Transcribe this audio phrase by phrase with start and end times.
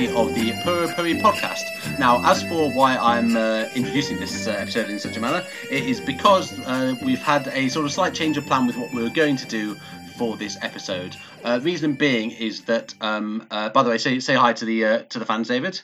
[0.00, 1.98] episode 20 of the Puro Puri podcast.
[1.98, 5.84] Now, as for why I'm uh, introducing this uh, episode in such a manner, it
[5.84, 9.02] is because uh, we've had a sort of slight change of plan with what we
[9.02, 9.76] were going to do
[10.16, 11.16] for this episode.
[11.44, 14.84] Uh, reason being is that, um, uh, by the way, say say hi to the
[14.84, 15.80] uh, to the fans, David.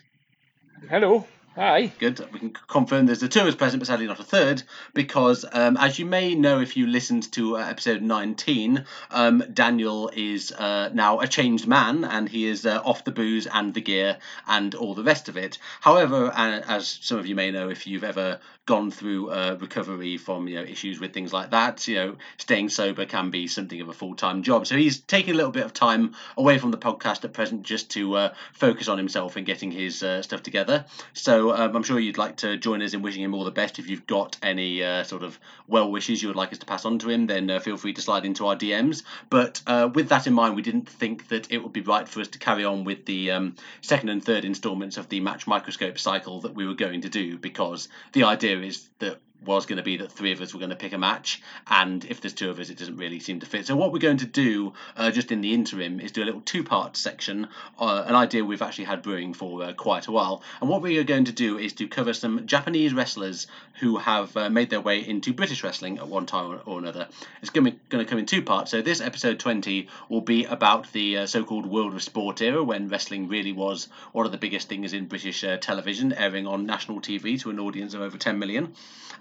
[0.89, 1.27] Hello.
[1.57, 1.87] Hi.
[1.99, 2.21] Good.
[2.35, 4.63] We can confirm there's a two us present, but sadly not a third,
[4.93, 10.11] because um, as you may know if you listened to uh, episode 19, um, Daniel
[10.15, 13.81] is uh, now a changed man and he is uh, off the booze and the
[13.81, 15.57] gear and all the rest of it.
[15.81, 20.19] However, uh, as some of you may know if you've ever gone through uh, recovery
[20.19, 23.81] from you know issues with things like that, you know staying sober can be something
[23.81, 24.67] of a full time job.
[24.67, 27.93] So he's taking a little bit of time away from the podcast at present just
[27.93, 30.85] to uh, focus on himself and getting his stuff together.
[31.15, 33.79] So um, I'm sure you'd like to join us in wishing him all the best.
[33.79, 36.85] If you've got any uh, sort of well wishes you would like us to pass
[36.85, 39.03] on to him, then uh, feel free to slide into our DMs.
[39.31, 42.21] But uh, with that in mind, we didn't think that it would be right for
[42.21, 45.99] us to carry on with the um, second and third instalments of the match microscope
[45.99, 49.83] cycle that we were going to do because the idea is that was going to
[49.83, 52.51] be that three of us were going to pick a match, and if there's two
[52.51, 53.67] of us, it doesn't really seem to fit.
[53.67, 56.41] So what we're going to do, uh, just in the interim, is do a little
[56.41, 57.49] two-part section,
[57.79, 60.43] uh, an idea we've actually had brewing for uh, quite a while.
[60.61, 63.47] And what we are going to do is to cover some Japanese wrestlers
[63.81, 67.09] who have uh, made their way into British wrestling at one time or another.
[67.43, 68.71] It's going to, be, going to come in two parts.
[68.71, 72.89] So this episode 20 will be about the uh, so-called World of Sport era, when
[72.89, 77.01] wrestling really was one of the biggest things in British uh, television, airing on national
[77.01, 78.75] TV to an audience of over 10 million.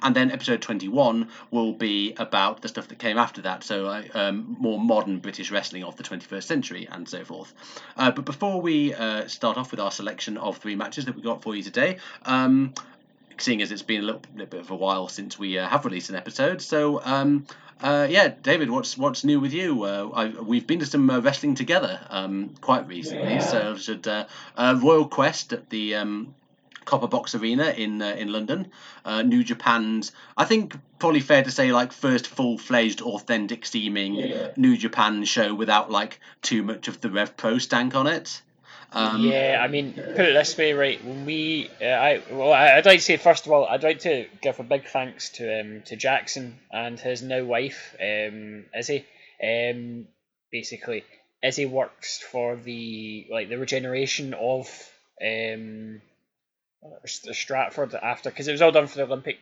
[0.05, 4.03] And then episode 21 will be about the stuff that came after that, so uh,
[4.13, 7.51] um, more modern British wrestling of the 21st century and so forth.
[7.97, 11.23] Uh, but before we uh, start off with our selection of three matches that we
[11.23, 12.75] got for you today, um,
[13.39, 15.85] seeing as it's been a little, little, bit of a while since we uh, have
[15.85, 17.01] released an episode, so.
[17.03, 17.47] Um,
[17.81, 19.83] uh, yeah, David, what's what's new with you?
[19.83, 23.33] Uh, I, we've been to some uh, wrestling together um, quite recently.
[23.33, 23.39] Yeah.
[23.39, 26.33] So should uh, uh, Royal Quest at the um,
[26.85, 28.71] Copper Box Arena in uh, in London.
[29.03, 34.15] Uh, New Japan's, I think, probably fair to say, like first full fledged, authentic steaming
[34.15, 34.51] yeah.
[34.55, 38.41] New Japan show without like too much of the Rev Pro stank on it.
[38.91, 41.03] Um, yeah, I mean, put it this way, right?
[41.03, 44.25] When we, uh, I well, I'd like to say first of all, I'd like to
[44.41, 49.05] give a big thanks to um, to Jackson and his now wife, um, Izzy.
[49.43, 50.07] Um,
[50.49, 51.03] basically,
[51.43, 54.69] Izzy works for the like the regeneration of
[55.21, 56.01] um
[57.05, 59.37] Stratford after because it was all done for the Olympic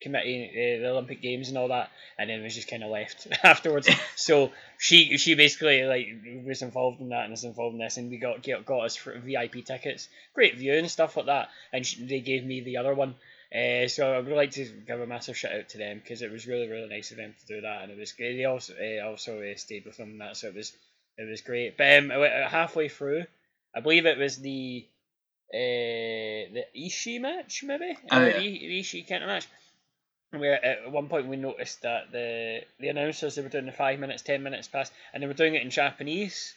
[0.00, 2.90] committee, uh, the Olympic Games and all that, and then it was just kind of
[2.90, 3.88] left afterwards.
[4.16, 6.08] so she she basically like
[6.46, 8.96] was involved in that and was involved in this, and we got got, got us
[8.96, 12.78] for VIP tickets, great view and stuff like that, and she, they gave me the
[12.78, 13.14] other one.
[13.54, 16.30] Uh, so I would like to give a massive shout out to them because it
[16.30, 18.36] was really really nice of them to do that, and it was great.
[18.36, 20.72] They also uh, also uh, stayed with them and that, so it was
[21.18, 21.76] it was great.
[21.76, 23.24] But um, halfway through,
[23.74, 24.86] I believe it was the
[25.52, 27.96] uh, the Ishii match, maybe?
[28.10, 28.38] Oh, yeah.
[28.38, 29.46] the Ishii Kenta match.
[30.30, 33.98] Where at one point we noticed that the the announcers they were doing the five
[33.98, 36.54] minutes, ten minutes past, and they were doing it in Japanese.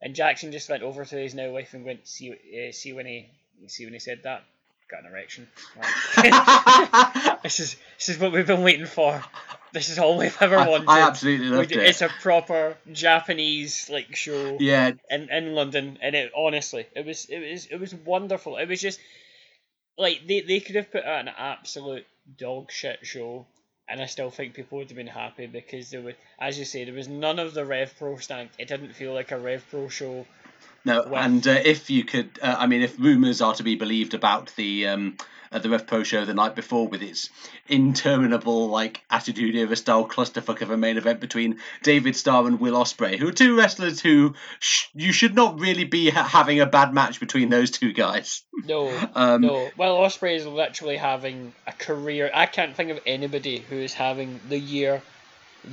[0.00, 3.06] And Jackson just went over to his now wife and went see uh, see when
[3.06, 3.30] he
[3.68, 4.42] see when he said that
[4.90, 5.48] got an erection.
[7.42, 9.22] this is this is what we've been waiting for.
[9.72, 10.88] This is all we've ever wanted.
[10.88, 11.78] I, I absolutely loved it.
[11.78, 14.56] It's a proper Japanese like show.
[14.60, 14.92] Yeah.
[15.10, 18.58] In in London, and it honestly, it was it was it was wonderful.
[18.58, 19.00] It was just
[19.96, 22.06] like they they could have put out an absolute
[22.38, 23.46] dog shit show.
[23.88, 26.84] And I still think people would have been happy because there was, as you say,
[26.84, 28.52] there was none of the Rev Pro stank.
[28.56, 30.24] It didn't feel like a Rev Pro show.
[30.84, 33.76] No, well, and uh, if you could, uh, I mean, if rumours are to be
[33.76, 35.16] believed about the um,
[35.52, 37.30] uh, the show the night before with its
[37.68, 42.74] interminable like Attitude Era style clusterfuck of a main event between David Starr and Will
[42.74, 46.66] Ospreay, who are two wrestlers who sh- you should not really be ha- having a
[46.66, 48.42] bad match between those two guys.
[48.64, 49.70] No, um, no.
[49.76, 52.30] Well, Ospreay is literally having a career.
[52.32, 55.02] I can't think of anybody who is having the year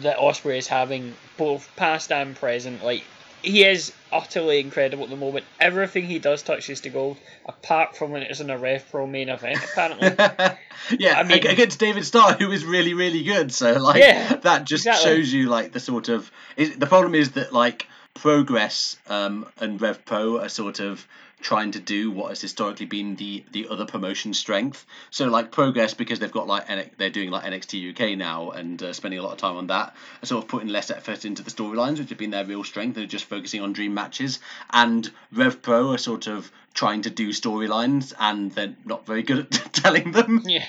[0.02, 2.84] that Ospreay is having, both past and present.
[2.84, 3.04] Like
[3.42, 5.46] he is utterly incredible at the moment.
[5.60, 9.30] Everything he does touches to gold, apart from when it's in a Rev Pro main
[9.30, 10.08] event, apparently.
[11.00, 13.52] yeah, I mean, against David Starr, who is really, really good.
[13.52, 15.16] So, like, yeah, that just exactly.
[15.16, 16.32] shows you, like, the sort of.
[16.58, 21.08] Is, the problem is that, like, progress um, and Rev Pro are sort of
[21.42, 24.86] trying to do what has historically been the the other promotion strength.
[25.10, 28.94] So like Progress because they've got like they're doing like NXT UK now and uh,
[28.94, 31.52] spending a lot of time on that, are sort of putting less effort into the
[31.52, 32.96] storylines, which have been their real strength.
[32.96, 34.40] They're just focusing on dream matches.
[34.72, 39.40] And Rev Pro are sort of trying to do storylines and they're not very good
[39.40, 40.42] at telling them.
[40.46, 40.66] Yeah.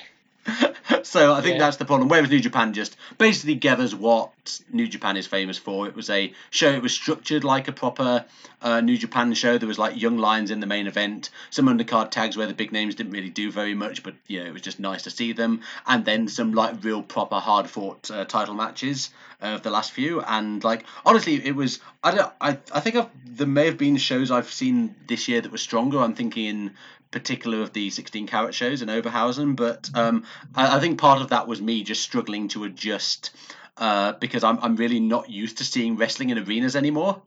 [1.02, 1.64] so I think yeah.
[1.64, 2.08] that's the problem.
[2.08, 5.86] Whereas New Japan just basically gathers what New Japan is famous for.
[5.86, 6.70] It was a show.
[6.70, 8.24] It was structured like a proper
[8.62, 9.58] uh, New Japan show.
[9.58, 12.72] There was like young lions in the main event, some undercard tags where the big
[12.72, 15.32] names didn't really do very much, but you know it was just nice to see
[15.32, 19.10] them, and then some like real proper hard fought uh, title matches
[19.40, 20.20] of the last few.
[20.20, 23.96] And like honestly, it was I don't I I think I've, there may have been
[23.96, 26.00] shows I've seen this year that were stronger.
[26.00, 26.70] I'm thinking in
[27.10, 30.24] particular of the 16 carat shows in Oberhausen, but um,
[30.54, 33.30] I, I, think part of that was me just struggling to adjust
[33.76, 37.22] uh, because I'm, I'm really not used to seeing wrestling in arenas anymore.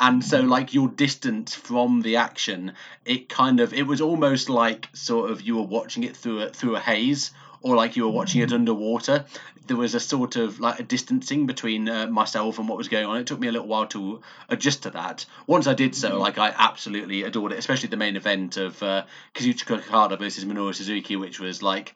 [0.00, 2.72] And so, like, you're distant from the action.
[3.04, 6.50] It kind of, it was almost like sort of you were watching it through a,
[6.50, 7.32] through a haze
[7.62, 9.24] or like you were watching it underwater.
[9.68, 13.06] There was a sort of like a distancing between uh, myself and what was going
[13.06, 13.18] on.
[13.18, 15.24] It took me a little while to adjust to that.
[15.46, 19.04] Once I did so, like I absolutely adored it, especially the main event of uh,
[19.34, 21.94] Kazuchika Okada versus Minoru Suzuki, which was like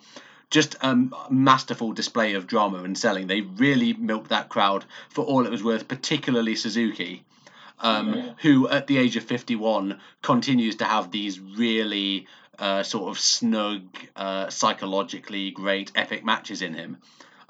[0.50, 0.94] just a
[1.30, 3.26] masterful display of drama and selling.
[3.26, 7.24] They really milked that crowd for all it was worth, particularly Suzuki.
[7.80, 13.18] Um, who at the age of 51 continues to have these really uh, sort of
[13.18, 13.82] snug,
[14.14, 16.98] uh, psychologically great, epic matches in him.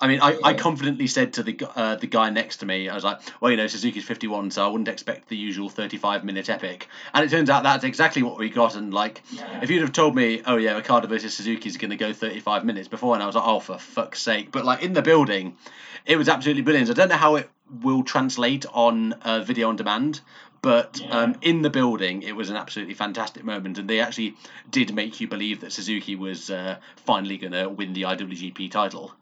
[0.02, 2.94] I mean, I, I confidently said to the uh, the guy next to me, I
[2.96, 6.50] was like, well, you know, Suzuki's 51, so I wouldn't expect the usual 35 minute
[6.50, 6.88] epic.
[7.14, 8.74] And it turns out that's exactly what we got.
[8.74, 9.22] And like,
[9.62, 12.64] if you'd have told me, oh yeah, Okada versus Suzuki is going to go 35
[12.64, 14.50] minutes before, and I was like, oh for fuck's sake.
[14.50, 15.56] But like in the building,
[16.04, 16.90] it was absolutely brilliant.
[16.90, 17.48] I don't know how it
[17.80, 20.20] will translate on uh, video on demand,
[20.62, 21.16] but yeah.
[21.16, 24.34] um, in the building, it was an absolutely fantastic moment, and they actually
[24.68, 29.12] did make you believe that Suzuki was uh, finally going to win the IWGP title.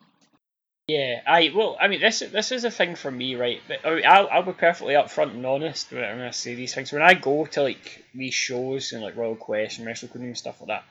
[0.90, 3.60] Yeah, I well, I mean, this this is a thing for me, right?
[3.68, 6.92] But I I'll, I'll be perfectly upfront and honest when I say these things.
[6.92, 10.38] When I go to like these shows and like Royal Quest and Wrestle Kingdom and
[10.38, 10.84] stuff like that,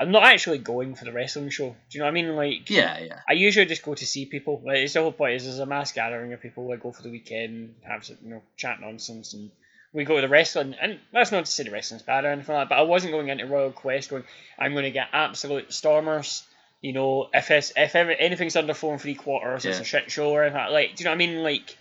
[0.00, 1.68] I'm not actually going for the wrestling show.
[1.68, 2.34] Do you know what I mean?
[2.34, 3.20] Like, yeah, yeah.
[3.28, 4.62] I usually just go to see people.
[4.64, 6.72] Like, it's the whole point is there's a mass gathering of people.
[6.72, 9.50] I go for the weekend, have you know, chat nonsense and
[9.92, 12.54] we go to the wrestling, and that's not to say the wrestling's bad or anything
[12.54, 14.24] like that, but I wasn't going into Royal Quest going,
[14.58, 16.42] I'm going to get absolute stormers.
[16.80, 19.72] You know, if it's, if ever, anything's under four and three quarters, yeah.
[19.72, 20.94] it's a shit show or anything like.
[20.94, 21.42] Do you know what I mean?
[21.42, 21.76] Like,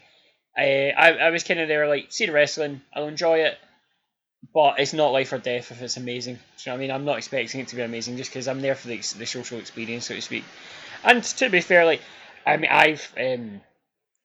[0.57, 3.57] uh, I I was kind of there like, see the wrestling, I'll enjoy it,
[4.53, 6.35] but it's not life or death if it's amazing.
[6.35, 6.91] Do you know what I mean?
[6.91, 9.59] I'm not expecting it to be amazing just because I'm there for the the social
[9.59, 10.45] experience, so to speak.
[11.03, 12.01] And to be fair, like,
[12.45, 13.61] I mean, I've um,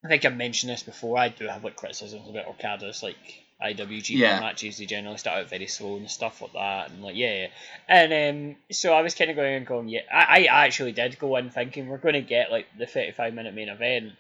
[0.05, 1.19] I think I've mentioned this before.
[1.19, 4.40] I do have like criticisms about Okada's like IWGP yeah.
[4.40, 7.46] matches, they generally start out very slow and stuff like that, and like yeah, yeah.
[7.88, 11.18] and um, so I was kind of going and going, yeah, I, I actually did
[11.18, 14.12] go in thinking we're going to get like the thirty five minute main event,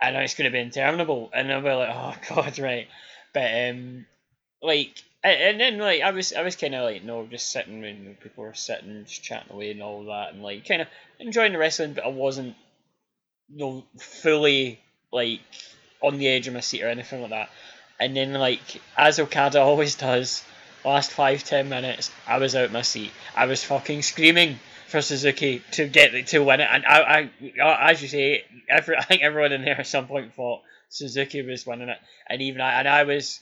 [0.00, 2.88] and it's going to be interminable, and I'll be like, oh god, right,
[3.32, 4.06] but um,
[4.62, 8.16] like, and then like I was I was kind of like no, just sitting when
[8.20, 10.88] people were sitting, just chatting away and all that, and like kind of
[11.20, 12.56] enjoying the wrestling, but I wasn't,
[13.48, 14.80] you know, fully
[15.12, 15.40] like
[16.02, 17.50] on the edge of my seat or anything like that.
[17.98, 20.44] And then, like, as Okada always does,
[20.84, 23.10] last five, ten minutes, I was out of my seat.
[23.34, 26.68] I was fucking screaming for Suzuki to get to win it.
[26.70, 30.06] And I, I uh, as you say, every, I think everyone in there at some
[30.06, 31.98] point thought Suzuki was winning it.
[32.28, 33.40] And even I, and I was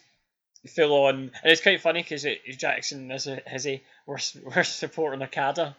[0.74, 1.14] full on.
[1.14, 5.76] And it's quite funny because Jackson as a Hizzy were, were supporting Okada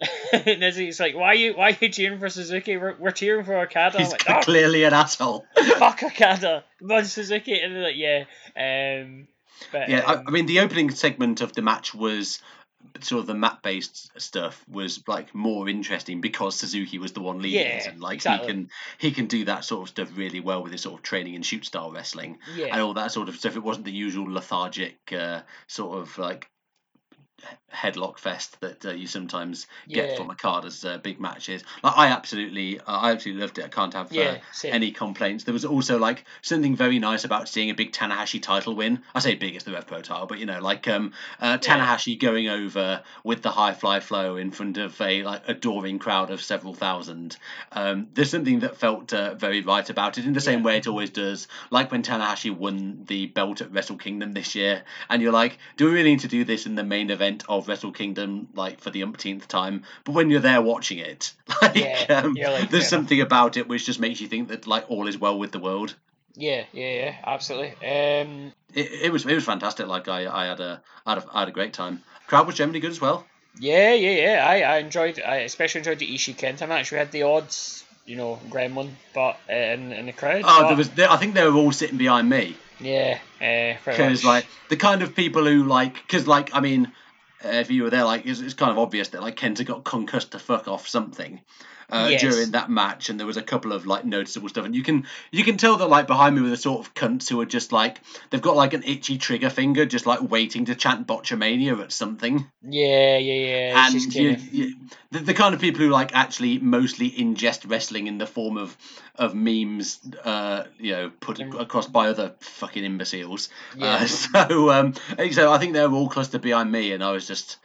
[0.32, 1.54] and he's like, "Why are you?
[1.54, 2.76] Why are you cheering for Suzuki?
[2.76, 5.44] We're, we're cheering for Okada." He's like, oh, clearly an asshole.
[5.78, 8.24] fuck Okada, but Suzuki, and they're like, "Yeah."
[8.56, 9.28] Um,
[9.72, 12.40] but, yeah, um, I, I, mean, the opening segment of the match was
[13.00, 17.40] sort of the map based stuff was like more interesting because Suzuki was the one
[17.40, 18.46] leading yeah, it and like exactly.
[18.46, 21.02] he can he can do that sort of stuff really well with his sort of
[21.02, 22.66] training and shoot style wrestling yeah.
[22.66, 26.50] and all that sort of stuff it wasn't the usual lethargic uh, sort of like
[27.72, 30.16] headlock fest that uh, you sometimes get yeah.
[30.16, 31.62] from Okada's uh, big matches.
[31.82, 33.64] Like I absolutely, uh, I absolutely loved it.
[33.64, 35.44] I can't have uh, yeah, any complaints.
[35.44, 39.02] There was also like something very nice about seeing a big Tanahashi title win.
[39.14, 42.14] I say big as the Rev Pro title, but you know, like um, uh, Tanahashi
[42.14, 42.28] yeah.
[42.28, 46.42] going over with the high fly flow in front of a like adoring crowd of
[46.42, 47.36] several thousand.
[47.72, 50.86] Um, there's something that felt uh, very right about it in the same way it
[50.86, 51.48] always does.
[51.70, 55.86] Like when Tanahashi won the belt at Wrestle Kingdom this year, and you're like, do
[55.86, 57.29] we really need to do this in the main event?
[57.30, 59.84] Event of Wrestle Kingdom like for the umpteenth time.
[60.04, 61.32] But when you're there watching it,
[61.62, 64.90] like, yeah, um, like there's something about it which just makes you think that like
[64.90, 65.94] all is well with the world.
[66.36, 67.70] Yeah, yeah, yeah, absolutely.
[67.86, 69.86] Um, it, it was it was fantastic.
[69.86, 72.02] Like I, I had a I had a, I had a great time.
[72.26, 73.26] Crowd was generally good as well.
[73.58, 74.46] Yeah, yeah, yeah.
[74.46, 75.20] I, I enjoyed.
[75.20, 76.92] I especially enjoyed the Ishii Kenta match.
[76.92, 80.42] We had the odds, you know, gremlin, but uh, in in the crowd.
[80.44, 80.90] Oh, but, there was.
[80.98, 85.16] I think they were all sitting behind me Yeah, uh, because like the kind of
[85.16, 86.90] people who like because like I mean, uh,
[87.44, 89.84] Uh, if you were there, like it's, it's kind of obvious that like Kenta got
[89.84, 91.40] concussed to fuck off something.
[91.92, 92.20] Uh, Yes.
[92.20, 95.06] during that match, and there was a couple of like noticeable stuff, and you can
[95.30, 97.72] you can tell that like behind me were the sort of cunts who are just
[97.72, 97.98] like
[98.30, 102.46] they've got like an itchy trigger finger, just like waiting to chant botchamania at something.
[102.62, 103.86] yeah, yeah, yeah.
[103.88, 104.76] It's and you, you,
[105.10, 108.76] the, the kind of people who like actually mostly ingest wrestling in the form of
[109.16, 113.48] of memes, uh, you know, put ac- across by other fucking imbeciles.
[113.76, 113.96] Yeah.
[113.96, 114.94] Uh, so um,
[115.32, 117.58] so I think they were all clustered behind me, and I was just,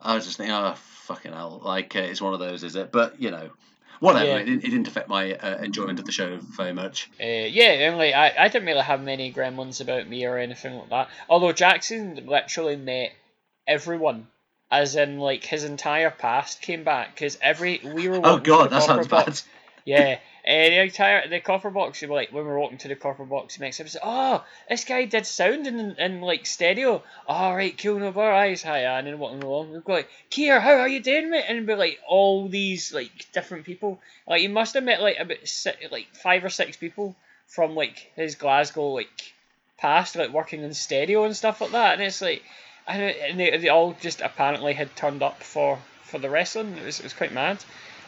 [0.00, 2.92] I was just thinking, oh fucking hell, like uh, it's one of those, is it?
[2.92, 3.50] But you know.
[4.02, 4.36] Whatever, Yeah.
[4.38, 7.08] it, didn't, it didn't affect my uh, enjoyment of the show very much.
[7.20, 10.74] uh, yeah, and like I, I didn't really have many gremlins about me or anything
[10.74, 11.08] like that.
[11.28, 13.12] Although Jackson literally met
[13.64, 14.26] everyone,
[14.72, 18.20] as in like his entire past came back because every we were.
[18.24, 19.40] Oh god, that sounds bad.
[19.84, 20.18] Yeah.
[20.52, 23.54] Uh, the entire the copper box, you like when we're walking to the copper box,
[23.54, 23.86] he makes up.
[24.02, 27.02] Oh, this guy did sound in, in like stereo.
[27.26, 30.60] All right, cool, no bar eyes, hi, and then walking along, we'd go like, Kier,
[30.60, 31.46] how are you doing, mate?
[31.48, 33.98] And be like all these like different people.
[34.28, 35.38] Like he must have met like about
[35.90, 37.16] like five or six people
[37.46, 39.32] from like his Glasgow like
[39.78, 41.94] past, like working in stereo and stuff like that.
[41.94, 42.42] And it's like,
[42.86, 46.76] and they, they all just apparently had turned up for for the wrestling.
[46.76, 47.64] It was it was quite mad.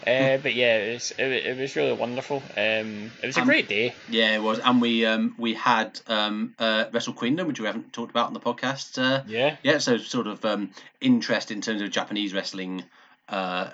[0.06, 2.42] Uh, but yeah, it was, it, it was really wonderful.
[2.56, 3.94] Um, it was a Um, great day.
[4.10, 7.92] Yeah, it was, and we um we had um uh Wrestle Queendom, which we haven't
[7.92, 8.98] talked about on the podcast.
[9.02, 10.70] Uh, Yeah, yeah, so sort of um
[11.00, 12.84] interest in terms of Japanese wrestling.
[13.28, 13.70] Uh,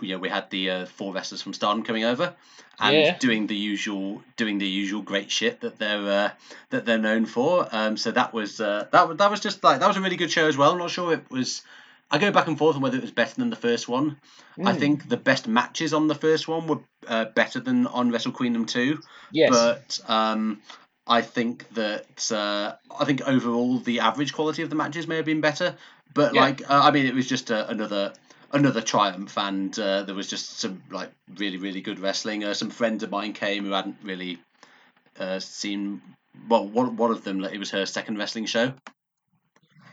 [0.00, 2.34] you know, we had the uh, four wrestlers from Stardom coming over
[2.80, 3.16] and Yeah.
[3.18, 6.30] doing the usual doing the usual great shit that they're uh,
[6.70, 7.68] that they're known for.
[7.72, 10.16] Um, so that was uh, that was that was just like that was a really
[10.16, 10.72] good show as well.
[10.72, 11.62] I'm not sure it was.
[12.10, 14.18] I go back and forth on whether it was better than the first one.
[14.64, 14.78] I Mm.
[14.78, 18.66] think the best matches on the first one were uh, better than on Wrestle Queendom
[18.66, 18.98] 2
[19.30, 20.60] yes, but um,
[21.06, 25.24] I think that uh, I think overall the average quality of the matches may have
[25.24, 25.76] been better.
[26.14, 26.42] But Yeah.
[26.42, 28.12] like, uh, I mean, it was just uh, another
[28.52, 32.42] another triumph, and uh, there was just some like really really good wrestling.
[32.44, 34.38] Uh, some friends of mine came who hadn't really
[35.18, 36.00] uh, seen.
[36.48, 38.72] Well, one one of them, like, it was her second wrestling show.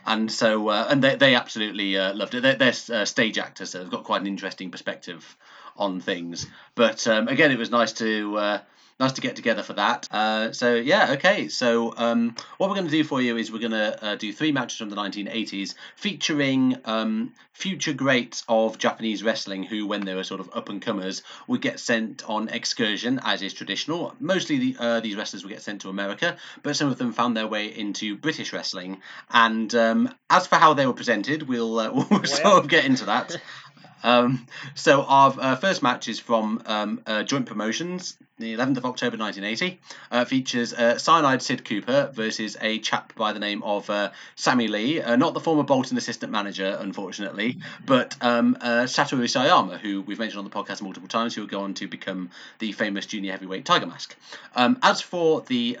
[0.06, 2.42] And so, uh, and they, they absolutely uh, loved it.
[2.42, 5.36] They're, they're uh, stage actors, so they've got quite an interesting perspective
[5.76, 6.46] on things.
[6.74, 8.58] But um, again, it was nice to uh,
[8.98, 10.08] nice to get together for that.
[10.10, 11.48] Uh, so yeah, okay.
[11.48, 14.32] So um, what we're going to do for you is we're going to uh, do
[14.32, 20.14] three matches from the 1980s, featuring um, future greats of Japanese wrestling who, when they
[20.14, 24.14] were sort of up and comers, would get sent on excursion, as is traditional.
[24.20, 27.36] Mostly the, uh, these wrestlers would get sent to America, but some of them found
[27.36, 29.00] their way into British wrestling.
[29.30, 33.06] And um, as for how they were presented, we'll uh, we'll sort of get into
[33.06, 33.36] that.
[34.02, 38.84] Um, so our uh, first match is from um, uh, Joint Promotions, the 11th of
[38.84, 39.80] October 1980.
[40.10, 44.68] Uh, features uh, Cyanide Sid Cooper versus a chap by the name of uh, Sammy
[44.68, 50.18] Lee, uh, not the former Bolton assistant manager, unfortunately, but um, Satoru Sayama, who we've
[50.18, 53.32] mentioned on the podcast multiple times, who will go on to become the famous junior
[53.32, 54.16] heavyweight Tiger Mask.
[54.54, 55.78] Um, as for the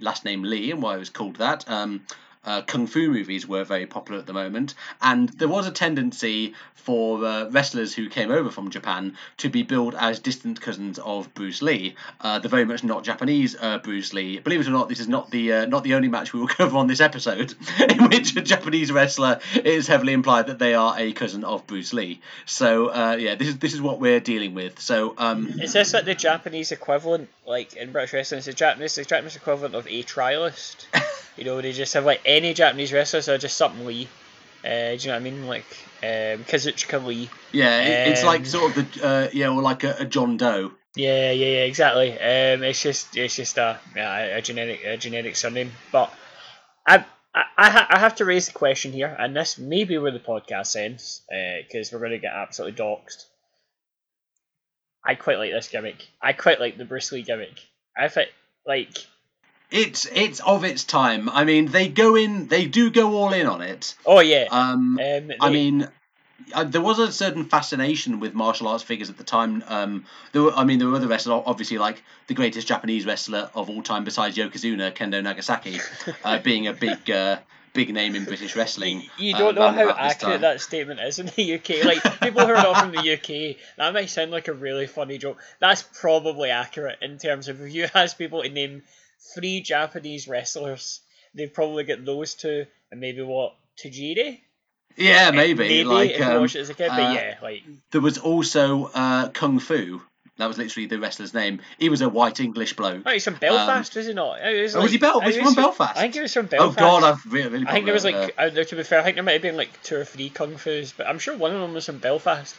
[0.00, 2.02] last name Lee and why it was called that, um,
[2.44, 6.54] uh, kung fu movies were very popular at the moment, and there was a tendency
[6.74, 11.32] for uh, wrestlers who came over from Japan to be billed as distant cousins of
[11.34, 14.38] Bruce Lee, uh, the very much not Japanese uh, Bruce Lee.
[14.38, 16.48] Believe it or not, this is not the uh, not the only match we will
[16.60, 17.54] cover on this episode
[17.88, 21.92] in which a Japanese wrestler is heavily implied that they are a cousin of Bruce
[21.92, 22.20] Lee.
[22.46, 24.80] So uh, yeah, this is this is what we're dealing with.
[24.80, 28.38] So um, is this like the Japanese equivalent, like in British wrestling?
[28.38, 30.86] It's the Japanese, the Japanese equivalent of a trialist.
[31.40, 34.06] you know, they just have like any Japanese wrestlers or just something Lee.
[34.62, 35.46] Uh, do you know what I mean?
[35.46, 35.64] Like
[36.02, 37.30] um, Kazuchika Lee.
[37.50, 40.36] yeah, it, it's like Um, sort of the uh, yeah, or like a, a John
[40.36, 40.72] Doe.
[40.94, 42.12] Yeah, yeah, yeah, exactly.
[42.12, 45.72] Um, it's just it's just a yeah, a generic a generic surname.
[45.90, 46.12] But
[46.86, 47.04] I
[47.34, 50.10] I, I, ha- I have to raise the question here, and this may be where
[50.12, 53.24] the podcast ends, because we're going to get absolutely doxxed.
[55.02, 56.06] I quite like this gimmick.
[56.20, 57.58] I quite like the Bruce Lee gimmick.
[57.96, 58.30] I think
[58.66, 59.06] like
[59.70, 61.28] It's it's of its time.
[61.28, 63.94] I mean, they go in, they do go all in on it.
[64.04, 64.48] oh yeah.
[64.50, 65.88] Um, Um, I mean,
[66.52, 69.62] uh, there was a certain fascination with martial arts figures at the time.
[69.68, 73.50] Um, there were, I mean, there were other wrestlers, obviously, like the greatest Japanese wrestler
[73.54, 75.80] of all time, besides Yokozuna, Kendo Nagasaki,
[76.24, 77.38] uh, being a big, uh,
[77.72, 79.04] big name in British wrestling.
[79.18, 81.84] You uh, don't know how accurate that statement is in the UK.
[81.84, 85.18] Like people who are not from the UK, that might sound like a really funny
[85.18, 85.40] joke.
[85.60, 88.82] That's probably accurate in terms of if you ask people to name
[89.34, 91.00] three Japanese wrestlers,
[91.34, 94.40] they'd probably get those two and maybe what Tajiri.
[94.96, 95.58] Yeah, maybe.
[95.68, 97.62] Maybe like um, watch it as a kid, but uh, yeah, like
[97.92, 100.00] there was also uh, Kung Fu.
[100.36, 101.60] That was literally the wrestler's name.
[101.78, 103.02] He was a white English bloke.
[103.04, 104.40] oh, he's from Belfast, was he not?
[104.40, 105.98] It was, Oh, was he Bel- was he from Belfast?
[105.98, 106.78] I think he was from Belfast.
[106.78, 109.00] oh God, I've really, really I think there was like, uh, uh, to be fair,
[109.00, 111.36] I think there might have been like two or three kung fu's, but I'm sure
[111.36, 112.56] one of them was from Belfast.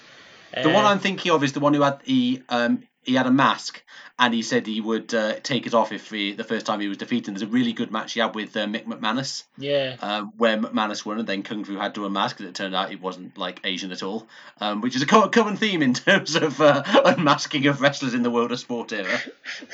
[0.53, 3.25] the one Uh, I'm thinking of is the one who had the um he had
[3.25, 3.83] a mask
[4.19, 6.87] and he said he would uh, take it off if he, the first time he
[6.87, 7.33] was defeated.
[7.33, 9.43] There's a really good match he had with uh, Mick McManus.
[9.57, 12.75] yeah, um, where McManus won, and then Kung Fu had to unmask, and it turned
[12.75, 14.27] out he wasn't like Asian at all,
[14.59, 18.21] um, which is a co- common theme in terms of uh, unmasking of wrestlers in
[18.21, 19.19] the world of sport era.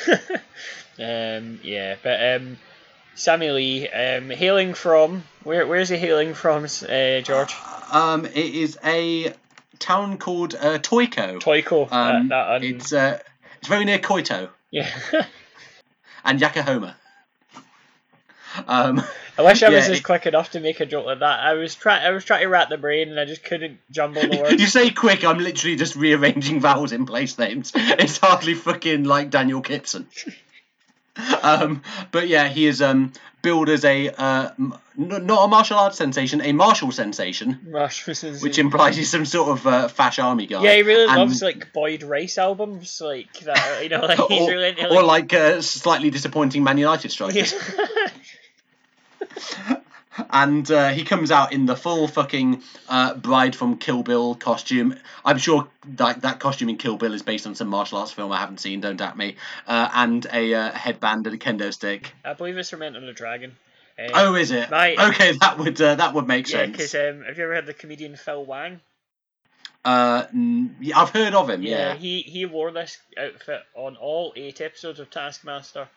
[0.99, 2.57] um, yeah, but um,
[3.15, 5.67] Sammy Lee, um, hailing from where?
[5.67, 7.53] Where's he hailing from, uh, George?
[7.91, 9.33] Um, it is a
[9.79, 11.39] town called uh, Toiko.
[11.39, 11.91] Toiko.
[11.91, 13.19] Um, that, that, um, it's uh,
[13.59, 14.89] it's very near Koito yeah.
[16.25, 16.95] and Yokohama.
[18.67, 19.03] Um,
[19.37, 21.39] I wish I was Yeah, as it- quick enough to make a joke like that.
[21.39, 22.03] I was trying.
[22.05, 24.51] I was trying to wrap the brain, and I just couldn't jumble the words.
[24.61, 27.71] you say quick, I'm literally just rearranging vowels in place names.
[27.75, 30.07] It's hardly fucking like Daniel Gibson.
[31.43, 33.13] um, but yeah, he is um,
[33.47, 37.53] billed as a uh, m- not a martial arts sensation, a martial sensation,
[38.41, 40.61] which implies he's some sort of uh, fash army guy.
[40.63, 43.83] yeah, he really And- loves like Boyd Rice albums, like that.
[43.83, 45.31] You know, like he's or, really into or like.
[45.31, 47.53] like uh, slightly disappointing Man United strikers.
[50.29, 54.95] and uh, he comes out in the full fucking uh, bride from Kill Bill costume.
[55.23, 55.67] I'm sure
[55.99, 58.59] like that costume in Kill Bill is based on some martial arts film I haven't
[58.59, 58.81] seen.
[58.81, 59.35] Don't doubt me.
[59.67, 62.13] Uh, and a uh, headband and a kendo stick.
[62.23, 63.55] I believe it's from Enter the Dragon.
[63.97, 64.69] Uh, Oh, is it?
[64.69, 64.97] Right.
[64.99, 66.71] Okay, that would uh, that would make yeah, sense.
[66.71, 68.79] because um, have you ever heard the comedian Phil Wang?
[69.85, 70.25] Uh,
[70.95, 71.61] I've heard of him.
[71.63, 71.95] Yeah.
[71.95, 75.87] he he wore this outfit on all eight episodes of Taskmaster.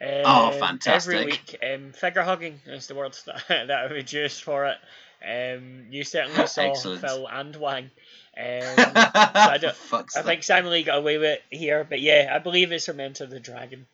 [0.00, 1.14] Um, Oh, fantastic.
[1.14, 4.76] Every week, um, figure hugging is the word that, that I would use for it.
[5.26, 7.00] Um, you certainly saw Excellent.
[7.00, 7.90] Phil and Wang.
[8.36, 8.42] Um,
[8.76, 9.76] I don't-
[10.16, 12.98] I think Simon Lee got away with it here, but yeah, I believe it's from
[12.98, 13.86] Enter the Dragon.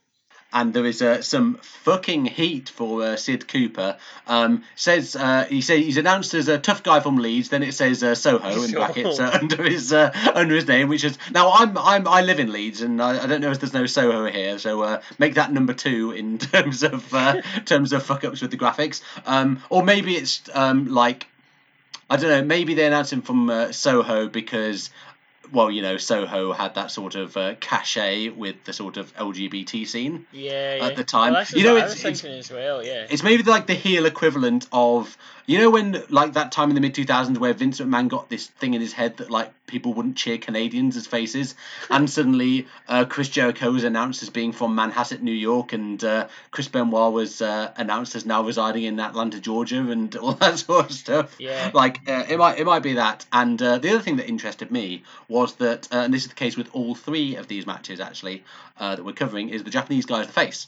[0.53, 3.97] And there is uh, some fucking heat for uh, Sid Cooper.
[4.27, 7.49] Um, says uh, he say he's announced as a tough guy from Leeds.
[7.49, 11.05] Then it says uh, Soho in brackets uh, under his uh, under his name, which
[11.05, 13.75] is now I'm I'm I live in Leeds and I, I don't know if there's
[13.75, 18.03] no Soho here, so uh, make that number two in terms of uh, terms of
[18.03, 19.03] fuck ups with the graphics.
[19.27, 21.27] Um, or maybe it's um, like
[22.11, 22.43] I don't know.
[22.43, 24.91] Maybe they announced him from uh, Soho because,
[25.53, 29.87] well, you know, Soho had that sort of uh, cachet with the sort of LGBT
[29.87, 30.27] scene.
[30.33, 30.87] Yeah, yeah.
[30.87, 31.33] At the time.
[31.33, 32.85] well, You know, it's- it's- as well.
[32.85, 33.07] Yeah.
[33.11, 36.81] It's maybe like the heel equivalent of, you know, when like that time in the
[36.81, 40.17] mid 2000s where Vince McMahon got this thing in his head that like people wouldn't
[40.17, 41.55] cheer Canadians as faces,
[41.89, 46.29] and suddenly uh, Chris Jericho was announced as being from Manhasset, New York, and uh,
[46.51, 50.87] Chris Benoit was uh, announced as now residing in Atlanta, Georgia, and all that sort
[50.87, 51.37] of stuff.
[51.39, 51.71] Yeah.
[51.73, 53.25] Like uh, it might it might be that.
[53.33, 56.35] And uh, the other thing that interested me was that, uh, and this is the
[56.35, 58.45] case with all three of these matches actually
[58.79, 60.67] uh, that we're covering, is the Japanese guy is the face.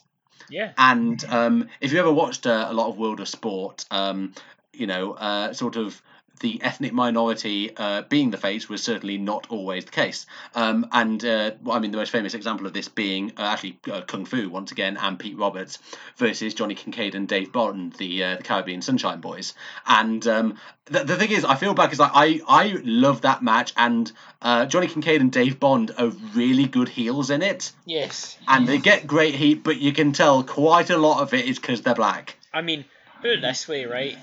[0.48, 0.72] Yeah.
[0.76, 4.34] And um, if you ever watched uh, a lot of World of Sport, um,
[4.72, 6.00] you know, uh, sort of
[6.42, 10.26] the ethnic minority uh, being the face was certainly not always the case.
[10.54, 13.78] Um, and uh, well, I mean, the most famous example of this being uh, actually
[13.90, 15.78] uh, Kung Fu once again, and Pete Roberts
[16.18, 19.54] versus Johnny Kincaid and Dave Barton, the uh, the Caribbean Sunshine Boys.
[19.86, 23.72] And um, the, the thing is, I feel bad because I, I love that match,
[23.76, 28.36] and uh, Johnny Kincaid and Dave Bond are really good heels in it Yes.
[28.48, 31.58] and they get great heat, but you can tell quite a lot of it is
[31.58, 32.36] because they're black.
[32.52, 32.84] I mean,
[33.20, 34.18] put it this way, right?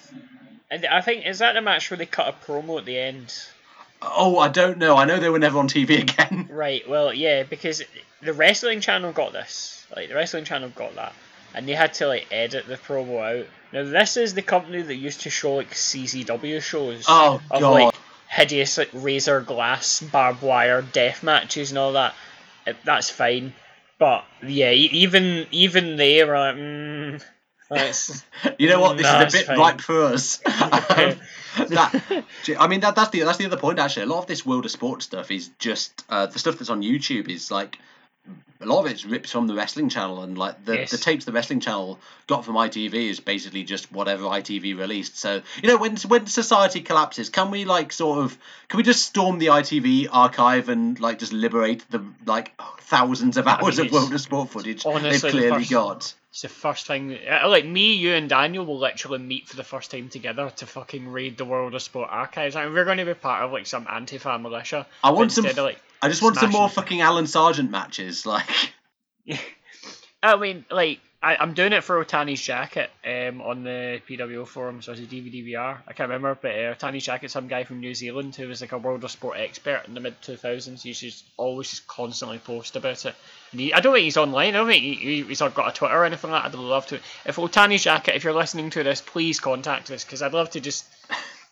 [0.72, 3.34] And I think is that the match where they cut a promo at the end?
[4.02, 4.96] Oh, I don't know.
[4.96, 6.48] I know they were never on TV again.
[6.52, 6.88] Right.
[6.88, 7.82] Well, yeah, because
[8.22, 9.86] the wrestling channel got this.
[9.96, 11.14] Like the wrestling channel got that,
[11.56, 13.48] and they had to like edit the promo out.
[13.74, 17.72] Now this is the company that used to show like CZW shows Oh of god.
[17.72, 17.96] like
[18.30, 22.14] hideous like razor glass, barbed wire, death matches and all that.
[22.68, 23.54] Uh, That's fine,
[23.98, 27.24] but yeah, even even they were like, mm,
[28.60, 28.98] you know what?
[28.98, 29.58] This No, is a bit fine.
[29.60, 30.40] ripe for us.
[30.46, 31.16] um,
[31.68, 32.24] that,
[32.60, 33.80] I mean, that, that's the that's the other point.
[33.80, 36.70] Actually, a lot of this world of sport stuff is just uh, the stuff that's
[36.70, 37.78] on YouTube is like
[38.62, 40.92] a lot of it's ripped from the wrestling channel, and like the, Yes.
[40.92, 45.18] the tapes the wrestling channel got from ITV is basically just whatever ITV released.
[45.18, 49.04] So you know, when when society collapses, can we like sort of can we just
[49.04, 52.52] storm the ITV archive and like just liberate the like
[52.82, 56.14] thousands of hours mean, of world of sport footage honestly they've the first- got?
[56.32, 57.18] It's the first thing.
[57.28, 60.68] uh, Like me, you, and Daniel will literally meet for the first time together to
[60.68, 62.56] fucking raid the World of Sport archives.
[62.56, 64.86] I mean, we're going to be part of like some anti-fa militia.
[65.04, 65.46] I want some.
[65.46, 68.26] instead of, like, I just want some more fucking Alan Sarjeant matches.
[68.26, 68.48] Like,
[70.24, 74.82] I mean, like I, I'm doing it for Otani's jacket um, on the PWO forum,
[74.82, 75.78] so it's a DVD VR.
[75.86, 78.72] I can't remember, but uh, Otani's jacket, some guy from New Zealand who was like
[78.72, 80.82] a World of Sport expert in the mid 2000s.
[80.82, 83.16] He just always just constantly post about it.
[83.52, 84.56] And he, I don't think he's online.
[84.56, 86.58] I don't think he, he's got a Twitter or anything like that.
[86.58, 87.02] I'd love to.
[87.26, 90.62] If Otani's jacket, if you're listening to this, please contact us because I'd love to
[90.62, 90.86] just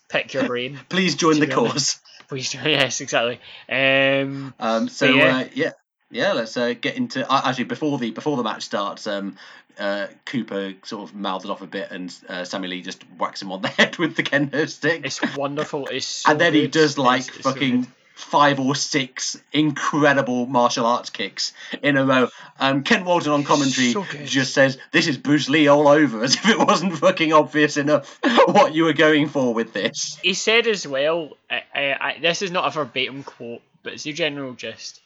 [0.07, 0.79] pick your brain.
[0.89, 1.99] Please join the cause.
[2.29, 3.39] Please, yes, exactly.
[3.69, 5.37] Um, Um, so yeah.
[5.37, 5.71] uh, yeah,
[6.11, 6.33] yeah.
[6.33, 9.07] Let's uh, get into uh, actually before the before the match starts.
[9.07, 9.37] Um,
[9.79, 13.51] uh, Cooper sort of mouths off a bit, and uh, Sammy Lee just whacks him
[13.51, 15.05] on the head with the kendo stick.
[15.05, 15.87] it's wonderful.
[15.87, 17.89] It's so and then he does like It's- it's fucking good.
[18.17, 21.53] Five or six incredible martial arts kicks
[21.83, 22.29] in a row.
[22.59, 26.33] Um, Kent Walton on commentary So just says, "This is Bruce Lee all over," as
[26.33, 30.17] if it wasn't fucking obvious enough what you were going for with this.
[30.23, 34.03] he said as well, I, I, I, this is not a verbatim quote, but it's
[34.03, 34.99] the general gist.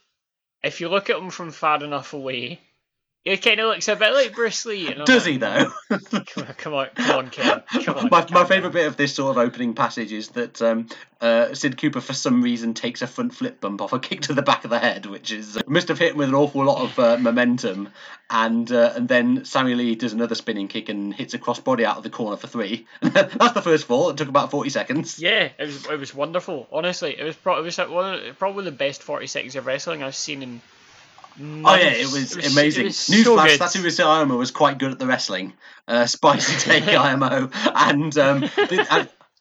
[0.63, 2.62] If you look at him from far enough away,
[3.24, 4.88] he kind of looks a bit like Bruce Lee.
[4.88, 5.72] And I'm Does he though?
[5.90, 7.62] Come on, come on, come on, Ken.
[7.84, 8.10] Come on.
[8.12, 10.88] my, my favourite bit of this sort of opening passage is that um,
[11.20, 14.34] uh, Sid Cooper, for some reason, takes a front flip bump off a kick to
[14.34, 16.66] the back of the head, which is uh, must have hit him with an awful
[16.66, 17.90] lot of uh, momentum.
[18.32, 21.98] And uh, and then Sammy Lee does another spinning kick and hits a crossbody out
[21.98, 22.88] of the corner for three.
[23.02, 24.10] That's the first fall.
[24.10, 25.20] It took about forty seconds.
[25.20, 26.68] Yeah, it was it was wonderful.
[26.72, 30.16] Honestly, it was pro- it was of, probably the best forty seconds of wrestling I've
[30.16, 30.62] seen in.
[31.39, 32.84] Oh yeah, it was, amazing.
[32.84, 35.54] It was so Newsflash: Sayama was quite good at the wrestling.
[35.88, 38.50] Uh, spicy take IMO, and um,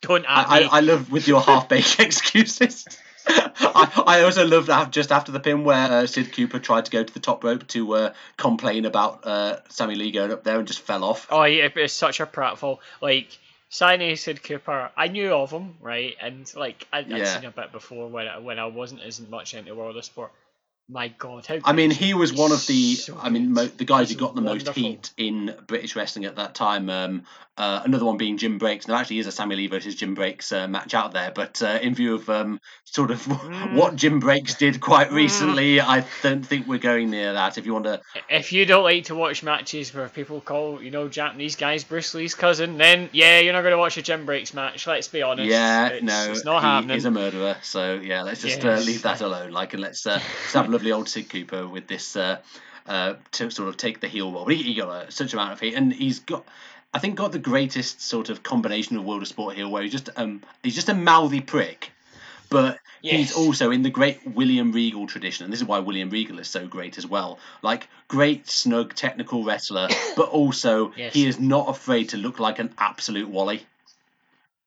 [0.00, 0.62] Don't I.
[0.64, 2.86] I, I love with your half baked excuses.
[3.26, 6.90] I, I also loved that just after the pin where uh, Sid Cooper tried to
[6.90, 10.58] go to the top rope to uh, complain about uh, Sammy Lee going up there
[10.58, 11.26] and just fell off.
[11.30, 12.78] Oh yeah, it's such a pratfall.
[13.02, 16.16] Like Sine Sid Cooper, I knew of him, right?
[16.20, 19.54] And like I'd, I'd seen a bit before when I, when I wasn't as much
[19.54, 20.32] into World of Sport.
[20.90, 23.84] My God, how I mean, he was one of the, So I mean, mo- the
[23.84, 24.82] guys who got the most wonderful.
[24.82, 26.90] heat in British wrestling at that time.
[26.90, 27.22] Um,
[27.60, 28.86] uh, another one being Jim Breaks.
[28.86, 31.78] There actually is a Sammy Lee versus Jim Breaks uh, match out there, but uh,
[31.82, 33.22] in view of um, sort of
[33.76, 37.58] what Jim Breaks did quite recently, I don't think we're going near that.
[37.58, 40.90] If you want to, If you don't like to watch matches where people call, you
[40.90, 44.24] know, Japanese guys Bruce Lee's cousin, then yeah, you're not going to watch a Jim
[44.24, 44.86] Breaks match.
[44.86, 45.50] Let's be honest.
[45.50, 46.96] yeah, it's, no, it's not he happening.
[46.96, 47.56] is a murderer.
[47.62, 48.86] So yeah, let's just uh, Yes.
[48.86, 49.50] leave that alone.
[49.52, 52.16] Like, and let's, uh, let's have lovely old Sid Cooper with this.
[52.16, 52.38] Uh,
[52.86, 54.44] uh, to sort of take the heel role.
[54.44, 56.44] But he, he got a, such amount of heat, and he's got,
[56.92, 59.92] I think, got the greatest sort of combination of World of Sport heel, where he's
[59.92, 61.92] just um he's just a mouthy prick,
[62.48, 66.40] but he's also in the great William Regal tradition, and this is why William Regal
[66.40, 67.38] is so great as well.
[67.62, 71.14] Like great, snug, technical wrestler, but also Yes.
[71.14, 73.64] he is not afraid to look like an absolute wally.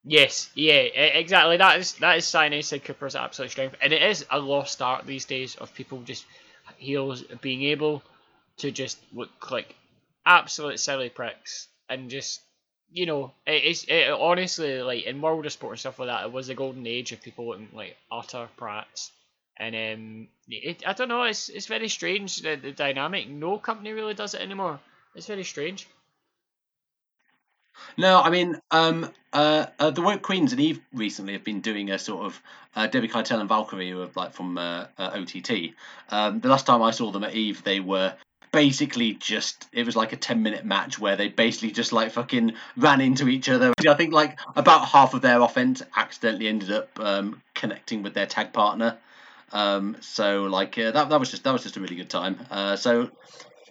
[0.06, 1.58] Yes, yeah, exactly.
[1.58, 5.26] That is that is Cyanide Cooper's absolute strength, and it is a lost art these
[5.26, 6.26] days of people just
[6.78, 8.02] heels being able
[8.58, 9.76] to just look like
[10.26, 12.42] absolute silly pricks and just
[12.92, 16.26] you know it is it, honestly like in world of sport and stuff like that
[16.26, 19.10] it was the golden age of people looking like utter prats
[19.58, 23.94] and um it, I don't know it's it's very strange the, the dynamic no company
[23.94, 24.80] really does it anymore.
[25.16, 25.88] It's very strange.
[27.98, 31.92] No, I mean, um, uh, uh, the Woke Queens and Eve recently have been doing
[31.92, 32.42] a sort of
[32.76, 35.74] uh, Debbie Keitel and Valkyrie, who are like from uh, uh, OTT.
[36.10, 38.16] Um, the last time I saw them at Eve, they were
[38.54, 42.54] basically just it was like a 10 minute match where they basically just like fucking
[42.78, 43.74] ran into each other.
[43.86, 48.28] I think like about half of their offense accidentally ended up um, connecting with their
[48.28, 48.98] tag partner.
[49.52, 52.40] Um, so like uh, that, that was just that was just a really good time.
[52.50, 53.10] Uh, so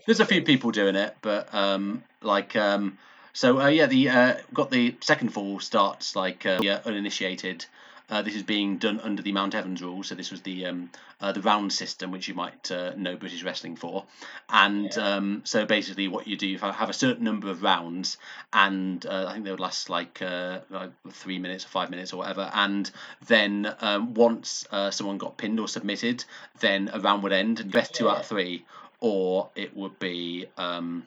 [0.05, 2.99] there's a few people doing it but um, like um,
[3.33, 7.65] so uh, yeah, the uh, got the second fall starts like uh, yeah, uninitiated.
[8.13, 10.91] Uh, this is being done under the Mountevans rule, so this was the um,
[11.23, 14.05] uh, the round system, which you might uh, know British wrestling for.
[14.51, 18.19] And um, so basically, what you do, you have a certain number of rounds,
[18.53, 22.13] and uh, I think they would last like, uh, like three minutes or five minutes
[22.13, 22.51] or whatever.
[22.53, 22.91] And
[23.29, 26.23] then um, once uh, someone got pinned or submitted,
[26.61, 28.67] then a round would end, and best two out of three,
[29.01, 30.45] or it would be.
[30.59, 31.07] Um,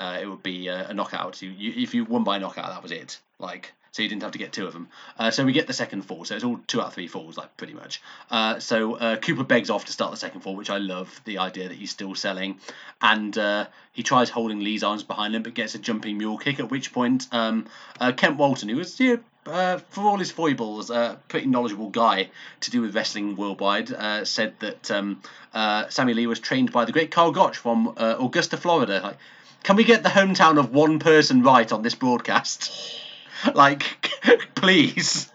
[0.00, 1.40] uh, it would be a, a knockout.
[1.40, 3.20] You, you, if you won by knockout, that was it.
[3.38, 4.88] Like, so you didn't have to get two of them.
[5.18, 6.26] Uh, so we get the second fall.
[6.26, 8.02] So it's all two out of three falls, like pretty much.
[8.30, 11.38] Uh, so uh, Cooper begs off to start the second fall, which I love the
[11.38, 12.58] idea that he's still selling.
[13.00, 16.60] And uh, he tries holding Lee's arms behind him, but gets a jumping mule kick.
[16.60, 20.90] At which point, um, uh, Kent Walton, who was yeah, uh, for all his foibles,
[20.90, 22.28] a pretty knowledgeable guy
[22.60, 25.22] to do with wrestling worldwide, uh, said that um,
[25.54, 29.00] uh, Sammy Lee was trained by the great Karl Gotch from uh, Augusta, Florida.
[29.02, 29.16] Like,
[29.62, 33.00] can we get the hometown of one person right on this broadcast?
[33.54, 33.82] Like,
[34.54, 35.30] please.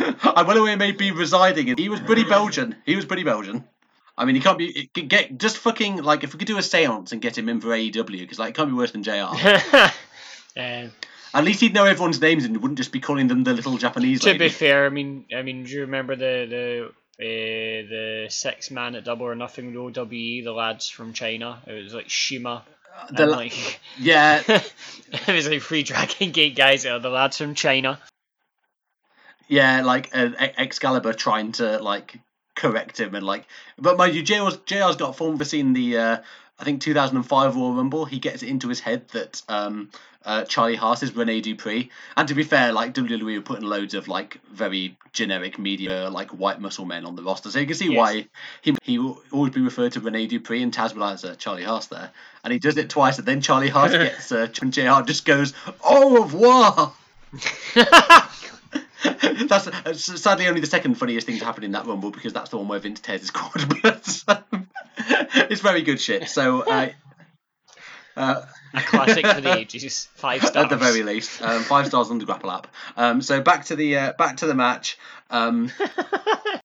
[0.00, 1.76] I wonder where he may be residing.
[1.76, 2.76] He was pretty Belgian.
[2.86, 3.64] He was pretty Belgian.
[4.16, 6.60] I mean, he can't be could get just fucking like if we could do a
[6.60, 9.12] séance and get him in for AEW because like it can't be worse than Jr.
[10.56, 10.90] um,
[11.34, 14.20] At least he'd know everyone's names and wouldn't just be calling them the little Japanese
[14.20, 14.38] to lady.
[14.38, 16.84] be fair, I mean, I mean, do you remember the the
[17.20, 21.60] uh, the six man at Double or Nothing with OWE, the lads from China?
[21.66, 22.64] It was like Shima.
[23.10, 24.42] The and, like, yeah,
[25.28, 26.86] was like free Dragon Gate guys.
[26.86, 27.98] Are the lads from China?
[29.48, 32.18] yeah, like Excalibur trying to like
[32.54, 33.46] correct him and like,
[33.78, 36.18] but mind you, JR's, JR's got form for seeing the uh,
[36.60, 38.04] I think 2005 Royal Rumble.
[38.04, 39.90] He gets it into his head that um,
[40.24, 43.94] uh, Charlie Haas is Rene Dupree, and to be fair, like WWE were putting loads
[43.94, 47.76] of like very generic media like white muscle men on the roster, so you can
[47.76, 47.96] see Yes.
[47.96, 48.26] why
[48.60, 51.86] he he will always be referred to Rene Dupree and Taz will answer Charlie Haas
[51.86, 52.10] there,
[52.42, 55.52] and he does it twice, and then Charlie Haas gets uh, and JR just goes
[55.84, 56.92] au revoir.
[59.48, 62.50] That's uh, sadly only the second funniest thing to happen in that rumble because that's
[62.50, 63.80] the one where Vince tears his quad.
[63.82, 64.24] But
[65.50, 66.28] it's very good shit.
[66.28, 66.88] So uh,
[68.16, 68.42] uh,
[68.74, 70.08] A classic for the ages.
[70.14, 70.64] Five stars.
[70.64, 72.66] at the very least, um, five stars on the grapple app.
[72.96, 74.98] Um, so back to the uh, back to the match.
[75.30, 75.70] Um,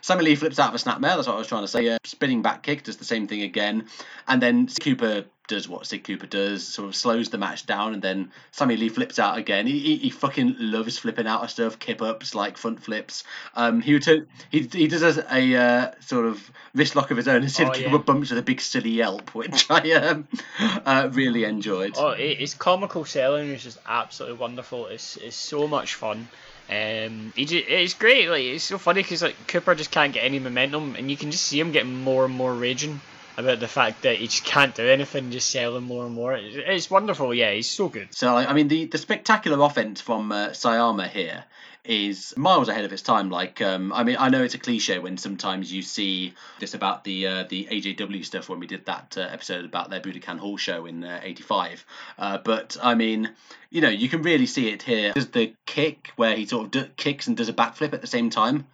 [0.02, 1.16] Sammy Lee flips out of a snapmare.
[1.16, 1.88] That's what I was trying to say.
[1.88, 3.88] Uh, spinning back kick does the same thing again,
[4.28, 8.02] and then Cooper does what Sid Cooper does, sort of slows the match down, and
[8.02, 9.68] then Sammy Lee flips out again.
[9.68, 13.24] He, he, he fucking loves flipping out of stuff, kip ups, like front flips.
[13.56, 17.18] Um, he would t- he he does a, a uh, sort of wrist lock of
[17.18, 17.98] his own, and Sid Oh, Cooper yeah.
[17.98, 20.28] bumps with a big silly yelp, which I um,
[20.60, 21.94] uh, really enjoyed.
[21.98, 24.88] Oh, it, his comical selling is just absolutely wonderful.
[24.88, 26.28] It's it's so much fun.
[26.70, 28.30] Um, he just, it's great.
[28.30, 31.32] Like it's so funny because like Cooper just can't get any momentum, and you can
[31.32, 33.02] just see him getting more and more raging
[33.38, 36.34] about the fact that he just can't do anything, just selling more and more.
[36.34, 37.34] It's, it's wonderful.
[37.34, 38.14] Yeah, he's so good.
[38.14, 41.44] So I mean, the the spectacular offense from uh, Sayama here
[41.86, 43.30] is miles ahead of its time.
[43.30, 47.04] Like, um, I mean, I know it's a cliche when sometimes you see this about
[47.04, 50.58] the uh, the AJW stuff when we did that uh, episode about their Budokan Hall
[50.58, 51.86] show in '85.
[52.18, 53.32] Uh, but I mean,
[53.70, 55.14] you know, you can really see it here.
[55.14, 58.30] There's the kick where he sort of kicks and does a backflip at the same
[58.30, 58.66] time.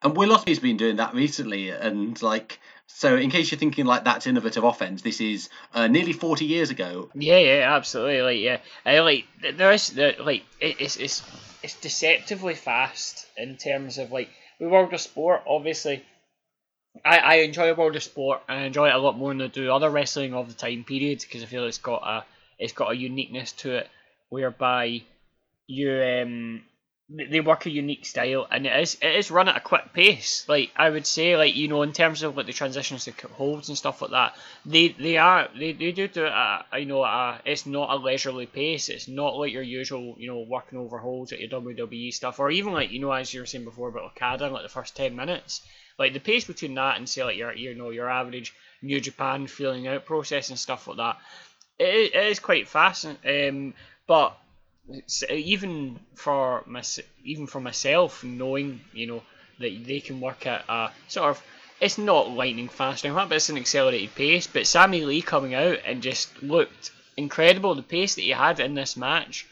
[0.00, 2.60] And Will Ospreay's been doing that recently, and like.
[2.90, 6.70] So, in case you're thinking like that's innovative offense, this is uh, nearly 40 years
[6.70, 8.22] ago, Yeah, yeah, absolutely.
[8.22, 8.40] Like,
[8.84, 11.22] yeah, like there is like it, it's it's
[11.62, 15.42] it's deceptively fast in terms of like with World of Sport.
[15.46, 16.02] Obviously,
[17.04, 19.70] I I enjoy World of Sport I enjoy it a lot more than I do
[19.70, 22.24] other wrestling of the time period because I feel it's got a
[22.58, 23.88] it's got a uniqueness to it
[24.28, 25.02] whereby
[25.66, 26.62] you um
[27.10, 30.44] they work a unique style and it is it is run at a quick pace.
[30.46, 33.68] Like I would say, like you know, in terms of like the transitions to holds
[33.68, 37.40] and stuff like that, they they are they, they do do a, you know a,
[37.46, 38.90] it's not a leisurely pace.
[38.90, 42.50] It's not like your usual you know working over holds at your WWE stuff or
[42.50, 45.16] even like you know as you were saying before about Okada like the first ten
[45.16, 45.62] minutes.
[45.98, 49.46] Like the pace between that and say like your you know your average New Japan
[49.46, 51.16] feeling out process and stuff like that,
[51.78, 53.06] it, it is quite fast.
[53.06, 53.72] Um,
[54.06, 54.38] but
[55.30, 56.82] even for my,
[57.24, 59.22] even for myself, knowing you know
[59.58, 61.42] that they can work at a sort of
[61.80, 64.46] it's not lightning fast or but it's an accelerated pace.
[64.46, 67.74] But Sammy Lee coming out and just looked incredible.
[67.74, 69.46] The pace that he had in this match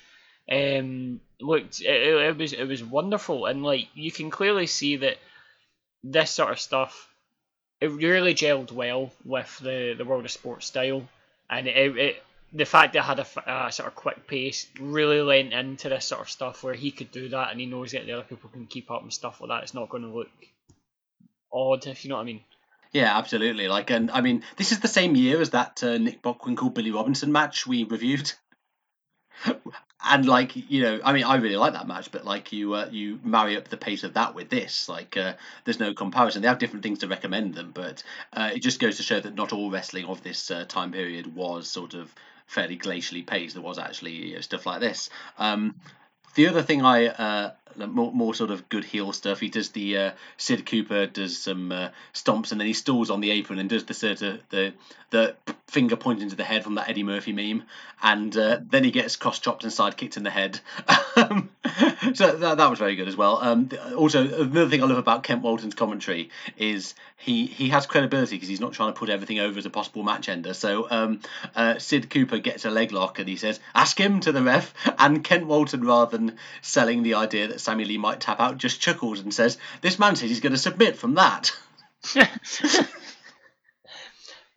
[0.51, 4.97] um, looked it, it it was it was wonderful, and like you can clearly see
[4.97, 5.19] that
[6.03, 7.09] this sort of stuff
[7.81, 11.09] it really gelled well with the the world of sports style,
[11.51, 12.23] and it, it
[12.57, 16.23] the fact that it had a, sort of quick pace really lent into this sort
[16.23, 18.67] of stuff where he could do that and he knows that the other people can
[18.67, 19.63] keep up and stuff like that.
[19.63, 20.31] It's not going to look
[21.53, 22.41] odd, if you know what I mean.
[22.93, 23.69] Yeah, absolutely.
[23.69, 26.93] Like, and I mean, this is the same year as that uh, Nick Bockwinkel Billy
[26.93, 28.33] Robinson match we reviewed.
[30.05, 32.89] and like, you know, I mean, I really like that match, but like, you uh,
[32.91, 36.41] you marry up the pace of that with this, like, uh, there's no comparison.
[36.41, 39.35] They have different things to recommend them, but uh, it just goes to show that
[39.35, 42.15] not all wrestling of this uh, time period was sort of
[42.47, 43.55] fairly glacially paced.
[43.55, 45.11] There was actually you know, stuff like this.
[45.39, 45.75] Um,
[46.35, 49.41] the other thing I uh, more, more sort of good heel stuff.
[49.41, 53.21] He does the uh, Sid Cooper does some uh, stomps and then he stalls on
[53.21, 54.73] the apron and does the sort of the
[55.11, 55.37] the
[55.69, 57.63] finger pointing to the head from that Eddie Murphy meme,
[58.03, 60.61] and uh, then he gets cross chopped and side kicked in the head.
[62.15, 63.39] So that, that was very good as well.
[63.43, 68.37] Um, also, another thing I love about Kent Walton's commentary is he he has credibility
[68.37, 70.55] because he's not trying to put everything over as a possible match ender.
[70.55, 71.21] So um,
[71.55, 74.73] uh, Sid Cooper gets a leg lock and he says, "Ask him" to the ref,
[74.99, 78.81] and Kent Walton, rather than selling the idea that Sammy Lee might tap out, just
[78.81, 81.51] chuckles and says, "This man says he's going to submit from that."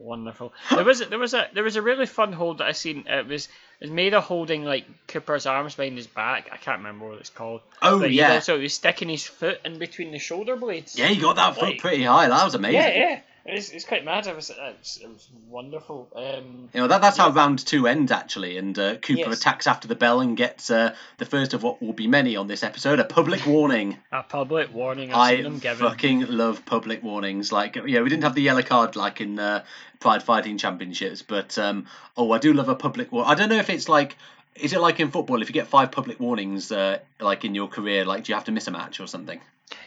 [0.02, 0.54] Wonderful.
[0.74, 3.04] There was a, there was a there was a really fun hold that I seen.
[3.08, 3.48] It was
[3.82, 6.50] it was made of holding like Cooper's arms behind his back.
[6.54, 7.60] I can't remember what it's called.
[7.82, 10.98] Oh but yeah, So he was sticking his foot in between the shoulder blades.
[10.98, 12.30] yeah, he got that foot Like- pretty high.
[12.30, 12.80] That was amazing.
[12.80, 13.20] Yeah, yeah.
[13.52, 14.28] It's, it's quite mad.
[14.28, 16.08] It was, it's, it was wonderful.
[16.16, 19.40] Um, You know that that's how round two ends actually, and uh, Cooper Yes.
[19.40, 22.48] attacks after the bell and gets uh, the first of what will be many on
[22.48, 23.98] this episode, a public warning.
[24.12, 25.14] a public warning.
[25.14, 25.88] I've seen I them given.
[25.90, 27.52] fucking love public warnings.
[27.52, 29.64] Like, yeah, we didn't have the yellow card like in uh,
[30.00, 33.24] Pride Fighting Championships, but um, oh, I do love a public war.
[33.28, 34.16] I don't know if it's like,
[34.56, 35.42] is it like in football?
[35.42, 38.46] If you get five public warnings, uh, like in your career, like do you have
[38.46, 39.40] to miss a match or something?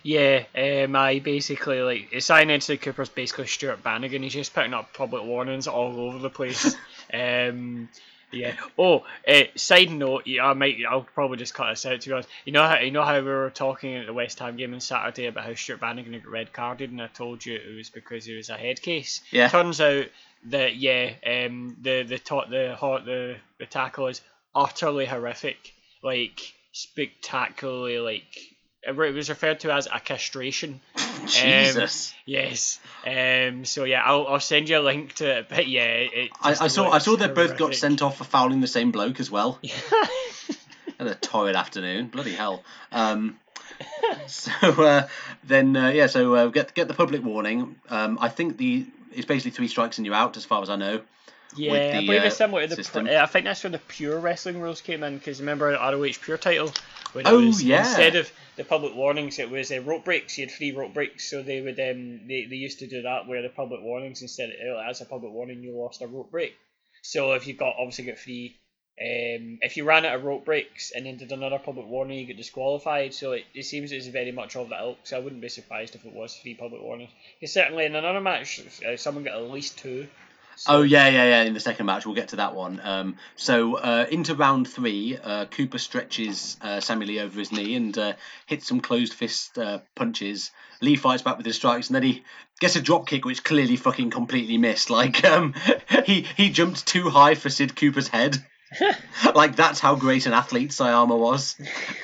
[0.03, 4.23] Yeah, um, I basically like signing into the Cooper's basically Stuart Bannigan.
[4.23, 6.77] He's just putting up public warnings all over the place.
[7.15, 7.89] um,
[8.33, 8.57] yeah.
[8.79, 10.79] Oh, uh, side note, yeah, I might.
[10.89, 12.29] I'll probably just cut this out to be honest.
[12.45, 14.81] You know how you know how we were talking at the West Ham game on
[14.81, 18.25] Saturday about how Stuart Bannigan got red carded, and I told you it was because
[18.25, 19.21] he was a head case.
[19.31, 19.49] Yeah.
[19.49, 20.07] Turns out
[20.47, 24.23] that yeah, um, the the top the hot the the tackle is
[24.55, 26.41] utterly horrific, like
[26.73, 28.52] spectacularly like
[28.83, 30.81] it was referred to as a castration.
[31.27, 32.15] Jesus.
[32.27, 32.81] Yes.
[33.07, 33.65] Um.
[33.65, 35.49] So yeah, I'll, I'll send you a link to it.
[35.49, 36.31] But yeah, it.
[36.41, 36.91] I, I saw.
[36.91, 39.59] I saw they both got sent off for fouling the same bloke as well.
[40.99, 42.09] Had a torrid afternoon.
[42.09, 42.63] Bloody hell.
[42.91, 43.39] Um,
[44.27, 45.09] so uh,
[45.45, 46.07] then, uh, yeah.
[46.07, 47.77] So uh, get get the public warning.
[47.89, 50.77] Um, I think the it's basically three strikes and you're out, as far as I
[50.77, 51.03] know.
[51.57, 52.83] Yeah, with I believe uh, it's similar to the.
[52.83, 56.39] Pro, I think that's where the pure wrestling rules came in because remember ROH Pure
[56.39, 56.73] title.
[57.13, 57.87] When Oh, it was, yeah.
[57.87, 60.39] Instead of the public warnings, it was uh, rope breaks.
[60.39, 63.27] You had three rope breaks, so they would um they, they used to do that
[63.27, 66.55] where the public warnings instead of, as a public warning you lost a rope break.
[67.03, 68.57] So if you got obviously got three.
[69.01, 72.27] Um, if you ran out of rope breaks and then did another public warning, you
[72.27, 73.15] get disqualified.
[73.15, 74.99] So it, it seems it's very much of the ilk.
[75.05, 77.11] So I wouldn't be surprised if it was three public warnings.
[77.41, 80.07] Because certainly in another match, uh, someone got at least two.
[80.57, 81.43] So- Oh yeah, yeah, yeah.
[81.43, 82.81] In the second match, we'll get to that one.
[82.83, 87.75] Um, so uh, into round three, uh, Cooper stretches uh, Sammy Lee over his knee
[87.75, 88.13] and uh,
[88.47, 90.51] hits some closed fist uh, punches.
[90.81, 92.25] Lee fights back with his strikes, and then he
[92.61, 94.91] gets a drop kick, which clearly fucking completely missed.
[94.91, 95.55] Like um,
[96.05, 98.37] he he jumped too high for Sid Cooper's head.
[99.35, 101.57] like that's how great an athlete Sayama was.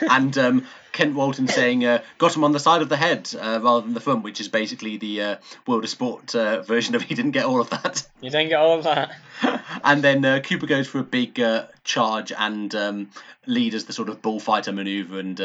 [0.09, 3.61] And um, Kent Walton saying uh, got him on the side of the head uh,
[3.63, 7.03] rather than the front, which is basically the uh, World of Sport uh, version of
[7.09, 8.07] he didn't get all of that.
[8.21, 9.17] You didn't get all of that.
[9.85, 13.11] and then uh, Cooper goes for a big uh, charge and um,
[13.47, 15.41] Lee does the sort of bullfighter maneuver and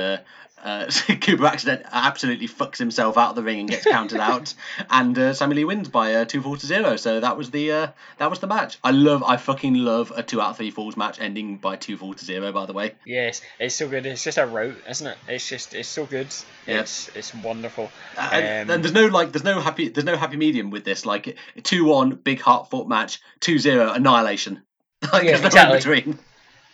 [0.63, 0.89] uh,
[1.21, 4.53] Cooper accident absolutely fucks himself out of the ring and gets counted out
[4.89, 6.95] and uh, Sammy Lee wins by uh, two four to zero.
[6.95, 8.77] So that was the uh, that was the match.
[8.83, 11.97] I love I fucking love a two out of three falls match ending by two
[11.97, 12.51] four to zero.
[12.51, 14.05] By the way, Yes, it's so good.
[14.05, 15.17] It's just a route, isn't it?
[15.27, 16.27] It's just it's so good.
[16.65, 16.79] Yeah.
[16.81, 17.91] It's it's wonderful.
[18.17, 20.85] Uh, and, Um, and there's no like there's no happy there's no happy medium with
[20.85, 21.05] this.
[21.05, 24.61] Like two one big heart fought match, two zero annihilation.
[25.11, 26.01] Like Yeah, there's no in exactly.
[26.01, 26.19] between.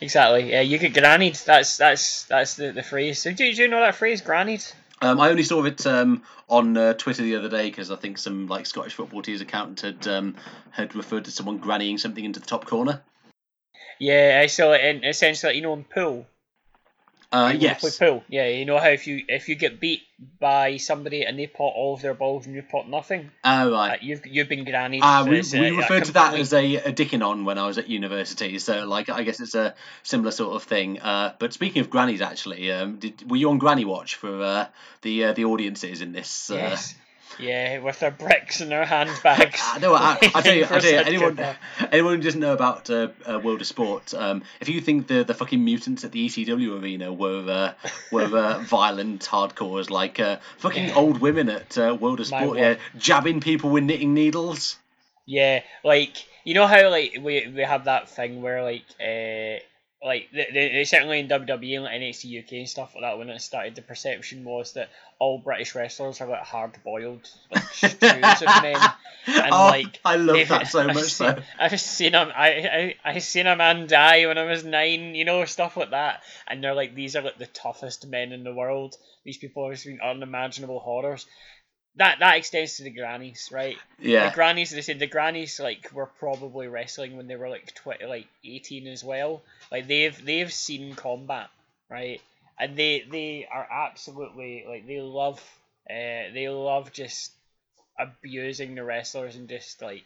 [0.00, 0.50] Exactly.
[0.50, 1.36] Yeah, you get grannied.
[1.36, 3.20] That's that's that's the, the phrase.
[3.20, 4.64] So do, do you know that phrase, grannied?
[5.02, 8.18] Um, I only saw it um, on uh, Twitter the other day because I think
[8.18, 10.36] some like Scottish football team's account had um,
[10.70, 13.02] had referred to someone grannying something into the top corner.
[13.98, 16.26] Yeah, I saw it in essentially you know in pool.
[17.32, 17.98] Uh, yes.
[17.98, 18.24] pool.
[18.28, 20.02] Yeah, you know how if you if you get beat
[20.40, 23.70] by somebody and they pot all of their balls and you pot nothing, Oh uh,
[23.70, 24.02] right.
[24.02, 25.02] you've you've been grannied.
[25.04, 27.66] Uh, we, we a- a referred to that as a, a dicking on when I
[27.68, 31.00] was at university, so like I guess it's a similar sort of thing.
[31.00, 34.66] Uh, but speaking of grannies, actually, um, did, were you on Granny Watch for uh,
[35.02, 36.50] the uh, the audiences in this?
[36.50, 36.94] Uh, Yes.
[37.38, 39.60] Yeah, with their bricks and their handbags.
[39.74, 39.94] I know.
[39.94, 41.38] I, I tell you, I tell you, anyone,
[41.92, 45.22] anyone who doesn't know about uh, uh, World of Sport, um, if you think the
[45.22, 50.36] the fucking mutants at the ECW arena were uh, were uh, violent hardcores like uh,
[50.58, 50.94] fucking Yeah.
[50.94, 54.76] old women at uh, World of Sport, yeah, jabbing people with knitting needles.
[55.26, 59.60] Yeah, like you know how like we we have that thing where like uh
[60.02, 63.28] like they, they, certainly in WWE and like NXT UK and stuff like that when
[63.28, 67.92] it started the perception was that all British wrestlers are like hard boiled like stews
[68.00, 68.80] of men
[69.26, 70.88] and oh, like I love that so much.
[70.88, 71.04] I've much.
[71.04, 71.42] seen, though.
[71.58, 75.24] I've seen a, I, I I seen a man die when I was nine, you
[75.24, 76.22] know, stuff like that.
[76.48, 78.96] And they're like, these are like the toughest men in the world.
[79.24, 81.26] These people have seen unimaginable horrors.
[81.96, 83.76] That that extends to the grannies, right?
[83.98, 87.74] Yeah, The grannies, they said the grannies like were probably wrestling when they were like
[87.74, 89.42] twenty, like eighteen as well.
[89.70, 91.48] Like they've they've seen combat,
[91.88, 92.20] right?
[92.58, 95.38] And they they are absolutely like they love,
[95.88, 97.32] uh, they love just
[97.98, 100.04] abusing the wrestlers and just like,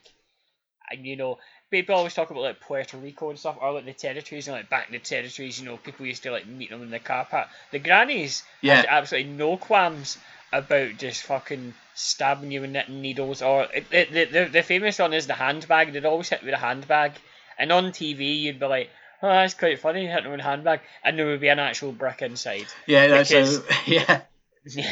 [0.91, 1.39] and you know,
[1.71, 4.71] people always talk about like Puerto Rico and stuff, or like the territories and like
[4.71, 7.25] back in the territories, you know, people used to like meet them in the car
[7.25, 7.49] park.
[7.73, 8.77] The grannies Yeah.
[8.77, 10.19] had absolutely no qualms
[10.59, 15.27] about just fucking stabbing you with knitting needles, or the, the the famous one is
[15.27, 15.93] the handbag.
[15.93, 17.13] They'd always hit with a handbag,
[17.59, 18.91] and on TV you'd be like.
[19.23, 22.21] Oh, that's quite funny, hitting with a handbag, and there would be an actual brick
[22.21, 22.67] inside.
[22.87, 23.07] yeah.
[23.07, 24.21] No, because- so yeah,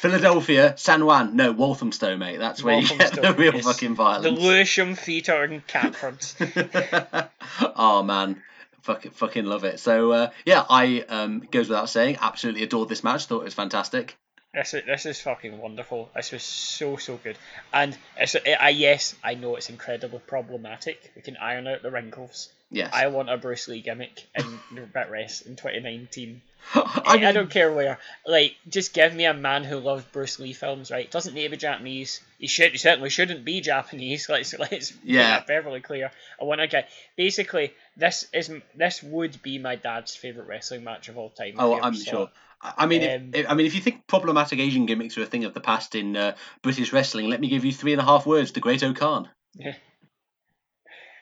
[0.00, 2.38] Philadelphia, San Juan, no Walthamstow, mate.
[2.38, 3.64] That's where you get the real yes.
[3.64, 4.40] fucking The violence.
[4.40, 6.24] Lewisham Theatre in Catford.
[7.76, 8.42] oh man,
[8.82, 9.80] fucking fucking love it.
[9.80, 13.26] So uh, yeah, I um, goes without saying, absolutely adored this match.
[13.26, 14.16] Thought it was fantastic.
[14.58, 16.10] This is, this is fucking wonderful.
[16.16, 17.38] This was so so good.
[17.72, 21.12] And it's, I yes, I know it's incredibly problematic.
[21.14, 22.48] We can iron out the wrinkles.
[22.68, 24.44] Yes, I want a Bruce Lee gimmick in
[24.92, 26.42] BritWres in 2019.
[26.74, 27.98] I, I, don't care where.
[28.26, 31.08] Like, just give me a man who loves Bruce Lee films, right?
[31.08, 32.20] Doesn't need to be Japanese.
[32.38, 32.72] He should.
[32.72, 34.28] He certainly shouldn't be Japanese.
[34.28, 35.30] Let's let's make Yeah.
[35.30, 36.10] that perfectly clear.
[36.40, 36.86] I want a guy.
[37.16, 41.54] Basically, this is this would be my dad's favorite wrestling match of all time.
[41.58, 42.24] Oh, I'm sure.
[42.24, 42.30] it.
[42.60, 45.44] I mean, Um, if, I mean, if you think problematic Asian gimmicks are a thing
[45.44, 48.26] of the past in uh, British wrestling, let me give you three and a half
[48.26, 49.28] words: the Great O'Khan.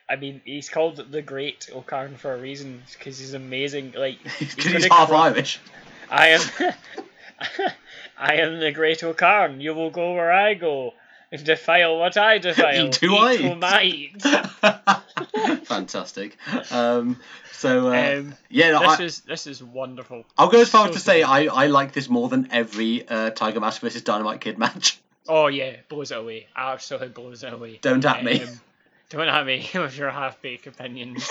[0.09, 3.93] I mean, he's called the Great O'Karn for a reason because he's amazing.
[3.97, 5.59] Like, Because could he's half cro- Irish.
[6.11, 6.41] I am.
[8.19, 9.61] I am the Great O'Karn.
[9.61, 10.95] You will go where I go.
[11.33, 12.91] Defile what I defile.
[13.01, 14.25] Who Eat I eat.
[15.65, 16.37] Fantastic.
[16.71, 17.19] Um,
[17.53, 20.25] so uh, Um, yeah, no, this I, is this is wonderful.
[20.37, 21.23] I'll go as far as to say.
[21.23, 25.01] I, I like this more than every uh, Tiger Mask versus Dynamite Kid match.
[25.29, 26.47] Oh yeah, blows it away.
[26.55, 27.81] Absolutely blows it away.
[27.83, 28.45] Don't at me.
[28.45, 28.61] Um,
[29.11, 31.29] don't at me with your half-baked opinions.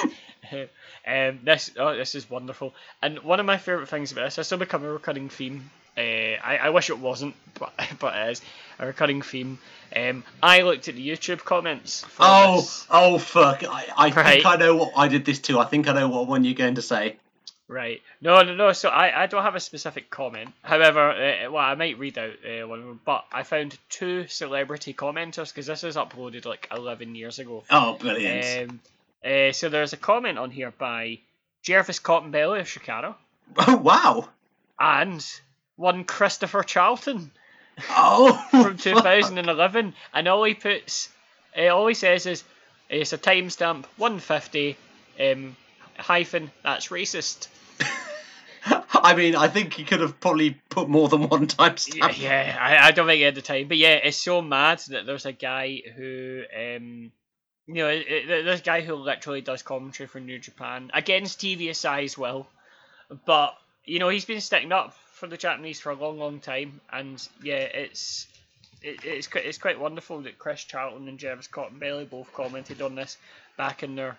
[1.07, 2.73] um, this oh, this is wonderful.
[3.01, 5.69] And one of my favorite things about this, this will become a recurring theme.
[5.97, 6.01] Uh,
[6.45, 8.41] I, I wish it wasn't, but but it is
[8.79, 9.57] a recurring theme.
[9.95, 12.03] Um, I looked at the YouTube comments.
[12.03, 12.87] For Oh, this.
[12.89, 13.63] oh fuck!
[13.63, 14.25] I, I Right.
[14.33, 15.59] think I know what I did this too.
[15.59, 17.15] I think I know what one you're going to say.
[17.67, 18.01] Right.
[18.21, 18.73] No, no, no.
[18.73, 20.51] So I, I don't have a specific comment.
[20.61, 22.99] However, uh, well, I might read out uh, one of them.
[23.03, 27.63] But I found two celebrity commenters because this is uploaded like 11 years ago.
[27.71, 28.69] Oh, brilliant!
[28.69, 28.79] Um,
[29.25, 31.17] uh, so there's a comment on here by
[31.63, 33.15] Jervis Cottonbelly of Chicago
[33.57, 34.29] oh wow!
[34.79, 35.25] and
[35.75, 37.31] one Christopher Charlton.
[37.89, 41.09] Oh, from 2011, and all he puts,
[41.57, 42.43] uh, all he says is,
[42.89, 44.77] it's a timestamp 150
[45.19, 45.55] um,
[45.97, 47.47] hyphen that's racist.
[48.65, 51.97] I mean, I think he could have probably put more than one timestamp.
[51.97, 54.79] Yeah, yeah I, I don't think he had the time, but yeah, it's so mad
[54.89, 57.11] that there's a guy who, um,
[57.67, 62.05] you know, it, it, this guy who literally does commentary for New Japan against TVSI
[62.05, 62.47] as well,
[63.25, 66.81] but you know he's been sticking up for the Japanese for a long, long time,
[66.91, 68.27] and yeah, it's.
[68.83, 72.93] It, it's quite it's quite wonderful that Chris Charlton and Jervis Cottonbelly both commented on
[72.93, 73.17] this
[73.57, 74.17] back in their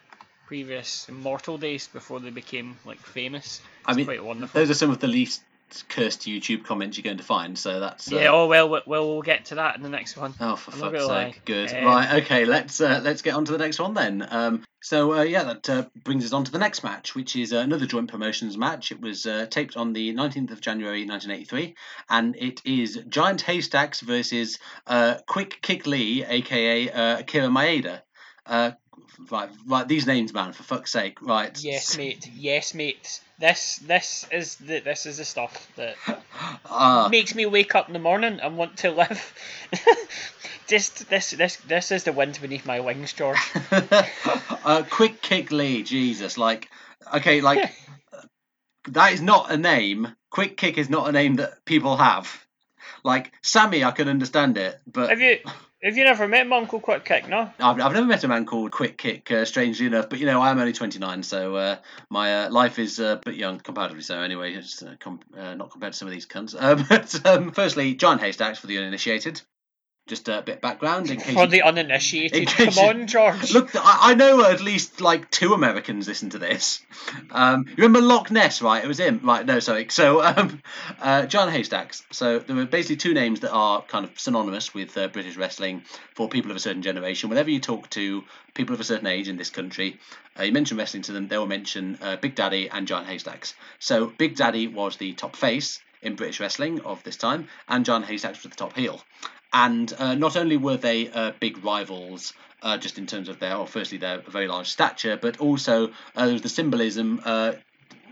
[0.49, 3.61] previous immortal days before they became like famous.
[3.61, 4.59] It's I mean, quite wonderful.
[4.59, 5.43] those are some of the least
[5.89, 7.59] cursed YouTube comments you're going to find.
[7.59, 10.35] So that's uh, Yeah, oh well, well, we'll get to that in the next one.
[10.41, 11.09] Oh, for I'm fuck's sake!
[11.09, 11.35] lie.
[11.45, 11.75] Good.
[11.75, 12.23] Um, right.
[12.23, 12.45] Okay.
[12.45, 14.27] Let's uh, let's get on to the next one then.
[14.29, 17.53] Um, so uh, yeah, that uh, brings us on to the next match, which is
[17.53, 18.93] uh, another joint promotions match.
[18.93, 21.75] It was uh, taped on the 19th of January 1983,
[22.09, 28.03] and it is Giant Haystacks versus uh, Quick Kick Lee, aka uh, Akira Maeda.
[29.19, 29.89] Uh, right, right.
[29.89, 31.21] These names, man, for fuck's sake.
[31.23, 31.57] Right.
[31.63, 32.29] Yes, mate.
[32.35, 33.21] Yes, mate.
[33.39, 35.97] This this is the this is the stuff that
[36.67, 39.35] Ah, makes me wake up in the morning and want to live.
[40.67, 43.39] Just this this this is the wind beneath my wings, George.
[43.71, 46.69] uh, quick kick Lee, Jesus, like,
[47.15, 47.71] okay, like,
[48.89, 50.09] that is not a name.
[50.31, 52.45] Quick kick is not a name that people have.
[53.05, 55.39] Like Sammy, I can understand it, but Have you
[55.83, 57.29] have you never met my Uncle Quick Kick?
[57.29, 57.51] No.
[57.61, 59.31] I've, I've never met a man called Quick Kick.
[59.31, 61.77] Uh, strangely enough, but you know, I am only 29, so uh,
[62.11, 64.03] my uh, life is uh, but young comparatively.
[64.03, 66.55] So anyway, it's uh, com- uh, not compared to some of these cunts.
[66.89, 69.43] But um, firstly, giant haystacks for the uninitiated.
[70.07, 71.35] Just a bit of background in case.
[71.35, 72.47] For the uninitiated.
[72.47, 73.53] Come you- on, George.
[73.53, 76.81] Look, I, I know at least like two Americans listen to this.
[77.33, 78.85] Um, you remember Loch Ness, right?
[78.85, 79.45] It was him, right?
[79.45, 79.89] No, sorry.
[79.91, 80.63] So, um,
[81.01, 82.05] uh, Giant Haystacks.
[82.13, 85.83] So there were basically two names that are kind of synonymous with uh, British wrestling
[86.15, 87.29] for people of a certain generation.
[87.29, 88.23] Whenever you talk to
[88.55, 89.99] people of a certain age in this country,
[90.39, 93.55] uh, you mention wrestling to them, they will mention uh, Big Daddy and Giant Haystacks.
[93.81, 98.05] So Big Daddy was the top face in British wrestling of this time, and Giant
[98.05, 99.03] Haystacks was the top heel.
[99.57, 103.57] And uh, not only were they uh, big rivals, uh, just in terms of their,
[103.57, 107.23] well, firstly their very large stature, but also uh, there was the symbolism.
[107.25, 107.53] Uh,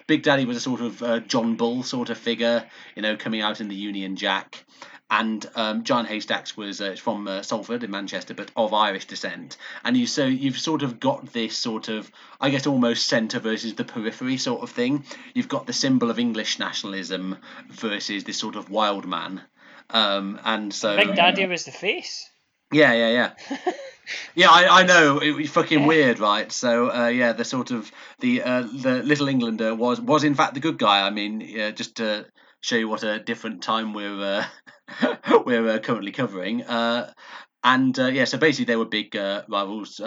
[0.06, 2.64] Big Daddy was a sort of uh, John Bull sort of figure,
[2.96, 4.64] you know, coming out in the Union Jack.
[5.10, 9.58] And um, Giant Haystacks was from Salford in Manchester, but of Irish descent.
[9.84, 13.74] And you so you've sort of got this sort of, I guess, almost centre versus
[13.74, 15.04] the periphery sort of thing.
[15.34, 17.36] You've got the symbol of English nationalism
[17.68, 19.42] versus this sort of wild man.
[19.90, 22.30] Um, and so Big Daddy was the face.
[22.72, 23.72] yeah, yeah, yeah.
[24.34, 26.50] yeah, I, I know it was fucking weird, right?
[26.50, 30.54] So uh, yeah, the sort of the uh, the little Englander was was in fact
[30.54, 31.06] the good guy.
[31.06, 32.26] I mean, yeah, just to
[32.60, 34.20] show you what a different time we're
[35.00, 35.16] uh,
[35.46, 36.62] we're uh, currently covering.
[36.62, 37.12] Uh,
[37.62, 40.00] and uh, yeah, so basically they were big uh, rivals.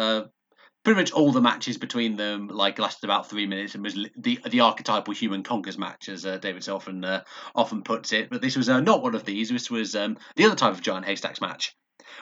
[0.88, 4.40] Pretty much all the matches between them like lasted about three minutes and was the
[4.50, 8.30] the archetypal human conquers match, as uh, David often uh, often puts it.
[8.30, 9.50] But this was uh, not one of these.
[9.50, 11.76] This was um, the other type of giant haystacks match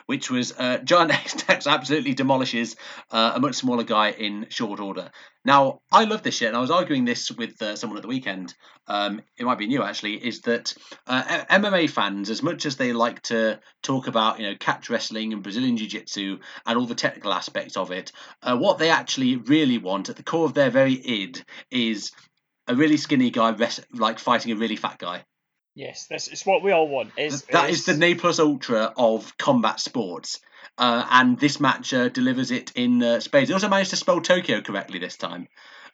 [0.06, 2.76] which was uh, Giant Haystacks absolutely demolishes
[3.10, 5.10] uh, a much smaller guy in short order.
[5.44, 8.08] Now, I love this shit, and I was arguing this with uh, someone at the
[8.08, 8.54] weekend.
[8.88, 10.14] Um, it might be new actually.
[10.14, 10.74] Is that
[11.06, 15.32] uh, MMA fans, as much as they like to talk about, you know, catch wrestling
[15.32, 18.10] and Brazilian Jiu Jitsu and all the technical aspects of it,
[18.42, 22.10] uh, what they actually really want at the core of their very id is
[22.66, 25.24] a really skinny guy, rest- like fighting a really fat guy.
[25.76, 27.12] Yes, that's it's what we all want.
[27.18, 30.40] Is That is the ne plus ultra of combat sports.
[30.78, 33.48] Uh, and this match uh, delivers it in uh, spades.
[33.48, 35.48] They also managed to spell Tokyo correctly this time.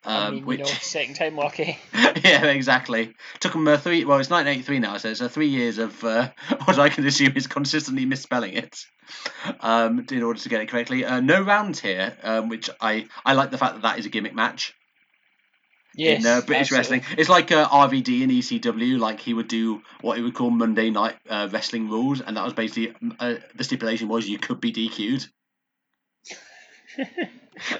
[0.05, 1.79] Um, I mean, which, you know, second time lucky.
[1.95, 3.15] yeah, exactly.
[3.41, 4.05] Took them uh, three.
[4.05, 6.31] Well, it's 1983 now, so it's uh, three years of uh,
[6.65, 8.85] what I can assume is consistently misspelling it
[9.61, 11.05] um, in order to get it correctly.
[11.05, 14.11] Uh, no rounds here, um, which I I like the fact that that is a
[14.11, 14.75] gimmick match
[15.95, 16.99] Yes, in uh, British absolutely.
[16.99, 17.19] wrestling.
[17.19, 18.99] It's like uh, RVD in ECW.
[18.99, 22.45] Like he would do what he would call Monday night uh, wrestling rules, and that
[22.45, 25.29] was basically uh, the stipulation was you could be DQ'd.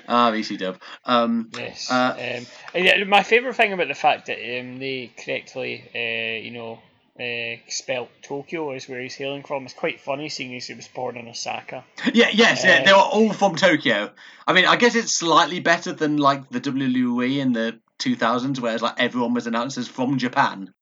[0.07, 0.79] Ah, ECW.
[1.05, 1.91] Um, Yes.
[1.91, 2.37] Uh,
[2.75, 6.79] um, yeah, my favourite thing about the fact that um, they correctly, uh, you know,
[7.19, 9.65] uh, spelt Tokyo is where he's hailing from.
[9.65, 11.85] It's quite funny seeing as he was born in Osaka.
[12.13, 14.11] yeah, yes, yeah, Uh, they were all from Tokyo.
[14.47, 18.83] I mean, I guess it's slightly better than like the WWE and the 2000s, whereas
[18.83, 20.73] like everyone was announced as from Japan.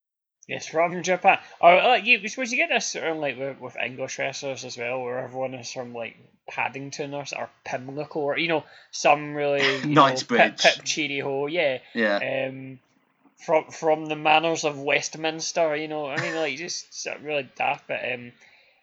[0.51, 1.39] Yes, from Japan.
[1.61, 4.77] Or like you, suppose you get this sort of like with, with English wrestlers as
[4.77, 6.16] well, where everyone is from like
[6.49, 10.61] Paddington or, or Pimlico or you know some really Knightsbridge.
[10.61, 11.79] pip, pip cheery ho, yeah.
[11.95, 12.49] Yeah.
[12.49, 12.81] Um,
[13.47, 16.07] from from the manners of Westminster, you know.
[16.07, 18.33] I mean, like just sort of really daft, but um,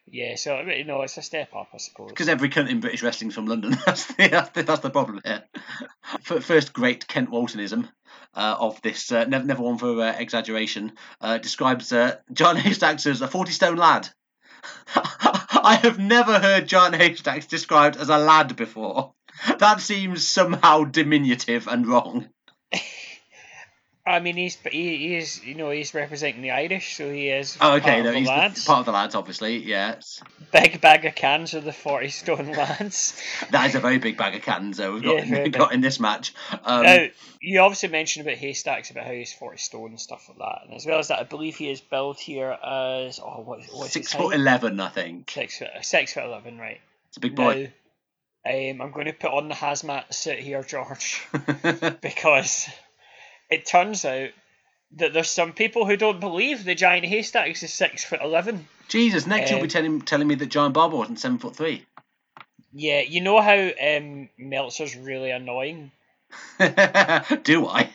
[0.09, 0.35] yeah.
[0.35, 2.09] So you know, it's a step up, I suppose.
[2.09, 3.77] Because every cunt in British wrestling's from London.
[3.85, 5.43] That's the, that's the, that's the problem here.
[6.21, 7.89] First great Kent Waltonism
[8.37, 13.21] of this, uh, never, never one for uh, exaggeration, uh, describes uh, Giant Haystacks as
[13.21, 14.09] a 40 stone lad.
[14.95, 19.13] I have never heard Giant Haystacks described as a lad before.
[19.59, 22.29] That seems somehow diminutive and wrong.
[24.07, 27.57] I mean, he's he, he is you know he's representing the Irish, so he is
[27.59, 28.65] Oh, okay, part no, of the he's the- lads.
[28.65, 30.21] part of the lads, obviously, yes.
[30.53, 33.21] Big bag of cans of the forty stone lads.
[33.51, 35.99] That is a very big bag of cans uh, we've got, Yeah, got in this
[35.99, 36.33] match.
[36.63, 37.05] Um, now,
[37.41, 40.73] you obviously mentioned about haystacks about how he's forty stone and stuff like that, and
[40.73, 44.13] as well as that, I believe he is billed here as oh what what's six
[44.13, 45.29] foot eleven, I think.
[45.29, 46.79] Six foot six foot eleven, right?
[47.09, 47.71] It's a big boy.
[48.45, 51.27] Now, um, I'm going to put on the hazmat suit here, George,
[52.01, 52.69] because
[53.49, 54.29] it turns out
[54.95, 58.67] that there's some people who don't believe the giant haystacks is six foot eleven.
[58.87, 61.85] Jesus, next you'll be Um, telling telling me that Giant Baba wasn't seven foot three.
[62.73, 65.91] Yeah, you know how um, Meltzer's really annoying.
[66.59, 67.89] Do I?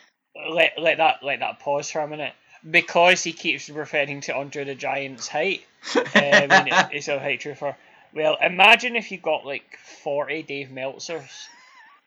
[0.50, 2.34] Let let that let that pause for a minute
[2.68, 5.62] because he keeps referring to Andre the Giant's height.
[5.94, 7.74] Um, and he's a height truther.
[8.14, 11.46] Well, imagine if you got like forty Dave Meltzers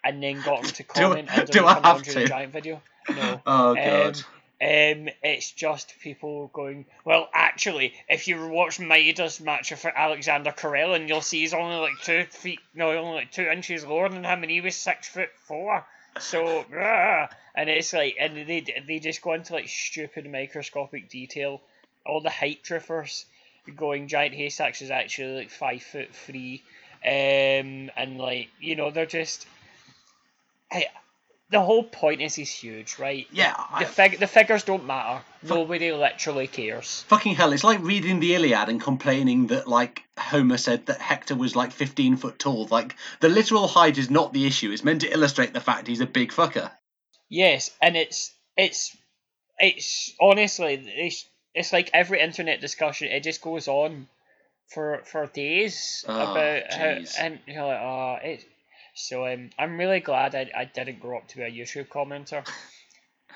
[0.05, 2.13] and then got him to Do- comment under do the I have to?
[2.13, 2.81] the Giant video.
[3.09, 3.41] No.
[3.45, 4.21] Oh Um, god.
[4.61, 6.85] Um, it's just people going.
[7.03, 11.99] Well, actually, if you watch Maeda's match for Alexander Karelin, you'll see he's only like
[12.01, 15.29] two feet, no, only like two inches lower than him, and he was six foot
[15.45, 15.85] four.
[16.19, 16.63] So,
[17.55, 21.61] and it's like, and they they just go into like stupid microscopic detail.
[22.05, 23.25] All the height truthers
[23.75, 26.63] going giant haystacks is actually like five foot three,
[27.05, 29.45] um, and like you know they're just.
[30.75, 30.87] Hey,
[31.51, 33.27] the whole point is he's huge, right?
[33.31, 35.23] yeah, The, I, fig- the figures don't matter.
[35.43, 37.03] Nobody literally cares.
[37.07, 37.53] fucking hell.
[37.53, 41.71] It's like reading the Iliad and complaining that like Homer said that Hector was like
[41.71, 42.67] fifteen foot tall.
[42.71, 44.71] Like the literal height is not the issue.
[44.71, 46.71] It's meant to illustrate the fact he's a big fucker.
[47.29, 48.97] Yes, and it's it's
[49.59, 53.07] it's honestly it's it's like every internet discussion.
[53.09, 54.07] It just goes on
[54.69, 58.45] for for days Oh, about how and you're like, oh, it.
[58.95, 62.47] So um, I'm really glad I, I didn't grow up to be a YouTube commenter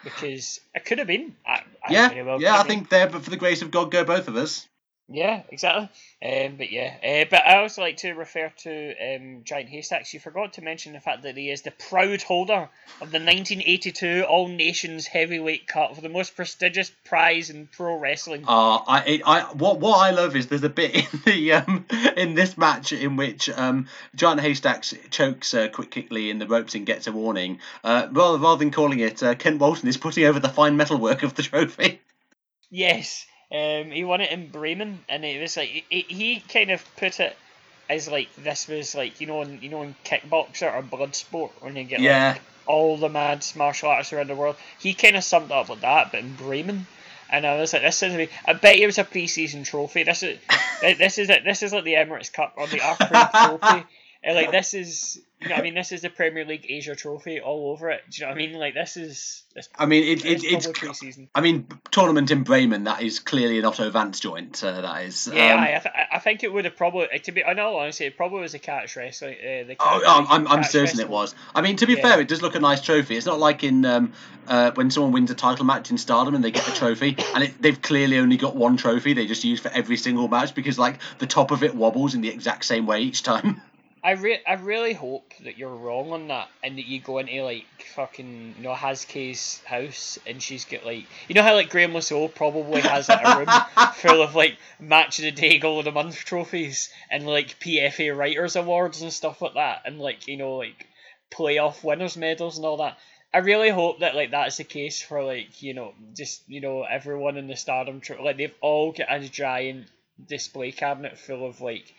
[0.04, 1.36] because I could have been.
[1.46, 2.56] I, I yeah, well yeah.
[2.56, 2.68] I been.
[2.68, 4.68] think there, but for the grace of God, go both of us.
[5.12, 5.90] Yeah, exactly.
[6.24, 10.14] Um, but yeah, uh, but I also like to refer to um, Giant Haystacks.
[10.14, 12.70] You forgot to mention the fact that he is the proud holder
[13.02, 18.44] of the 1982 All Nations Heavyweight Cup for the most prestigious prize in pro wrestling.
[18.48, 21.86] Uh, I, I, what, what I love is there's a bit in the um
[22.16, 26.48] in this match in which um Giant Haystacks chokes uh, Quick Kick Lee in the
[26.48, 27.60] ropes and gets a warning.
[27.84, 31.24] Uh, rather rather than calling it, uh, Kent Walton is putting over the fine metalwork
[31.24, 32.00] of the trophy.
[32.70, 36.84] Yes, Um, he won it in Bremen, and it was like he, he kind of
[36.98, 37.36] put it
[37.90, 41.52] as like this was like you know in, you know in kickboxer or blood sport
[41.62, 42.34] when you get Yeah.
[42.34, 44.56] like all the mad martial arts around the world.
[44.80, 46.86] He kind of summed it up with that, but in Bremen.
[47.32, 48.30] And I was like, this is.
[48.46, 50.04] I bet you it was a pre-season trophy.
[50.04, 50.40] This is,
[50.82, 51.44] this is it.
[51.44, 53.86] This is like the Emirates Cup or the Arcade Trophy.
[54.22, 57.40] And like this is, you know, I mean, this is the Premier League Asia Trophy
[57.40, 58.02] all over it.
[58.12, 58.60] Do you know what I mean?
[58.60, 59.44] Like this is.
[59.56, 61.30] This, I mean, it, it, it's pre-season.
[61.34, 62.84] I mean, tournament in Bremen.
[62.84, 64.62] That is clearly an Otto Wanz joint.
[64.62, 65.30] Uh, that is.
[65.34, 67.08] Yeah, Um, I, I, th- I think it would have probably.
[67.18, 69.36] To be, in all honesty, it probably was a catch wrestling.
[69.40, 71.06] Uh, the Oh, catch, I'm, I'm, I'm certain wrestling.
[71.08, 71.34] it was.
[71.56, 72.02] I mean, to be Yeah.
[72.02, 73.16] fair, it does look a nice trophy.
[73.16, 74.12] It's not like in um,
[74.50, 77.46] uh, when someone wins a title match in Stardom and they get the trophy, and
[77.46, 79.14] it, they've clearly only got one trophy.
[79.14, 82.20] They just use for every single match because like the top of it wobbles in
[82.22, 83.62] the exact same way each time.
[84.04, 87.44] I re- I really hope that you're wrong on that and that you go into
[87.44, 91.94] like fucking you know Haskay's house and she's got like you know how like Graham
[91.94, 95.86] Lasso probably has like, a room full of like match of the day goal of
[95.86, 100.38] the month trophies and like PFA writers awards and stuff like that and like you
[100.38, 100.88] know like
[101.32, 102.98] playoff winners medals and all that.
[103.34, 106.84] I really hope that like that's the case for like you know just you know
[106.84, 109.88] everyone in the Stardom tro- like they've all got a giant
[110.28, 111.94] display cabinet full of like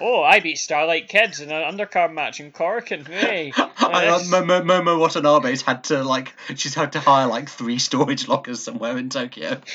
[0.00, 3.06] oh I beat Starlight Kids in an undercard match in Korakuen
[3.52, 8.96] Hall Momo, Watanabe's had to like she's had to hire like three storage lockers somewhere
[8.96, 9.60] in Tokyo.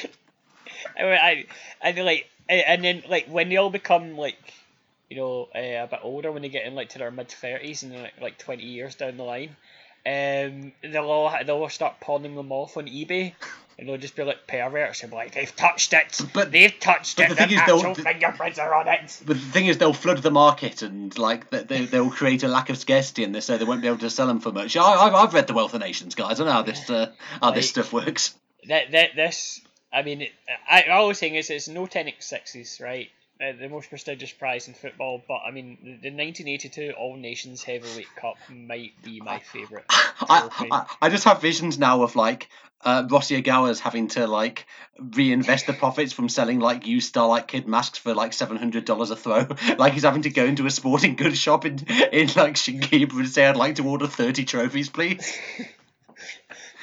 [0.98, 1.46] I, I,
[1.82, 4.38] I like, and then like when they all become like,
[5.10, 7.84] you know, uh, a bit older when they get in like to their mid thirties
[7.84, 9.56] and like, like twenty years down the line,
[10.06, 13.34] um, they'll all they'll all start pawning them off on eBay.
[13.78, 16.22] And they'll just be like perverts and be like, they've touched it.
[16.34, 17.30] But- they've touched but it.
[17.30, 19.22] the thing is, actual fingerprints are on it.
[19.26, 22.48] But the thing is, they'll flood the market and like they, they they'll create a
[22.48, 24.78] lack of scarcity in this, so they won't be able to sell them for much.
[24.78, 26.40] I, I've I've read the Wealth of Nations, guys.
[26.40, 27.12] I know how this uh,
[27.42, 28.36] how this stuff works.
[28.68, 29.60] That that this,
[29.92, 30.28] I mean,
[30.70, 33.10] I I always think is it's no Tennent's sixes, right?
[33.42, 37.64] Uh, the most prestigious prize in football, but I mean, the, the 1982 All Nations
[37.64, 39.86] Heavyweight Cup might be my favourite.
[39.90, 40.50] I.
[40.72, 42.48] I I just have visions now of like
[42.86, 44.66] uh, Rossy Ogawa's having to like
[45.00, 49.12] reinvest the profits from selling like used Starlight Kid masks for like seven hundred dollars
[49.12, 49.48] a throw.
[49.78, 51.80] like he's having to go into a sporting goods shop in
[52.12, 55.38] in like Shinkiba and say, "I'd like to order thirty trophies, please."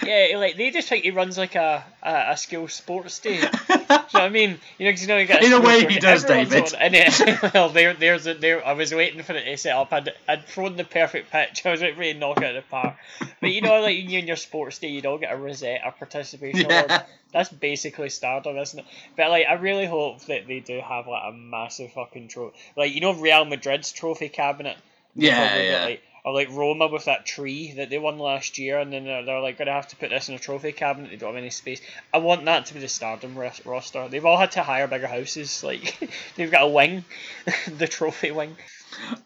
[0.03, 3.41] Yeah, like they just think he runs like a a, a school sports day.
[3.41, 4.59] Do you know what I mean?
[4.79, 6.75] You know, 'cause you know, you got In a way he does, David.
[6.75, 8.67] on- and yeah, well, there, there's a, there.
[8.67, 9.93] I was waiting for it to set up.
[9.93, 11.63] I'd, I'd thrown the perfect pitch.
[11.67, 12.97] I was like ready to knock it out of the park.
[13.41, 16.71] But you know, like you in your sports day, you'd all get a Rosetta participation
[16.71, 16.83] Yeah.
[16.85, 17.03] award.
[17.33, 18.85] That's basically Stardom, isn't it?
[19.17, 22.57] But like, I really hope that they do have like a massive fucking trophy.
[22.77, 24.77] Like you know, Real Madrid's trophy cabinet.
[25.15, 25.85] Yeah, yeah.
[25.85, 29.25] like, or like Roma with that tree that they won last year, and then they're,
[29.25, 31.11] they're like going to have to put this in a trophy cabinet.
[31.11, 31.81] They don't have any space.
[32.13, 34.09] I want that to be the Stardom ros- roster.
[34.09, 35.63] They've all had to hire bigger houses.
[35.63, 37.05] Like they've got a wing,
[37.79, 38.57] the trophy wing.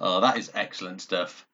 [0.00, 1.46] Oh, that is excellent stuff.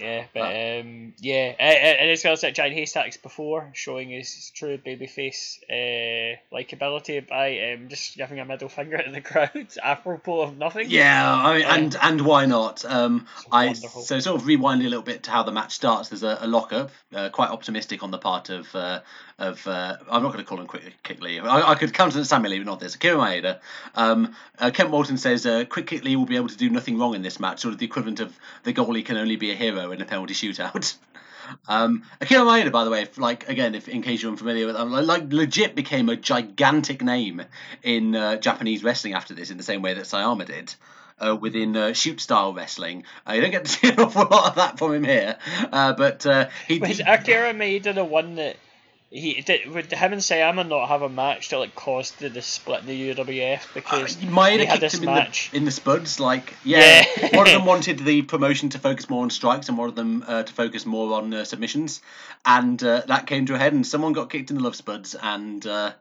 [0.00, 0.40] Yeah, but
[0.80, 6.36] um, yeah, and as well as that Giant Haystacks before showing his true babyface uh,
[6.54, 9.50] likability by um, just giving a middle finger to the crowd,
[9.82, 10.90] apropos of nothing.
[10.90, 11.74] Yeah, I mean, Yeah.
[11.74, 12.84] and and why not?
[12.84, 14.02] Um, I wonderful.
[14.02, 16.08] so sort of rewinding a little bit to how the match starts.
[16.10, 19.00] There's a, a lockup, uh, quite optimistic on the part of uh,
[19.38, 21.38] of uh, I'm not going to call him quick Lee.
[21.40, 22.94] I, I could countenance Sammy Lee, but not this.
[22.94, 23.60] Akira Maeda.
[23.94, 27.14] Um, uh, Kent Walton says uh, Quick Kick will be able to do nothing wrong
[27.14, 29.85] in this match, sort of the equivalent of the goalie can only be a hero
[29.92, 30.94] in a penalty shootout.
[31.68, 34.74] Um, Akira Maeda, by the way, if, like again, if in case you're unfamiliar with,
[34.74, 37.42] um, like legit became a gigantic name
[37.82, 40.74] in uh, Japanese wrestling after this, in the same way that Sayama did.
[41.18, 44.50] Uh, within uh, shoot style wrestling, uh, you don't get to see an awful lot
[44.50, 45.38] of that from him here,
[45.72, 46.78] uh, but uh, he.
[46.78, 48.56] Was Akira Maeda the one that
[49.10, 49.68] he did?
[49.70, 52.86] Would him and Sayama not have a match that like caused the, the split in
[52.86, 55.50] the UWF because Uh, Maeda had kicked this him in match?
[55.50, 56.18] the, in the spuds.
[56.20, 57.36] Like, yeah, Yeah.
[57.36, 60.24] one of them wanted the promotion to focus more on strikes, and one of them
[60.26, 62.02] uh, to focus more on uh, submissions,
[62.44, 65.14] and uh, that came to a head, and someone got kicked in the love spuds,
[65.14, 65.92] and uh,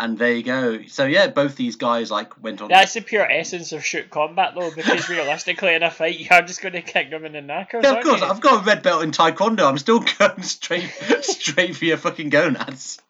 [0.00, 0.82] and there you go.
[0.86, 2.68] So yeah, both these guys like went on.
[2.68, 6.62] That's the pure essence of shoot combat, though, because realistically, in a fight, you're just
[6.62, 7.84] going to kick them in the knackers.
[7.84, 8.26] yeah, of course, you?
[8.26, 9.68] I've got a red belt in Taekwondo.
[9.68, 10.90] I'm still going straight
[11.20, 13.00] straight for your fucking gonads.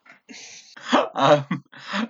[1.15, 1.63] um,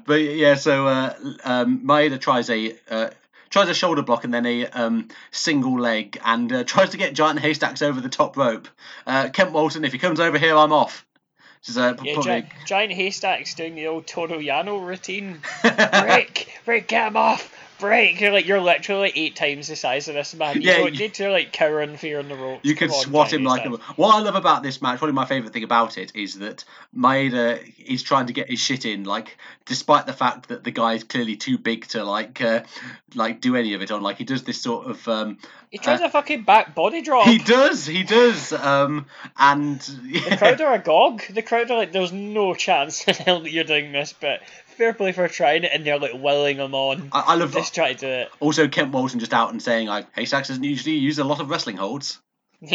[0.05, 1.13] but yeah, so uh,
[1.43, 3.09] um, Maeda tries a uh,
[3.51, 7.13] tries a shoulder block and then a um, single leg and uh, tries to get
[7.13, 8.67] Giant Haystacks over the top rope.
[9.05, 11.05] Uh, Kent Walton, if he comes over here, I'm off.
[11.67, 15.41] Is, uh, Yeah, probably- giant, giant haystacks doing the old Toru Yano routine.
[15.63, 18.21] Rick, Rick, get him off, break.
[18.21, 20.55] You're like you're literally eight times the size of this man.
[20.55, 22.63] You Yeah, don't you- need to like cower in fear on the ropes.
[22.63, 23.71] You can Come swat him like a.
[23.97, 26.63] What I love about this match, probably my favourite thing about it, is that
[26.95, 30.93] Maeda is trying to get his shit in, like despite the fact that the guy
[30.93, 32.61] is clearly too big to like, uh,
[33.15, 34.01] like do any of it on.
[34.01, 35.07] Like he does this sort of.
[35.07, 35.37] Um,
[35.69, 37.25] He tries a fucking back body drop.
[37.27, 39.05] he does, he does, um,
[39.37, 41.23] and The crowd are agog.
[41.29, 44.41] The crowd are like, "There's no chance in hell that you're doing this," but
[44.81, 47.09] fair play for trying it, and they're like willing him on.
[47.11, 48.29] I, I love Just try to do it.
[48.39, 51.51] also Kent Walton just out and saying like, Haystacks doesn't usually use a lot of
[51.51, 52.19] wrestling holds.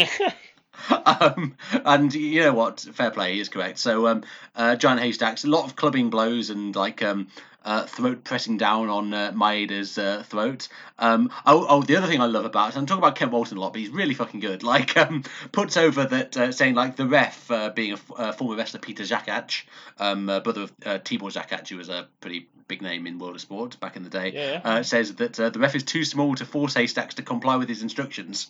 [1.05, 2.79] um, and you know what?
[2.79, 3.77] Fair play, he is correct.
[3.77, 4.23] So, um,
[4.55, 7.27] uh, Giant Haystacks, a lot of clubbing blows and like um,
[7.67, 10.69] uh, throat pressing down on uh, Maeda's uh, throat.
[10.97, 13.57] Um, oh, oh, the other thing I love about it, I'm talking about Kent Walton
[13.57, 14.63] a lot, but he's really fucking good.
[14.77, 18.31] Like, um, puts over that uh, saying like the ref uh, being a f- uh,
[18.31, 19.63] former wrestler Peter Szakacs,
[19.99, 23.35] um, uh, brother of uh, Tibor Szakacs, who was a pretty big name in World
[23.35, 24.61] of Sport back in the day, Yeah.
[24.63, 27.69] uh, says that uh, the ref is too small to force Haystacks to comply with
[27.69, 28.49] his instructions.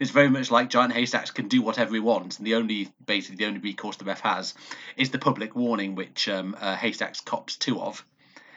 [0.00, 3.36] It's very much like Giant Haystacks can do whatever he wants, and the only basically
[3.36, 4.54] the only recourse the ref has
[4.96, 8.04] is the public warning, which um, uh, Haystacks cops two of.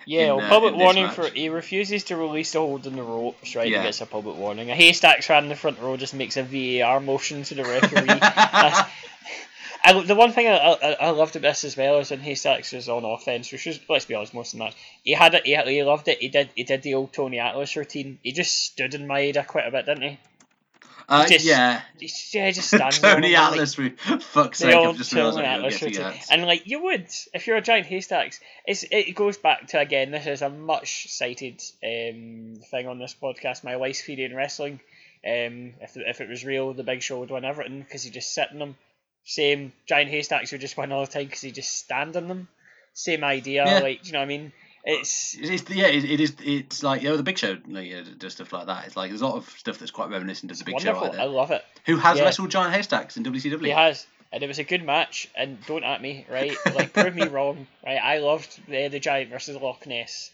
[0.05, 1.15] Yeah, well, uh, public warning match.
[1.15, 3.55] for he refuses to release the hold in the ropes.
[3.55, 3.79] Right, Yeah.
[3.79, 4.69] he gets a public warning.
[4.69, 8.05] A haystacks fan in the front row just makes a VAR motion to the referee.
[8.19, 8.89] That's-
[9.87, 12.71] I, the one thing I, I, I loved about this as well is when Haystacks
[12.71, 14.73] was on offense, which was let's be honest, most of the match.
[15.03, 15.45] He had it.
[15.45, 16.17] He, he loved it.
[16.19, 16.49] He did.
[16.55, 18.17] He did the old Tony Atlas routine.
[18.23, 20.19] He just stood in my Maeda quite a bit, didn't he?
[21.07, 23.75] Uh, Just- yeah, He, yeah, just there Tony like, Atlas.
[23.75, 23.89] for
[24.19, 26.19] fuck's sake, I've just realised Tony what you're Atlas getting routine.
[26.19, 26.31] at.
[26.31, 30.11] And like you would, if you're a giant haystacks, it's it goes back to again.
[30.11, 33.63] This is a much cited um, thing on this podcast.
[33.63, 34.79] My wife's theory in wrestling.
[35.25, 38.33] Um, if if it was real, the Big Show would win everything because he just
[38.33, 38.75] sit in them.
[39.23, 42.47] Same giant haystacks would just win all the time because he just stand in them.
[42.93, 43.79] Same idea, Yeah.
[43.79, 44.53] like do you know what I mean?
[44.85, 46.35] It's It's, yeah, it, it is.
[46.43, 48.85] It's like you know the Big Show, like, you know, does stuff like that.
[48.85, 51.07] It's like there's a lot of stuff that's quite reminiscent of the Big wonderful.
[51.07, 51.09] Show.
[51.09, 51.63] Right I love it.
[51.87, 52.25] Who has Yeah.
[52.25, 53.65] wrestled Giant Haystacks in WCW?
[53.65, 55.27] He has, and it was a good match.
[55.35, 56.55] And don't at me, right?
[56.75, 57.97] Like prove me wrong, right?
[58.01, 60.29] I loved the, the Giant versus Loch Ness.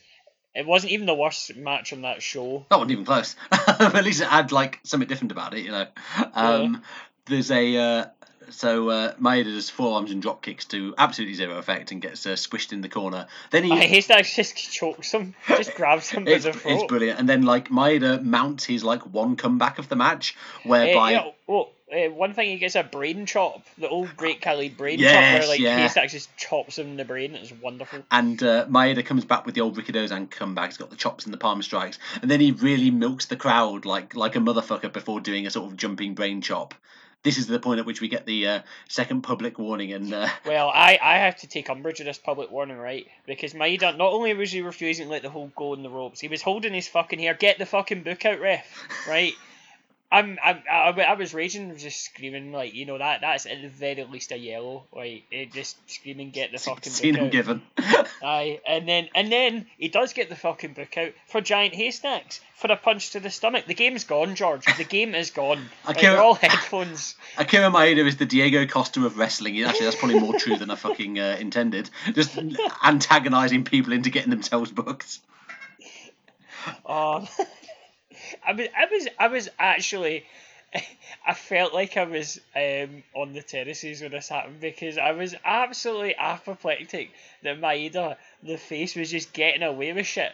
[0.53, 2.65] It wasn't even the worst match on that show.
[2.69, 3.37] That wasn't even close.
[3.51, 5.87] At least it had like something different about it, you know.
[6.33, 6.83] Um,
[7.25, 8.05] There's a uh,
[8.51, 12.31] so uh, Maeda does forearms and drop kicks to absolutely zero effect and gets uh,
[12.31, 13.27] squished in the corner.
[13.49, 17.19] Then he hate that just chokes him, just grabs him it's, it's brilliant.
[17.19, 20.35] And then like Maeda mounts his like one comeback of the match,
[20.65, 24.41] Uh, whereby yeah, well, uh, one thing he gets a brain chop, the old Great
[24.41, 25.77] Khali brain chop, Yes, where like yeah.
[25.79, 27.35] Haystack just chops him in the brain.
[27.35, 28.03] It's wonderful.
[28.11, 30.69] and uh, Maeda comes back with the old Rikidozan comeback.
[30.69, 33.85] He's got the chops and the palm strikes, and then he really milks the crowd
[33.85, 36.73] like like a motherfucker before doing a sort of jumping brain chop.
[37.23, 40.27] This is the point at which we get the uh, second public warning, and uh,
[40.45, 43.07] Well, I, I have to take umbrage with this public warning, right?
[43.27, 46.19] Because Maeda, not only was he refusing to let the whole go in the ropes,
[46.19, 47.35] he was holding his fucking hair.
[47.35, 48.65] Get the fucking book out, ref.
[49.07, 49.33] Right?
[50.11, 53.69] I'm, I'm, I, I was raging, just screaming, like, you know, that that's at the
[53.69, 54.83] very least a yellow.
[54.93, 57.31] Like, it just screaming, get the fucking seen book him out.
[57.31, 57.61] given.
[58.23, 62.41] Aye, and then and then he does get the fucking book out for giant haystacks
[62.55, 63.65] for a punch to the stomach.
[63.65, 64.65] The game's gone, George.
[64.77, 65.69] The game is gone.
[65.89, 66.01] Okay.
[66.07, 67.15] they're all headphones.
[67.37, 69.61] Akira Maeda is the Diego Costa of wrestling.
[69.63, 71.89] Actually, that's probably more true than I fucking uh, intended.
[72.13, 72.37] Just
[72.83, 75.19] antagonizing people into getting themselves booked.
[76.85, 77.27] Um,
[78.45, 80.25] I was, I was, I was actually,
[81.27, 85.35] I felt like I was um, on the terraces when this happened because I was
[85.43, 87.11] absolutely apoplectic
[87.43, 90.31] that Maeda, the face, was just getting away with shit.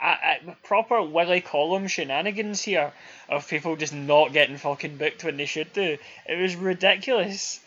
[0.00, 2.92] I, I, proper Willie Collum shenanigans here
[3.28, 5.98] of people just not getting fucking booked when they should do.
[6.26, 7.60] It was ridiculous.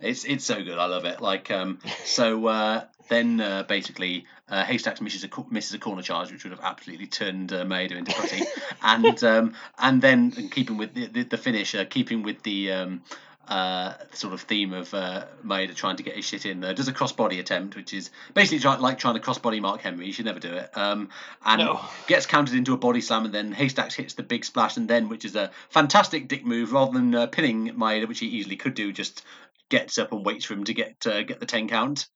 [0.00, 0.78] It's it's so good.
[0.78, 1.20] I love it.
[1.20, 6.30] Like um, so uh, then uh, basically uh, Haystacks misses a misses a corner charge,
[6.32, 8.42] which would have absolutely turned uh, Maeda into putty,
[8.82, 13.02] and um, and then keeping with the the, the finish, uh, keeping with the um,
[13.48, 16.86] uh, sort of theme of uh, Maeda trying to get his shit in, there, does
[16.88, 20.06] a crossbody attempt, which is basically try, like trying to crossbody Mark Henry.
[20.06, 20.70] You should never do it.
[20.76, 21.08] Um,
[21.44, 21.80] and No.
[22.06, 25.08] gets countered into a body slam, and then Haystacks hits the big splash, and then,
[25.08, 28.74] which is a fantastic dick move, rather than uh, pinning Maeda, which he easily could
[28.74, 29.24] do, just
[29.68, 32.06] gets up and waits for him to get uh, get the ten count.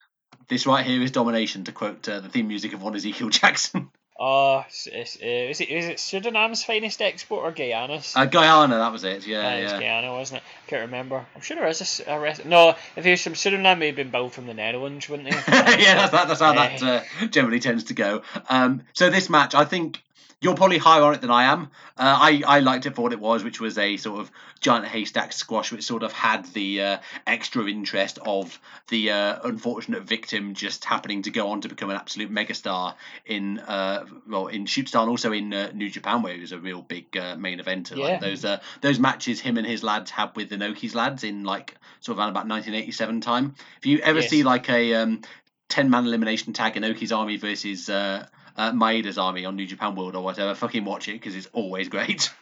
[0.49, 3.91] This right here is domination, to quote uh, the theme music of one Ezekiel Jackson.
[4.21, 4.87] S-
[5.21, 8.15] uh, is it is it Surinam's finest export or Guyana's?
[8.15, 9.27] Uh, Guyana, that was it.
[9.27, 9.81] Yeah, it's yeah.
[9.81, 10.45] Guyana, wasn't it?
[10.67, 11.27] I can't remember.
[11.35, 12.45] I'm sure there is a a, rest.
[12.45, 15.35] No, if he was from Suriname, he'd been built from the Netherlands, wouldn't he?
[15.49, 18.23] yeah, that's, that, that's how that uh, generally tends to go.
[18.49, 20.01] Um, so this match, I think
[20.45, 21.71] you're probably higher on it than I am.
[21.97, 24.31] Uh, I I liked it for what it was, which was a sort of
[24.61, 30.05] giant haystack squash, which sort of had the uh, extra interest of the uh, unfortunate
[30.05, 32.95] victim just happening to go on to become an absolute megastar
[33.27, 36.53] in uh, well in shoot style and also in uh, New Japan, where he was
[36.53, 37.97] a real big uh, main eventer.
[37.97, 38.05] Yeah.
[38.05, 41.75] Like those uh, those matches him and his lads had with Inoki's lads in like
[42.01, 43.55] sort of around about 1987 time.
[43.79, 44.29] If you ever Yes.
[44.31, 45.23] see like a um,
[45.71, 48.27] 10 man elimination tag Inoki's army versus uh,
[48.57, 51.89] uh, Maeda's army on New Japan World or whatever, fucking watch it because it's always
[51.89, 52.31] great.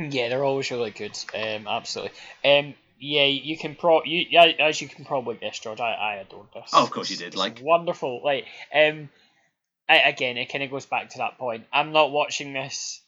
[0.00, 1.18] Yeah, they're always really good.
[1.34, 2.12] Um, absolutely.
[2.44, 5.80] Um, yeah, you can pro you yeah, as you can probably guess, George.
[5.80, 6.70] I, I adored this.
[6.72, 8.22] Oh, of course you did, it's like- wonderful.
[8.22, 9.08] Like um,
[9.88, 11.64] I, again, it kind of goes back to that point.
[11.72, 13.00] I'm not watching this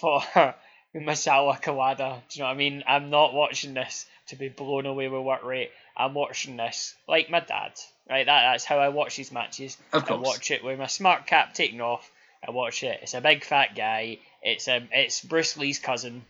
[0.00, 0.22] for
[0.96, 2.22] Misawa Kawada.
[2.30, 2.84] Do you know what I mean?
[2.88, 5.72] I'm not watching this to be blown away with work rate.
[5.94, 7.72] I'm watching this like my dad.
[8.10, 9.76] Right, that, that's how I watch these matches.
[9.92, 10.18] Of course.
[10.18, 12.10] I watch it with my smart cap taken off.
[12.44, 12.98] I watch it.
[13.02, 14.18] It's a big fat guy.
[14.42, 16.24] It's um, it's Bruce Lee's cousin.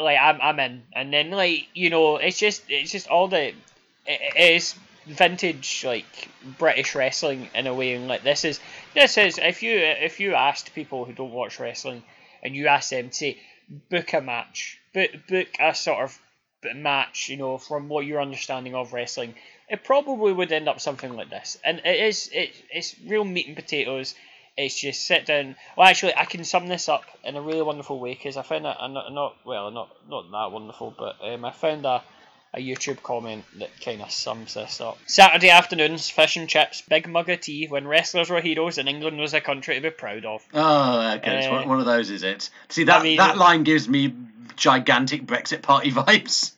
[0.00, 3.48] Like I'm, I'm in, and then like you know, it's just, it's just all the,
[3.48, 3.54] it,
[4.06, 4.74] it is
[5.06, 8.60] vintage like British wrestling in a way, and like this is,
[8.94, 12.04] this is if you if you asked people who don't watch wrestling,
[12.42, 13.34] and you ask them to
[13.90, 16.18] book a match, book book a sort of
[16.76, 19.34] match, you know, from what your understanding of wrestling,
[19.68, 21.58] it probably would end up something like this.
[21.64, 24.14] And it is it, it's real meat and potatoes.
[24.56, 25.54] It's just sit down.
[25.76, 28.66] Well, actually, I can sum this up in a really wonderful way because I found
[28.66, 32.02] a, a not, not well, not not that wonderful, but um, I found a
[32.54, 34.96] a YouTube comment that kind of sums this up.
[35.06, 39.18] Saturday afternoons, fish and chips, big mug of tea when wrestlers were heroes and England
[39.18, 40.42] was a country to be proud of.
[40.54, 42.48] Oh, okay, it's Uh, one, one of those, is it?
[42.70, 44.14] See, that, mean- that line gives me
[44.56, 46.52] gigantic Brexit Party vibes.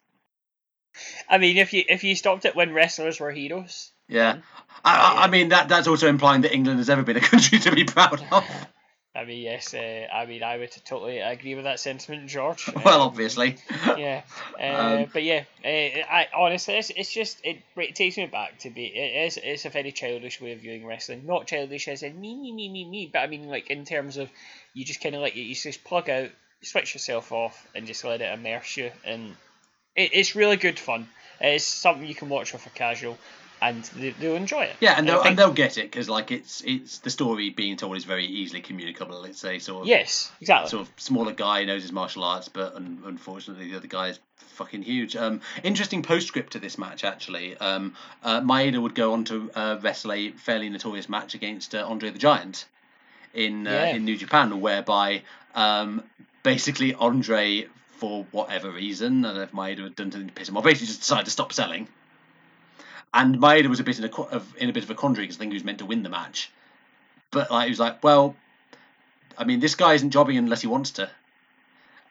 [1.30, 4.38] I mean, if you if you stopped it when wrestlers were heroes, Yeah.
[4.84, 7.58] I, I, I mean, that that's also implying that England has ever been a country
[7.60, 8.44] to be proud of.
[9.14, 12.68] I mean, yes, uh, I mean, I would totally agree with that sentiment, George.
[12.84, 13.56] Well, Um, obviously.
[13.96, 14.22] yeah,
[14.58, 18.60] uh, Um, but yeah, uh, I honestly, it's, it's just it, it takes me back
[18.60, 21.26] to be it is it's a very childish way of viewing wrestling.
[21.26, 24.16] Not childish as in me me me me me, but I mean like in terms
[24.16, 24.30] of
[24.74, 26.30] you just kind of like you just plug out,
[26.62, 29.34] switch yourself off, and just let it immerse you, and
[29.96, 31.08] it, it's really good fun.
[31.40, 33.16] It's something you can watch with a casual,
[33.62, 34.76] and they, they'll enjoy it.
[34.80, 37.96] Yeah, and they'll, and they'll get it because like it's it's the story being told
[37.96, 39.24] is very easily communicable.
[39.24, 40.70] It's a sort of yes, exactly.
[40.70, 44.20] sort of smaller guy knows his martial arts, but un- unfortunately the other guy is
[44.36, 45.16] fucking huge.
[45.16, 47.56] Um, interesting postscript to this match actually.
[47.56, 51.86] Um, uh, Maeda would go on to uh, wrestle a fairly notorious match against uh,
[51.86, 52.66] Andre the Giant
[53.32, 53.96] in uh, Yeah.
[53.96, 55.22] in New Japan, whereby
[55.54, 56.02] um,
[56.42, 57.66] basically Andre,
[58.00, 60.64] for whatever reason, I don't know if Maeda had done something to piss him off,
[60.64, 61.86] basically just decided to stop selling.
[63.12, 65.36] And Maeda was a bit in a of, in a bit of a quandary because
[65.36, 66.50] I think he was meant to win the match,
[67.30, 68.34] but like he was like, well,
[69.36, 71.10] I mean, this guy isn't jobbing unless he wants to.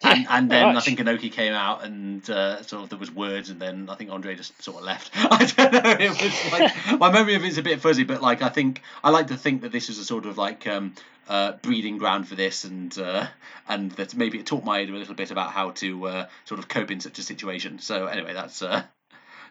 [0.02, 3.50] And, and then I think Inoki came out and uh, sort of there was words
[3.50, 5.12] and then I think Andre just sort of left.
[5.16, 5.91] I don't know.
[5.91, 9.10] It was like my memory of it's a bit fuzzy, but like I think I
[9.10, 10.93] like to think that this was a sort of like um,
[11.28, 13.28] uh, breeding ground for this and uh,
[13.68, 16.68] and that maybe it taught Maeda a little bit about how to uh, sort of
[16.68, 17.80] cope in such a situation.
[17.80, 18.84] So anyway, that's uh,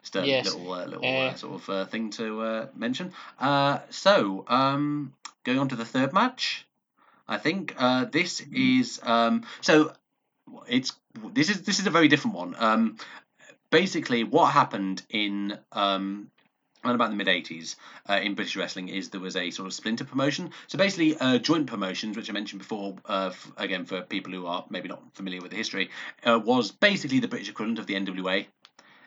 [0.00, 0.46] just a Yes.
[0.46, 3.12] little uh, little uh, sort of uh, thing to uh, mention.
[3.38, 5.12] Uh, so um,
[5.44, 6.64] going on to the third match.
[7.30, 9.92] I think uh, this is um, so.
[10.68, 10.92] It's
[11.32, 12.54] this is this is a very different one.
[12.58, 12.96] Um,
[13.70, 16.30] basically, what happened in um,
[16.84, 17.76] around about the mid '80s
[18.08, 20.50] uh, in British wrestling is there was a sort of splinter promotion.
[20.66, 24.46] So basically, uh, joint promotions, which I mentioned before, uh, f- again for people who
[24.46, 25.90] are maybe not familiar with the history,
[26.24, 28.46] uh, was basically the British equivalent of the NWA.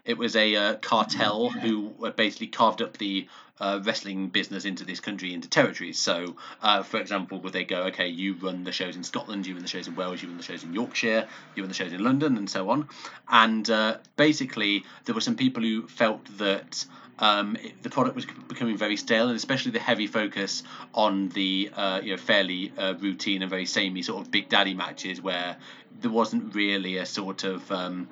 [0.04, 3.28] It was a uh, cartel who uh, basically carved up the
[3.62, 6.00] uh, wrestling business into this country into territories.
[6.00, 9.54] So, uh, for example, would they go, okay, you run the shows in Scotland, you
[9.54, 11.94] run the shows in Wales, you run the shows in Yorkshire, you run the shows
[11.94, 12.88] in London, and so on.
[13.30, 16.86] And uh, basically, there were some people who felt that
[17.20, 21.70] um, it- the product was becoming very stale, and especially the heavy focus on the
[21.76, 25.58] uh, you know fairly uh, routine and very samey sort of big daddy matches, where
[26.02, 28.08] there wasn't really a sort of um,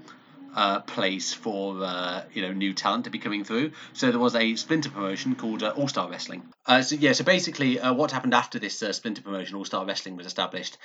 [0.56, 3.72] uh, place for uh, you know new talent to be coming through.
[3.94, 6.44] So there was a splinter promotion called uh, All Star Wrestling.
[6.66, 9.86] Uh, so yeah, so basically, uh, what happened after this uh, splinter promotion, All Star
[9.86, 10.78] Wrestling, was established,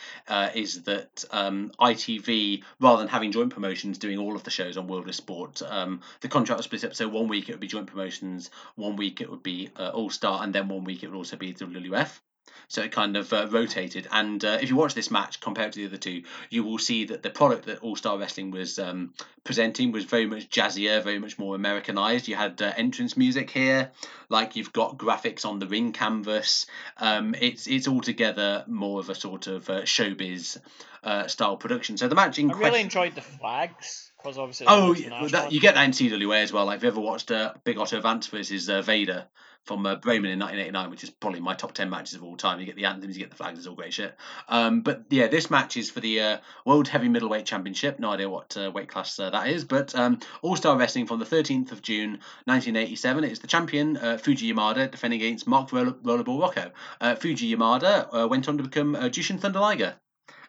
[0.55, 4.87] is that um, ITV, rather than having joint promotions doing all of the shows on
[4.87, 6.95] World of Sport, um, the contract was split up.
[6.95, 10.43] So one week it would be joint promotions, one week it would be All Star,
[10.43, 12.21] and then one week it would also be WWF.
[12.69, 14.09] So it kind of uh, rotated.
[14.11, 17.05] And uh, if you watch this match compared to the other two, you will see
[17.07, 19.13] that the product that All Star Wrestling was um,
[19.45, 22.29] presenting was very much jazzier, very much more Americanized.
[22.29, 23.91] You had uh, entrance music here,
[24.29, 26.67] like you've got graphics on the ring canvas.
[26.99, 30.59] Um, it's it's altogether more of a sort of uh, showbiz
[31.03, 31.97] uh, style production.
[31.97, 32.73] So the match in I question.
[32.73, 34.67] really enjoyed the flags because obviously.
[34.69, 36.65] Oh, yeah, that, you get that in CWA as well.
[36.65, 39.27] Like, if you ever watched uh, Big Otto Wanz versus uh, Vader
[39.65, 42.61] from uh, Bremen in 1989, which is probably my top 10 matches of all time,
[42.61, 44.15] you get the anthems, you get the flags, it's all great shit.
[44.49, 47.99] Um, but yeah, this match is for the uh, World Heavy Middleweight Championship.
[47.99, 51.19] No idea what uh, weight class uh, that is, but um, All Star Wrestling from
[51.19, 53.25] the 13th of June 1987.
[53.25, 56.71] It's the champion, uh, Fuji Yamada, defending against Mark Roller- Rollerball Rocco.
[57.01, 59.95] Uh, Fuji Yamada went on to become Jushin Thunder Liger.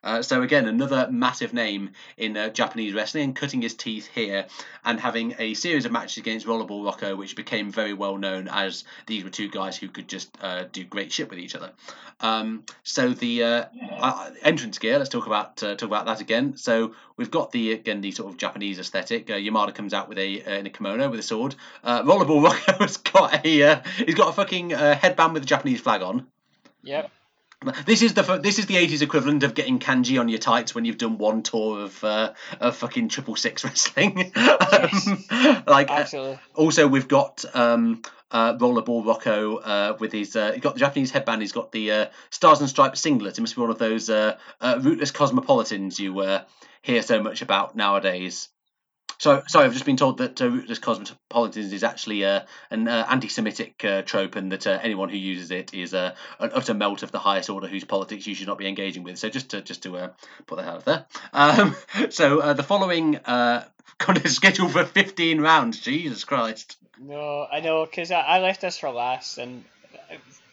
[0.06, 4.46] Uh, so again, another massive name in uh, Japanese wrestling, and cutting his teeth here,
[4.86, 8.84] and having a series of matches against Rollerball Rocco, which became very well known as
[9.08, 11.72] these were two guys who could just uh, do great shit with each other.
[12.22, 13.66] Um, so the uh,
[14.00, 16.56] uh, entrance gear, let's talk about uh, talk about that again.
[16.56, 19.30] So we've got the again the sort of Japanese aesthetic.
[19.30, 21.56] Uh, Yamada comes out with a uh, in a kimono with a sword.
[21.84, 25.48] Uh, Rollerball Rocco has got a uh, he's got a fucking uh, headband with a
[25.48, 26.28] Japanese flag on.
[26.84, 27.12] Yep.
[27.86, 30.86] This is the this is the eighties equivalent of getting kanji on your tights when
[30.86, 34.32] you've done one tour of uh, of fucking triple six wrestling.
[34.36, 35.24] um,
[35.68, 38.02] like uh, also we've got um,
[38.32, 41.42] uh, Rollerball Rocco uh, with his uh, he's got the Japanese headband.
[41.42, 43.38] He's got the uh, Stars and Stripes singlet.
[43.38, 46.44] It must be one of those uh, uh, rootless cosmopolitans you uh,
[46.82, 48.50] hear so much about nowadays.
[49.18, 53.06] So sorry, I've just been told that uh, rootless cosmopolitans is actually uh, an uh,
[53.10, 57.04] anti-Semitic uh, trope, and that uh, anyone who uses it is uh, an utter melt
[57.04, 59.18] of the highest order, whose politics you should not be engaging with.
[59.18, 60.12] So just to just to
[60.46, 61.06] put that out there.
[61.34, 61.76] Um,
[62.10, 63.20] so the following
[63.98, 65.80] kind of scheduled for 15 rounds.
[65.80, 66.78] Jesus Christ.
[67.00, 69.66] No, I know, because I, I left this for last, and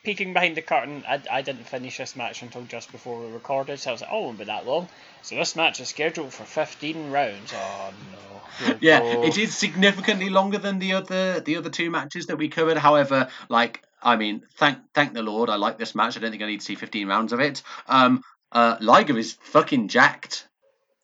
[0.03, 3.79] peeking behind the curtain, I, I didn't finish this match until just before we recorded,
[3.79, 4.89] so I was like, oh, it won't be that long.
[5.23, 7.53] So this match is scheduled for 15 rounds.
[7.55, 8.67] Oh, no.
[8.67, 9.23] Here we Yeah, go.
[9.23, 12.77] it is significantly longer than the other the other two matches that we covered.
[12.77, 16.17] However, like I mean, thank thank the Lord, I like this match.
[16.17, 17.63] I don't think I need to see 15 rounds of it.
[17.87, 20.49] Um, uh, Liger is fucking jacked.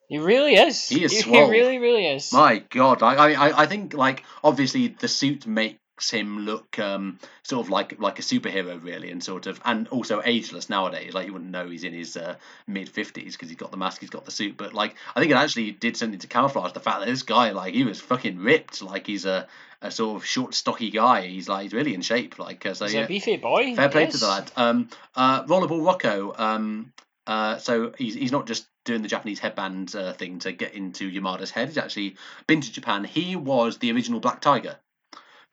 [0.08, 0.88] He really is.
[0.88, 1.48] He is He, swole.
[1.48, 2.32] really, really is.
[2.32, 5.78] My God, I, I I- I think like obviously the suit makes
[6.10, 10.22] him look um sort of like like a superhero really, and sort of and also
[10.24, 11.14] ageless nowadays.
[11.14, 12.36] Like you wouldn't know he's in his uh,
[12.66, 14.56] mid fifties because he's got the mask, he's got the suit.
[14.56, 17.50] But like I think it actually did something to camouflage the fact that this guy
[17.50, 18.82] like he was fucking ripped.
[18.82, 19.48] Like he's a
[19.80, 21.26] a sort of short, stocky guy.
[21.26, 22.38] He's like he's really in shape.
[22.38, 23.04] Like uh, so He's yeah.
[23.04, 23.74] a beefy boy.
[23.74, 24.20] Fair play to yes.
[24.20, 24.52] the lad.
[24.56, 26.34] Um, uh, Rollerball Rocco.
[26.36, 26.92] Um,
[27.26, 31.10] uh, so he's he's not just doing the Japanese headband uh, thing to get into
[31.10, 31.68] Yamada's head.
[31.68, 33.04] He's actually been to Japan.
[33.04, 34.76] He was the original Black Tiger,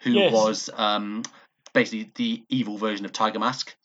[0.02, 0.34] who Yes.
[0.34, 1.24] was um,
[1.74, 3.76] basically the evil version of Tiger Mask.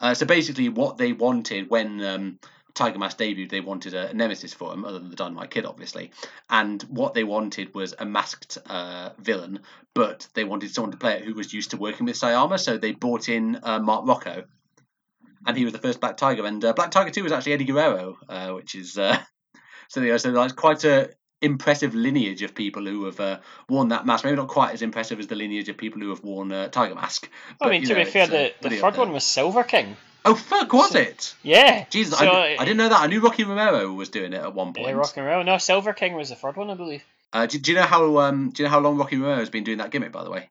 [0.00, 2.38] Uh, so basically, what they wanted when um,
[2.74, 6.12] Tiger Mask debuted, they wanted a nemesis for him, other than the Dynamite Kid, obviously.
[6.48, 9.60] And what they wanted was a masked uh, villain,
[9.94, 12.60] but they wanted someone to play it who was used to working with Sayama.
[12.60, 14.44] So they brought in uh, Mark Rocco,
[15.46, 16.46] and he was the first Black Tiger.
[16.46, 19.18] And uh, Black Tiger Two was actually Eddie Guerrero, uh, which is uh,
[19.88, 21.10] so yeah, so that's quite a
[21.40, 24.24] impressive lineage of people who have uh, worn that mask.
[24.24, 26.94] Maybe not quite as impressive as the lineage of people who have worn uh, Tiger
[26.94, 27.28] Mask.
[27.60, 29.96] I mean, to know, be fair, uh, the, the third one was Silver King.
[30.24, 31.34] Oh fuck, was So- it?
[31.42, 31.84] Yeah.
[31.90, 33.00] Jesus, So, I, I didn't know that.
[33.00, 34.88] I knew Rocky Romero was doing it at one point.
[34.88, 35.44] Yeah, rock and roll.
[35.44, 37.02] No, Silver King was the third one, I believe.
[37.32, 39.50] Uh, do, do you know how um do you know how long Rocky Romero has
[39.50, 40.12] been doing that gimmick?
[40.12, 40.50] By the way,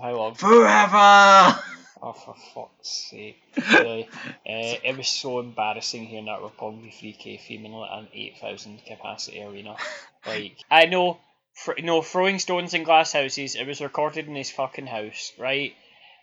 [0.00, 0.34] How long?
[0.34, 1.58] forever.
[2.04, 3.40] Oh, for fuck's sake.
[4.44, 9.76] Uh, it was so embarrassing hearing that Roppongi 3K female at an 8,000 capacity arena.
[10.26, 11.18] Like, I know,
[11.54, 15.74] fr- no, throwing stones in glass houses, it was recorded in his fucking house, right?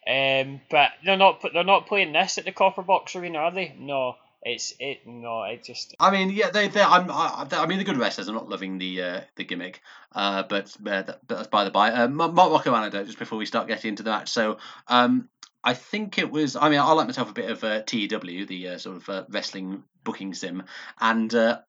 [0.06, 3.76] Um, but they're not they're not playing this at the Copper Box Arena, are they?
[3.78, 5.06] No, it's it.
[5.06, 8.30] No, it just I mean, yeah, they they I'm I, I mean the good wrestlers
[8.30, 9.82] are not loving the uh, the gimmick,
[10.14, 11.92] uh, but uh, that, but that's by the by.
[11.92, 14.30] Uh, Ma- Mark Rocco anecdote just before we start getting into the match.
[14.30, 14.58] So
[14.88, 15.28] um,
[15.70, 16.56] I think it was.
[16.56, 19.26] I mean, I like myself a bit of uh, TEW, the uh, sort of uh,
[19.30, 20.64] wrestling booking sim,
[21.00, 21.60] and uh,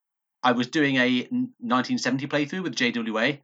[0.43, 3.39] I was doing a 1970 playthrough with JWA.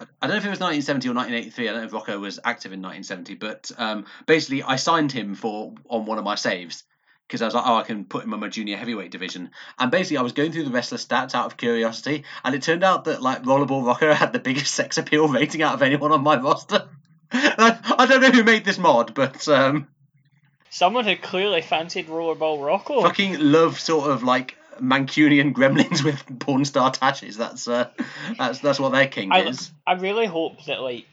[0.00, 1.68] I don't know if it was 1970 or 1983.
[1.68, 5.34] I don't know if Rocco was active in 1970, but um, basically I signed him
[5.34, 6.84] for on one of my saves
[7.26, 9.50] because I was like, oh, I can put him on my junior heavyweight division.
[9.76, 12.84] And basically, I was going through the wrestler stats out of curiosity, and it turned
[12.84, 16.22] out that like Rollerball Rocco had the biggest sex appeal rating out of anyone on
[16.22, 16.88] my roster.
[17.32, 19.88] I, don't know who made this mod, but um,
[20.70, 23.02] someone who clearly fancied Rollerball Rocco.
[23.02, 27.36] fucking love sort of like Mancunian gremlins with porn star tashes.
[27.36, 27.90] That's uh,
[28.38, 29.70] that's that's what their king I, is.
[29.86, 31.06] I really hope that like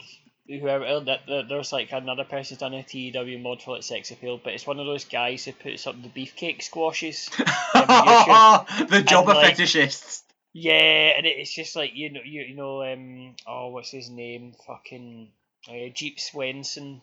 [0.48, 4.40] whoever that, that there's like another person's done a TEW mod for like sex appeal,
[4.42, 7.30] but it's one of those guys who puts up the beefcake squashes.
[7.74, 10.24] the jobber like- fetishists.
[10.54, 14.56] Yeah, and it's just like you know, you, you know, um, oh, what's his name?
[14.66, 15.30] Fucking
[15.70, 17.02] uh, Jeep Swenson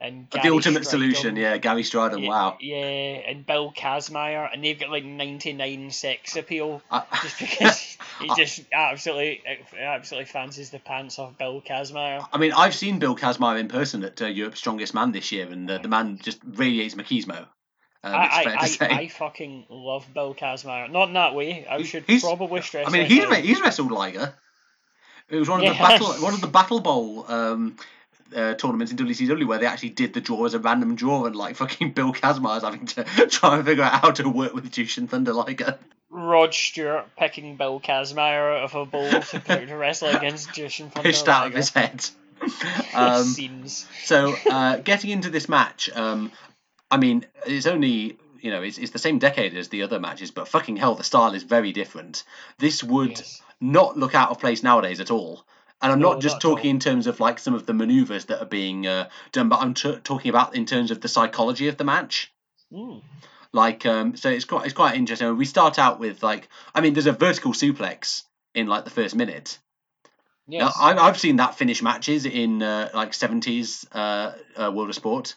[0.00, 0.86] and the ultimate Strydom.
[0.86, 2.22] solution, yeah, Gary Strydom.
[2.22, 2.56] Yeah, Wow.
[2.60, 7.96] Yeah, and Bill Kazmaier, and they've got like ninety nine sex appeal I- just because
[8.20, 9.42] he just absolutely
[9.78, 12.26] absolutely fancies the pants off Bill Kazmaier.
[12.32, 15.48] I mean, I've seen Bill Kazmaier in person at uh, Europe's Strongest Man this year,
[15.50, 17.46] and uh, the man just radiates machismo.
[18.02, 18.76] Um, I, I.
[18.80, 20.90] I, I fucking love Bill Kazmaier.
[20.90, 21.66] Not in that way.
[21.66, 22.86] I He- should probably stress.
[22.86, 24.34] I mean, he's he's wrestled Liger.
[25.30, 27.76] It was one of the battle one of the Battle Bowl um,
[28.34, 31.36] uh, tournaments in WCW where they actually did the draw as a random draw, and
[31.36, 34.70] like fucking Bill Kazmaier is having to try and figure out how to work with
[34.70, 35.78] Jushin Thunder Liger.
[36.10, 40.90] Rod Stewart picking Bill Kazmaier out of a bowl to put to wrestle against Jushin
[40.92, 42.04] Thunder Pished out of his head.
[42.94, 43.86] Um, Scenes.
[44.04, 46.30] So, uh, getting into this match, um,
[46.90, 50.30] I mean, it's only you know it's, it's the same decade as the other matches,
[50.30, 52.22] but fucking hell, the style is very different.
[52.58, 53.40] This would Yes.
[53.60, 55.46] not look out of place nowadays at all.
[55.82, 58.26] And I'm No, not just not talking in terms of like some of the maneuvers
[58.26, 61.68] that are being uh, done, but I'm t- talking about in terms of the psychology
[61.68, 62.32] of the match.
[62.72, 63.02] Mm.
[63.52, 65.36] Like, um, so it's quite it's quite interesting.
[65.36, 68.22] We start out with like, I mean, there's a vertical suplex
[68.54, 69.58] in like the first minute.
[70.46, 70.76] Yes.
[70.78, 75.36] I've, I've seen that finish matches in uh, like 70s uh, uh, World of Sport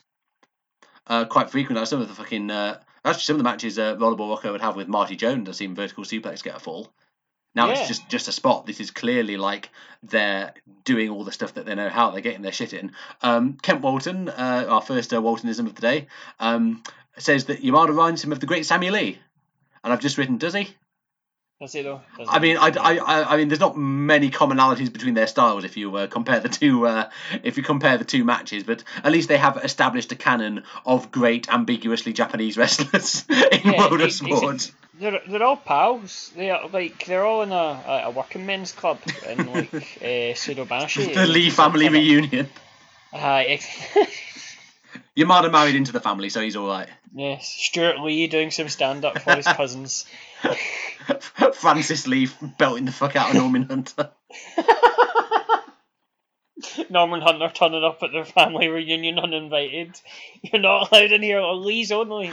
[1.06, 1.80] uh, quite frequently.
[1.80, 4.60] Like some of the fucking uh, actually some of the matches uh, Rollerball Rocco would
[4.60, 5.48] have with Marty Jones.
[5.48, 6.92] I've seen vertical suplex get a fall.
[7.54, 7.78] Now Yeah.
[7.80, 8.66] it's just just a spot.
[8.66, 9.70] This is clearly like
[10.02, 12.10] they're doing all the stuff that they know how.
[12.10, 12.92] They're getting their shit in.
[13.22, 16.06] Um, Kent Walton, uh, our first uh, Waltonism of the day,
[16.38, 16.82] um,
[17.16, 19.18] says that Yamada reminds him of the great Sammy Lee.
[19.82, 20.68] And I've just written, does he?
[21.60, 22.00] Does he though?
[22.16, 25.76] Does I mean, I, I, I- mean, there's not many commonalities between their styles if
[25.76, 26.86] you uh, compare the two.
[26.86, 27.10] Uh,
[27.42, 31.10] if you compare the two matches, but at least they have established a canon of
[31.10, 34.70] great, ambiguously Japanese wrestlers in Yeah, World of ex- ex- Sport.
[34.98, 36.32] They're, they're all pals.
[36.36, 40.34] They are like they're all in a, a, a working men's club in like uh,
[40.34, 41.14] Suidobashi.
[41.14, 42.48] The Lee family reunion.
[43.12, 43.68] Uh, ex-
[45.16, 46.88] Yamada married into the family, so he's all right.
[47.14, 50.04] yes, Stewart Lee doing some stand up for his cousins.
[51.54, 52.28] Francis Lee
[52.58, 54.10] belting the fuck out of Norman Hunter.
[56.90, 60.00] Norman Hunter turning up at their family reunion uninvited.
[60.42, 61.40] You're not allowed in here.
[61.40, 62.30] Lee's only.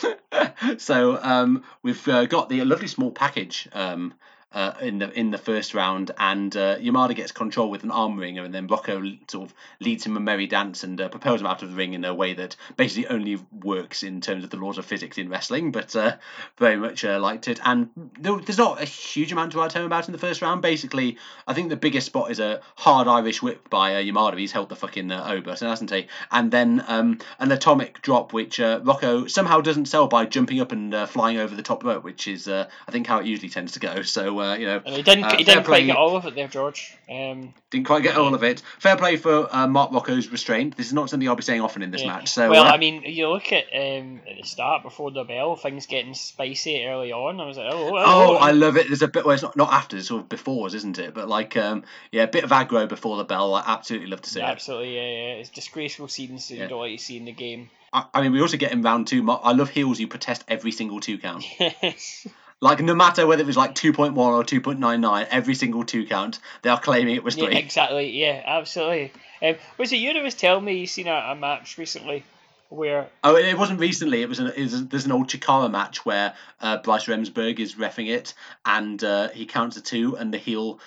[0.78, 4.14] so um, we've uh, got the lovely small package um,
[4.54, 8.18] uh, in the in the first round, and uh, Yamada gets control with an arm
[8.18, 11.46] ringer, and then Rocco sort of leads him a merry dance and uh, propels him
[11.46, 14.56] out of the ring in a way that basically only works in terms of the
[14.56, 16.16] laws of physics in wrestling, but uh,
[16.58, 17.60] very much uh, liked it.
[17.64, 17.88] And
[18.20, 20.60] there's not a huge amount to write home about in the first round.
[20.60, 24.38] Basically, I think the biggest spot is a hard Irish whip by Yamada.
[24.38, 26.08] He's held the fucking Ober, so hasn't he?
[26.30, 31.08] And then um, an atomic drop, which Rocco somehow doesn't sell by jumping up and
[31.08, 34.02] flying over the top rope, which is I think how it usually tends to go.
[34.02, 35.24] So uh, you know, And he didn't.
[35.24, 36.96] Uh, he didn't quite get all of it there, George.
[37.08, 38.62] Um, didn't quite get all of it.
[38.78, 40.76] Fair play for uh, Mark Rocco's restraint.
[40.76, 42.08] This is not something I'll be saying often in this yeah.
[42.08, 42.28] match.
[42.28, 45.56] So well, uh, I mean, you look at um, at the start before the bell,
[45.56, 47.40] things getting spicy early on.
[47.40, 48.88] I was like, oh, oh, Oh, oh, I love it.
[48.88, 49.24] There's a bit.
[49.24, 49.96] Well, it's not not after.
[49.96, 51.14] It's sort of before, isn't it?
[51.14, 53.54] But like, um, yeah, a bit of aggro before the bell.
[53.54, 54.44] I absolutely love to see it.
[54.44, 55.34] Absolutely, yeah, yeah.
[55.40, 56.62] It's disgraceful scenes that Yeah.
[56.64, 57.70] you don't like to see in the game.
[57.92, 59.28] I, I mean, we also get in round two.
[59.30, 61.44] I love heels You protest every single two count.
[61.58, 62.26] Yes.
[62.62, 66.70] Like, no matter whether it was like 2.1 or 2.99, every single two count, they
[66.70, 67.56] are claiming it was yeah, three.
[67.56, 68.10] exactly.
[68.10, 69.12] Yeah, absolutely.
[69.42, 72.22] Um, was it you that was telling me you seen a, a match recently
[72.68, 74.22] where Oh, it wasn't recently.
[74.22, 77.74] It was an it was, there's an old Chikara match where uh, Bryce Remsburg is
[77.74, 78.32] refing it,
[78.64, 80.78] and uh, he counts a two, and the heel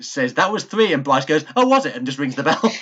[0.00, 2.62] says that was three, and Bryce goes, "Oh, was it?" and just rings the bell.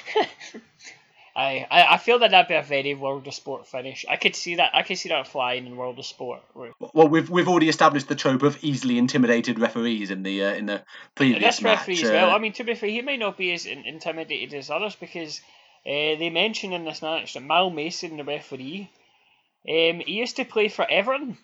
[1.38, 4.04] I, I I feel that that'd be a very World of Sport finish.
[4.08, 4.74] I could see that.
[4.74, 6.42] I could see that flying in World of Sport.
[6.92, 10.66] well, we've we've already established the trope of easily intimidated referees in the uh, in
[10.66, 10.82] the
[11.14, 11.78] previous this match.
[11.78, 12.30] referee as uh, well.
[12.32, 15.40] I mean, to be fair, he may not be as in- intimidated as others because
[15.86, 18.90] uh, they mentioned in this match that Mal Mason, the referee,
[19.68, 21.38] um, he used to play for Everton.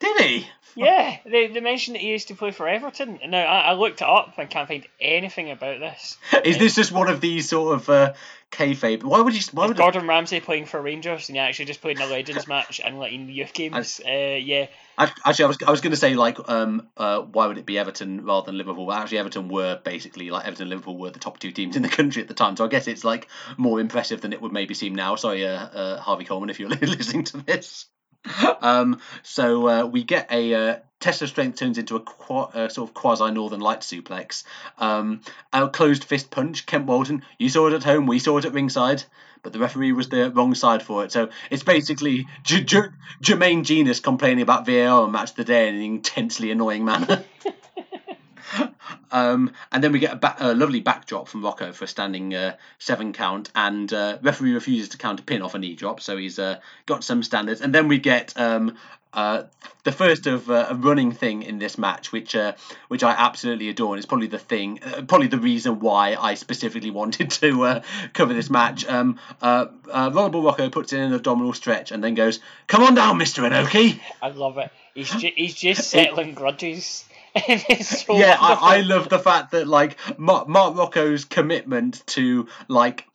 [0.00, 0.46] Did he?
[0.76, 3.18] Yeah, they, they mentioned that he used to play for Everton.
[3.22, 6.16] And now I, I looked it up and can't find anything about this.
[6.44, 8.14] Is this just one of these sort of uh,
[8.52, 9.02] kayfabe?
[9.02, 9.42] Why would you?
[9.52, 12.46] Why would Gordon Ramsay playing for Rangers and he actually just played in a Legends
[12.46, 14.00] match and like in the youth games.
[14.04, 14.66] Uh, yeah,
[14.96, 17.66] I- Actually, I was I was going to say like um uh why would it
[17.66, 18.86] be Everton rather than Liverpool?
[18.86, 21.82] Well, actually, Everton were basically like Everton and Liverpool were the top two teams in
[21.82, 24.52] the country at the time, so I guess it's like more impressive than it would
[24.52, 25.16] maybe seem now.
[25.16, 27.86] Sorry, uh, uh Harvey Coleman, if you're listening to this.
[28.62, 32.68] Um, so uh, we get a uh, test of strength turns into a, qua- a
[32.68, 34.44] sort of quasi Northern Light suplex.
[34.78, 35.22] Um,
[35.52, 36.66] a closed fist punch.
[36.66, 39.02] Kent Walton, you saw it at home, we saw it at ringside,
[39.42, 41.12] but the referee was the wrong side for it.
[41.12, 42.90] So it's basically J- J-
[43.22, 47.24] Jermaine Jenas complaining about VAR Match of the Day in an intensely annoying manner.
[49.12, 52.32] Um, and then we get a, ba- a, lovely backdrop from Rocco for a standing
[52.32, 56.00] uh, seven count, and uh, referee refuses to count a pin off a knee drop,
[56.00, 57.60] so he's uh, got some standards.
[57.60, 58.76] And then we get um,
[59.12, 59.44] uh,
[59.82, 62.52] the first of uh, a running thing in this match, which uh,
[62.88, 66.34] which I absolutely adore, and it's probably the thing, uh, probably the reason why I
[66.34, 68.86] specifically wanted to uh, cover this match.
[68.86, 72.94] Um, uh, uh, Rollerball Rocco puts in an abdominal stretch and then goes, "Come on
[72.94, 74.70] down, Mister Inoki." I love it.
[74.94, 77.04] He's ju- he's just settling grudges.
[77.48, 83.06] yeah, I, I, love the fact that like Mark, Mark Rocco's commitment to like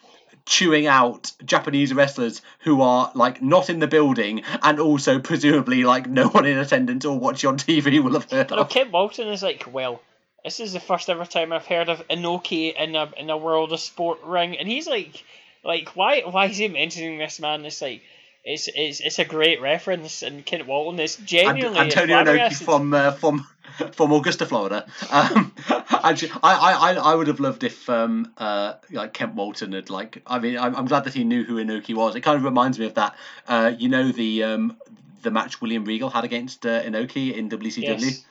[0.45, 6.07] chewing out Japanese wrestlers who are like not in the building and also presumably like
[6.07, 8.69] no one in attendance or watching on TV will have heard But of.
[8.69, 10.01] Kent Walton is like, well,
[10.43, 13.73] this is the first ever time I've heard of Inoki in a in a world
[13.73, 15.23] of sport ring, and he's like,
[15.63, 17.65] like why why is he mentioning this man?
[17.65, 18.01] It's like.
[18.45, 22.93] It's, it's, it's a great reference, and Kent Walton is And, genuinely Antonio Inoki from
[22.93, 23.47] uh, from
[23.91, 24.85] from Augusta, Florida.
[25.09, 25.51] Um,
[25.89, 29.89] actually, I, I, I I would have loved if um uh like Kent Walton had
[29.89, 32.15] like I mean I'm, I'm glad that he knew who Inoki was.
[32.15, 33.15] It kind of reminds me of that.
[33.47, 34.77] Uh, you know the um
[35.23, 38.25] the match William Regal had against uh, Inoki in WCW, Yes.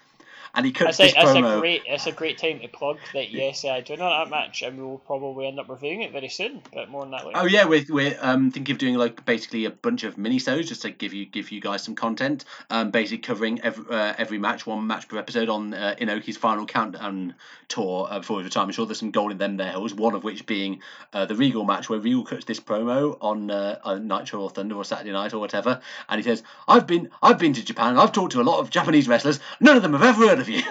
[0.55, 1.57] And he cuts That's a, this that's promo.
[1.59, 4.63] a great it's a great time to plug that yes I do know that match
[4.63, 7.39] and we will probably end up reviewing it very soon but more on that later.
[7.39, 10.69] Oh yeah, we're we're um thinking of doing like basically a bunch of mini shows
[10.69, 12.45] just to give you give you guys some content.
[12.71, 16.67] Um, basically covering every uh, every match, one match per episode on uh, Inoki's final
[16.67, 17.35] countdown
[17.69, 18.71] tour uh, before his retirement.
[18.71, 19.95] I'm sure there's some gold in them there hills.
[19.95, 20.81] One of which being
[21.13, 24.77] uh, the Regal match where Regal cuts this promo on uh, on Nitro or Thunder
[24.77, 27.99] or Saturday Night or whatever, and he says, "I've been I've been to Japan.
[27.99, 29.41] I've talked to a lot of Japanese wrestlers.
[29.61, 30.63] None of them have ever heard of you."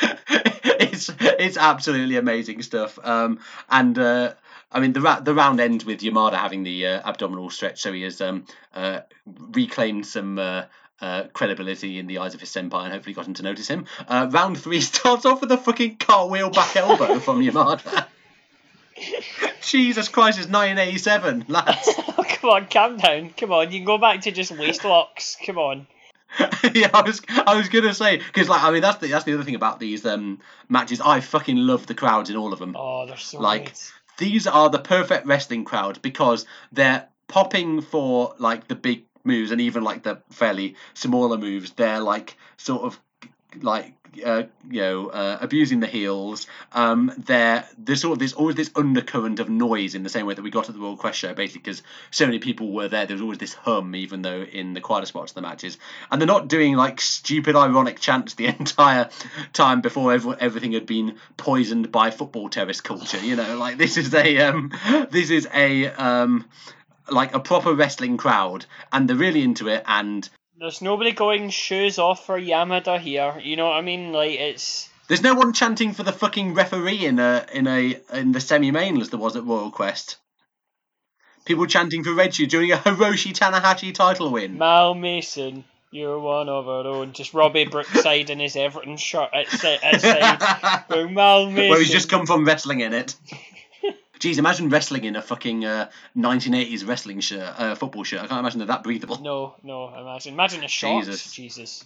[0.30, 2.98] it's it's absolutely amazing stuff.
[3.02, 4.34] Um, and uh,
[4.70, 7.92] I mean the ra- the round ends with Yamada having the uh, abdominal stretch, so
[7.92, 10.38] he has um, uh, reclaimed some.
[10.38, 10.64] Uh,
[11.00, 13.86] uh, credibility in the eyes of his senpai and hopefully got him to notice him.
[14.08, 18.06] Uh, round three starts off with a fucking cartwheel back elbow from Yamada.
[19.60, 21.88] Jesus Christ, it's 1987, lads.
[22.40, 23.30] Come on, calm down.
[23.30, 25.36] Come on, you can go back to just waist locks.
[25.44, 25.86] Come on.
[26.74, 29.34] yeah, I was I was gonna say because like I mean that's the that's the
[29.34, 31.00] other thing about these um matches.
[31.00, 32.76] I fucking love the crowds in all of them.
[32.78, 33.78] Oh, they're so Like, good.
[34.18, 39.60] These are the perfect wrestling crowd because they're popping for like the big moves and
[39.60, 41.70] even like the fairly smaller moves.
[41.72, 43.00] They're like sort of
[43.62, 43.94] like
[44.24, 46.46] uh, you know uh, abusing the heels.
[46.72, 50.34] Um, they're there's sort of there's always this undercurrent of noise in the same way
[50.34, 53.06] that we got at the Royal Quest show, basically because so many people were there.
[53.06, 55.78] There's always this hum, even though in the quieter spots of the matches,
[56.10, 59.10] and they're not doing like stupid ironic chants the entire
[59.52, 63.20] time before every, everything had been poisoned by football terrorist culture.
[63.20, 64.72] You know, like this is a um,
[65.10, 66.46] this is a um,
[67.10, 70.28] like a proper wrestling crowd, and they're really into it, and
[70.60, 73.38] There's nobody going shoes off for Yamada here.
[73.40, 74.12] You know what I mean?
[74.12, 78.32] Like it's There's no one chanting for the fucking referee in a in a in
[78.32, 80.16] the semi-main as there was at Royal Quest.
[81.44, 84.58] People chanting for Reggie during a Hiroshi Tanahashi title win.
[84.58, 85.64] Mal Mason.
[85.90, 87.12] You're one of our own.
[87.12, 89.78] Just Robbie Brookside in his Everton shirt outside.
[89.82, 91.70] outside Mal Mason.
[91.70, 93.14] Where he's just come from wrestling in it.
[94.18, 98.20] Jeez, imagine wrestling in a fucking uh, 1980s wrestling shirt, uh, football shirt.
[98.20, 99.20] I can't imagine they're that breathable.
[99.20, 99.94] No, no.
[99.94, 101.04] Imagine, imagine a shot.
[101.04, 101.32] Jesus.
[101.32, 101.84] Jesus.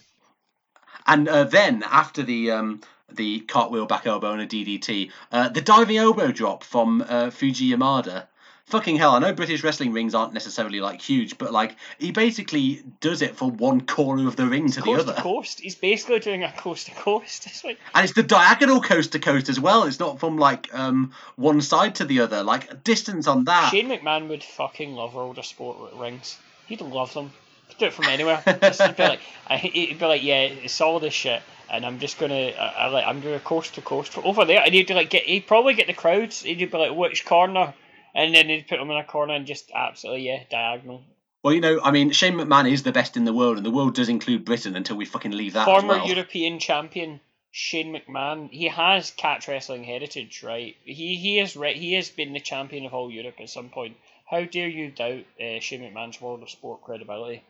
[1.06, 2.80] And uh, then after the um,
[3.10, 7.70] the cartwheel back elbow and a DDT, uh, the diving elbow drop from uh, Fuji
[7.70, 8.26] Yamada.
[8.66, 9.10] Fucking hell!
[9.10, 13.36] I know British wrestling rings aren't necessarily like huge, but like he basically does it
[13.36, 15.60] from one corner of the ring to the other, to coast.
[15.60, 17.46] He's basically doing a coast to coast.
[17.46, 19.84] It's like and it's the diagonal coast to coast as well.
[19.84, 22.42] It's not from like um, one side to the other.
[22.42, 23.70] Like distance on that.
[23.70, 26.38] Shane McMahon would fucking love of Sport rings.
[26.66, 27.32] He'd love them.
[27.68, 28.42] He'd do it from anywhere.
[28.60, 29.20] Just, he'd be like,
[29.50, 33.20] he'd be like, yeah, it's all this shit, and I'm just gonna, I, I, I'm
[33.20, 35.92] doing a coast to coast over there, and he'd like get, he'd probably get the
[35.94, 36.42] crowds.
[36.42, 37.74] He'd be like, which corner?
[38.14, 41.02] And then he'd put them in a corner and just absolutely, yeah, diagonal.
[41.42, 43.70] Well, you know, I mean, Shane McMahon is the best in the world, and the
[43.70, 45.64] world does include Britain until we fucking leave that.
[45.64, 46.06] Former well.
[46.06, 47.20] European champion
[47.50, 48.48] Shane McMahon.
[48.50, 50.76] He has catch wrestling heritage, right?
[50.84, 53.96] He he has re- he has been the champion of all Europe at some point.
[54.30, 57.42] How dare you doubt uh, Shane McMahon's World of Sport credibility?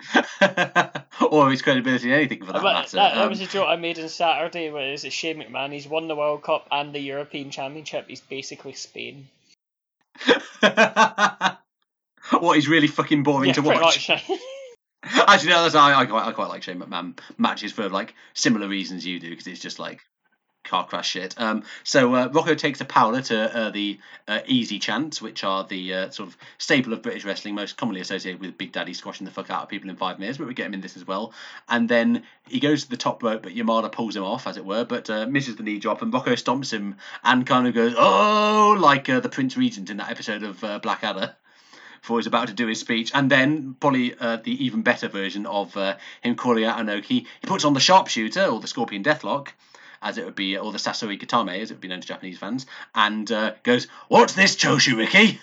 [1.30, 2.96] or his credibility in anything for that But matter.
[2.96, 4.70] that, that Um, was a joke I made on Saturday.
[4.70, 5.72] Where is it Shane McMahon?
[5.72, 8.06] He's won the World Cup and the European Championship.
[8.08, 9.28] He's basically Spain.
[12.38, 14.10] what he's really fucking boring Yeah, to watch.
[15.02, 18.68] Actually, no, that's, I, I, quite, I quite like Shane McMahon matches for like similar
[18.68, 20.00] reasons you do because it's just like
[20.64, 21.34] car crash shit.
[21.38, 25.64] Um, so uh, Rocco takes a powder to uh, the uh, easy chants, which are
[25.64, 29.24] the uh, sort of staple of British wrestling, most commonly associated with Big Daddy squashing
[29.24, 31.06] the fuck out of people in five minutes, but we get him in this as
[31.06, 31.32] well.
[31.68, 34.64] And then he goes to the top rope, but Yamada pulls him off, as it
[34.64, 37.94] were, but uh, misses the knee drop, and Rocco stomps him and kind of goes,
[37.96, 41.34] oh, like uh, the Prince Regent in that episode of Blackadder
[42.00, 45.46] before he's about to do his speech, and then probably uh, the even better version
[45.46, 47.26] of uh, him calling out Inoki.
[47.40, 49.48] He puts on the sharpshooter or the Scorpion Deathlock,
[50.02, 52.38] as it would be, or the Sasori Gatame, as it would be known to Japanese
[52.38, 55.40] fans, and uh, goes, "What's this, Choshu Riki?"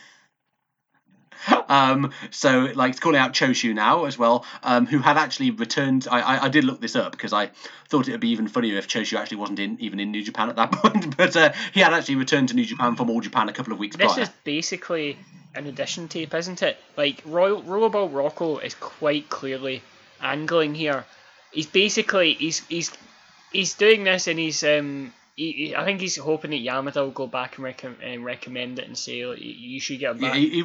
[1.70, 6.08] um, so like it's calling out Choshu now as well, um, who had actually returned.
[6.10, 7.52] I, I, I did look this up because I
[7.90, 10.50] thought it would be even funnier if Choshu actually wasn't in even in New Japan
[10.50, 13.50] at that point, but uh, he had actually returned to New Japan from All Japan
[13.50, 14.24] a couple of weeks this prior.
[14.24, 15.18] is basically
[15.56, 16.78] an addition tape, isn't it?
[16.96, 19.82] Like Royal Rollerball Rocco is quite clearly
[20.22, 21.06] angling here.
[21.52, 22.92] He's basically he's he's
[23.58, 27.12] he's doing this and he's um he, he, I think he's hoping that Yamada will
[27.12, 30.34] go back and, rec- and recommend it and say like, you should get him back.
[30.36, 30.64] Yeah, he, he,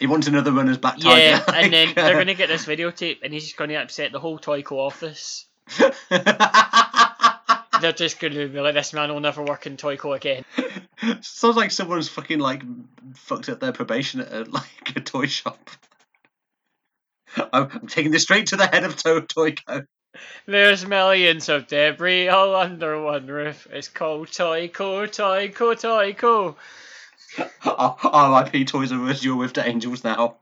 [0.00, 1.56] he wants another runner's back Yeah, tiger.
[1.58, 4.72] and then they're gonna get this videotape and he's just gonna upset the whole Toyco
[4.72, 5.46] office.
[7.80, 10.44] they're just gonna be like, this man will never work in Toyco again.
[11.20, 12.62] Sounds like someone's fucking like
[13.14, 15.70] fucked up their probation at a, like a toy shop.
[17.36, 19.86] I'm, I'm taking this straight to the head of to- Toyco.
[20.46, 23.66] There's millions of debris all under one roof.
[23.70, 26.56] It's called Toyco, Toyco, Toyco.
[28.04, 28.64] R.I.P.
[28.64, 30.36] Toys R Us, you're with the angels now.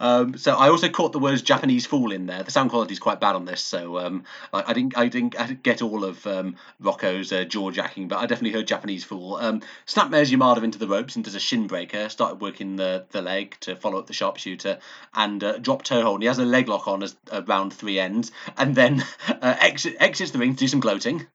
[0.00, 2.42] Um, so I also caught the words Japanese fool in there.
[2.42, 5.62] The sound quality is quite bad on this, so um, I, I, didn't I didn't
[5.62, 9.36] get all of um, Rocco's uh, jaw jacking, but I definitely heard Japanese fool.
[9.36, 12.08] Um, Snapmares Yamada into the ropes and does a shin breaker.
[12.08, 14.78] Started working the, the leg to follow up the sharpshooter
[15.14, 16.16] and uh, drop toe hold.
[16.16, 19.96] And he has a leg lock on as around three ends, and then uh, exit,
[20.00, 21.26] exits the ring to do some gloating.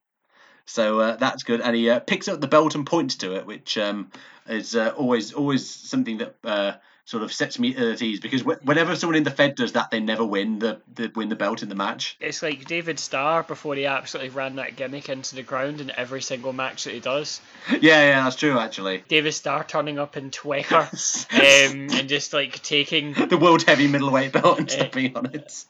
[0.66, 3.46] So uh, that's good, and he uh, picks up the belt and points to it,
[3.46, 4.12] which um,
[4.48, 6.74] is uh, always always something that uh,
[7.06, 10.00] sort of sets me at ease because whenever someone in the Fed does that, they
[10.00, 12.18] never win the, the win the belt in the match.
[12.20, 16.22] It's like David Starr before he absolutely ran that gimmick into the ground in every
[16.22, 17.40] single match that he does.
[17.86, 19.04] Yeah, yeah, that's true actually.
[19.08, 20.86] David Starr turning up in Twecker
[21.34, 25.66] um, and just like taking the world heavy middleweight belt and stepping on it.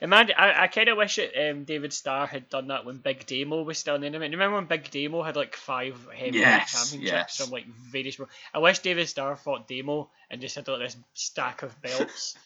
[0.00, 3.26] Imagine, I, I kind of wish that um, David Starr had done that when Big
[3.26, 4.30] Damo was still in the Dynamite.
[4.30, 7.36] Remember when Big Damo had like five heavyweight yes, championships yes.
[7.36, 8.20] from like various.
[8.54, 12.36] I wish David Starr fought Damo and just had like this stack of belts.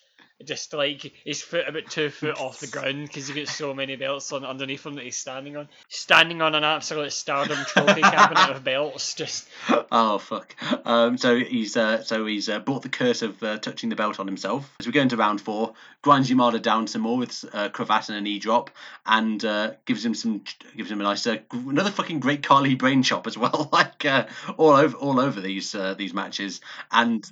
[0.47, 3.97] Just like his foot about two foot off the ground because he got so many
[3.97, 5.69] belts on underneath him that he's standing on.
[5.89, 9.14] Standing on an absolute stardom trophy cabinet of belts.
[9.14, 9.48] Just
[9.90, 10.55] oh fuck.
[10.85, 14.20] Um, so he's uh, so he's uh, brought the curse of uh, touching the belt
[14.20, 14.74] on himself.
[14.81, 18.19] As we go into round four, grinds Yamada down some more with uh, cravat and
[18.19, 18.70] a knee drop,
[19.06, 20.43] and uh, gives him some
[20.77, 23.69] gives him a nice uh, another fucking great Carly brain chop as well.
[23.73, 26.60] like uh, all over all over these uh, these matches
[26.90, 27.31] and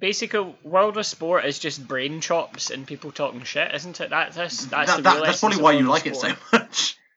[0.00, 4.10] basically world of sport is just brain chops and people talking shit, isn't it?
[4.10, 6.98] That, that's that's that, that, that's probably why you like of it so much.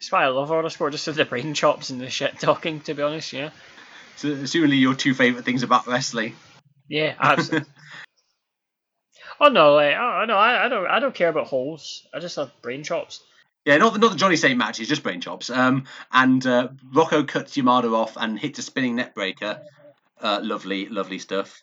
[0.00, 2.80] That's why I love world of sport, just the brain chops and the shit talking.
[2.80, 3.50] To be honest, yeah.
[4.16, 6.36] So, assumingly, your two favorite things about wrestling.
[6.88, 7.70] Yeah, absolutely.
[9.40, 12.06] oh no, like, oh no, I, I don't, I don't care about holes.
[12.12, 13.20] I just have brain chops.
[13.64, 15.48] Yeah, not the, not the Johnny Saint match, it's just brain chops.
[15.48, 19.62] Um, and uh, Rocco cuts Yamada off and hits a spinning neckbreaker.
[20.20, 21.62] Uh, lovely, lovely stuff.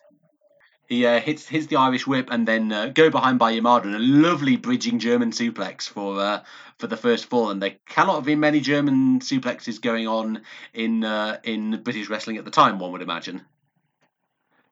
[0.86, 3.94] He uh, hits hits the Irish whip and then uh, go behind by Yamada and
[3.94, 6.44] a lovely bridging German suplex for uh,
[6.78, 7.50] for the first fall.
[7.50, 10.42] And there cannot have been many German suplexes going on
[10.74, 12.78] in uh, in British wrestling at the time.
[12.78, 13.42] One would imagine.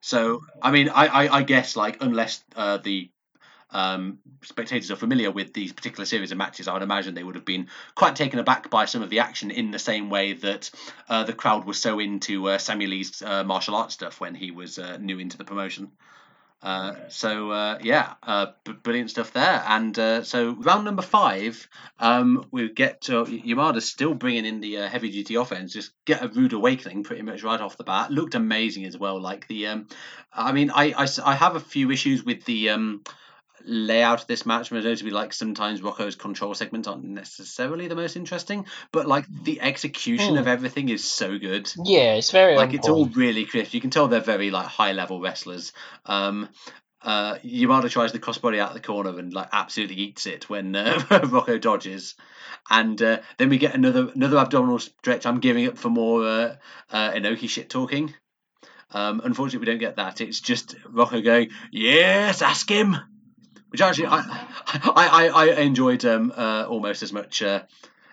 [0.01, 3.09] So I mean, I I, I guess like unless uh, the
[3.73, 7.37] um, spectators are familiar with these particular series of matches, I would imagine they would
[7.37, 10.71] have been quite taken aback by some of the action in the same way that
[11.09, 14.51] uh, the crowd was so into uh, Sammy Lee's uh, martial arts stuff when he
[14.51, 15.93] was uh, new into the promotion.
[16.63, 18.15] Uh, so uh, yeah,
[18.65, 19.65] b- brilliant stuff there.
[19.67, 21.67] And so round number five,
[21.99, 25.73] um, we get to Yamada still bringing in the heavy duty offense.
[25.73, 28.11] Just get a rude awakening pretty much right off the bat.
[28.11, 29.19] Looked amazing as well.
[29.19, 29.89] Like the, um,
[30.35, 32.71] I mean, I, I, I have a few issues with the.
[32.71, 33.05] Um,
[33.65, 37.95] layout of this match was to be like sometimes Rocco's control segments aren't necessarily the
[37.95, 40.41] most interesting, but like the execution Mm.
[40.41, 41.71] of everything is so good.
[41.85, 43.75] Yeah, it's very Like it's all really crisp.
[43.75, 45.73] You can tell they're very like high level wrestlers.
[46.07, 46.49] Um,
[47.03, 50.77] uh, Yamada tries the crossbody out of the corner and like absolutely eats it when
[50.77, 52.15] uh, Rocco dodges,
[52.69, 55.25] and uh, then we get another another abdominal stretch.
[55.25, 56.57] I'm giving up for more uh,
[56.91, 58.13] uh, Inoki shit talking.
[58.93, 60.21] Um, unfortunately, we don't get that.
[60.21, 62.97] It's just Rocco going, "Yes, ask him."
[63.71, 67.43] Which actually I I, I, I enjoyed um, uh, almost as much.
[67.43, 67.63] Uh,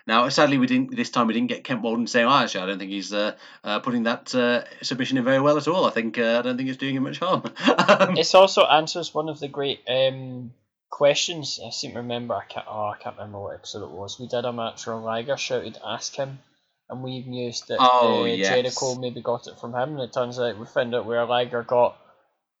[0.06, 1.26] now, sadly, we didn't this time.
[1.26, 4.04] We didn't get Kent Walton saying, "Oh, actually, I don't think he's uh, uh, putting
[4.04, 5.84] that uh, submission in very well at all.
[5.84, 7.42] I think uh, I don't think it's doing him much harm."
[8.14, 10.52] This also answers one of the great um,
[10.88, 11.60] questions.
[11.64, 12.34] I seem to remember.
[12.34, 12.64] I can't.
[12.66, 14.18] Oh, I can't remember what episode it was.
[14.18, 16.38] We did a match where Liger shouted, "Ask him,"
[16.88, 18.48] and we mused that Oh, uh, yes.
[18.48, 19.90] Jericho maybe got it from him.
[19.98, 21.98] And it turns out we found out where Liger got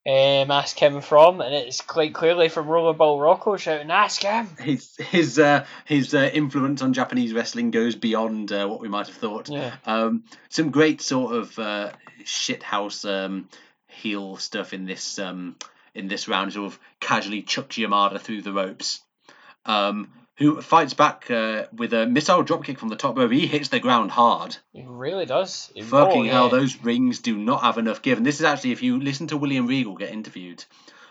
[0.08, 4.96] um, "Ask him" from, and it's quite clearly from Rollerball Rocco shouting, "Ask him." his
[4.96, 9.16] his uh, his uh, influence on Japanese wrestling goes beyond uh, what we might have
[9.16, 9.48] thought.
[9.48, 9.74] Yeah.
[9.84, 11.92] Um, some great sort of uh,
[12.24, 13.48] shithouse um,
[13.86, 15.56] heel stuff in this um,
[15.94, 16.54] in this round.
[16.54, 19.00] Sort of casually chucks Yamada through the ropes.
[19.66, 23.30] Um, who fights back uh, with a missile dropkick from the top rope?
[23.32, 24.56] He hits the ground hard.
[24.72, 25.70] It really does.
[25.74, 26.58] It- Fucking hell, yeah.
[26.58, 28.18] those rings do not have enough give.
[28.18, 30.64] And this is actually, if you listen to William Regal get interviewed,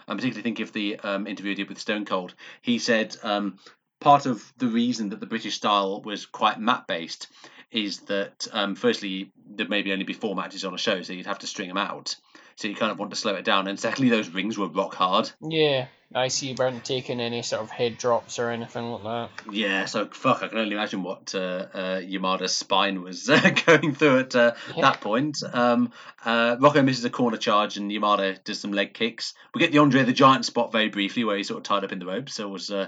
[0.07, 3.59] I particularly think of the um, interview he did with Stone Cold, he said um,
[3.99, 7.27] part of the reason that the British style was quite mat based
[7.69, 11.25] is that, um, firstly, there'd maybe only be four matches on a show, so you'd
[11.25, 12.15] have to string them out.
[12.55, 13.67] So you kind of want to slow it down.
[13.67, 15.29] And secondly, those rings were rock hard.
[15.41, 16.47] Yeah, I see.
[16.49, 19.29] You weren't taking any sort of head drops or anything like that.
[19.53, 23.93] Yeah, so fuck, I can only imagine what uh, uh, Yamada's spine was uh, going
[23.93, 24.84] through at uh, Yeah.
[24.84, 25.38] that point.
[25.51, 25.91] Um,
[26.23, 29.34] uh, Rocco misses a corner charge and Yamada does some leg kicks.
[29.53, 31.91] We get the Andre the Giant spot very briefly where he's sort of tied up
[31.91, 32.88] in the ropes, so it was uh,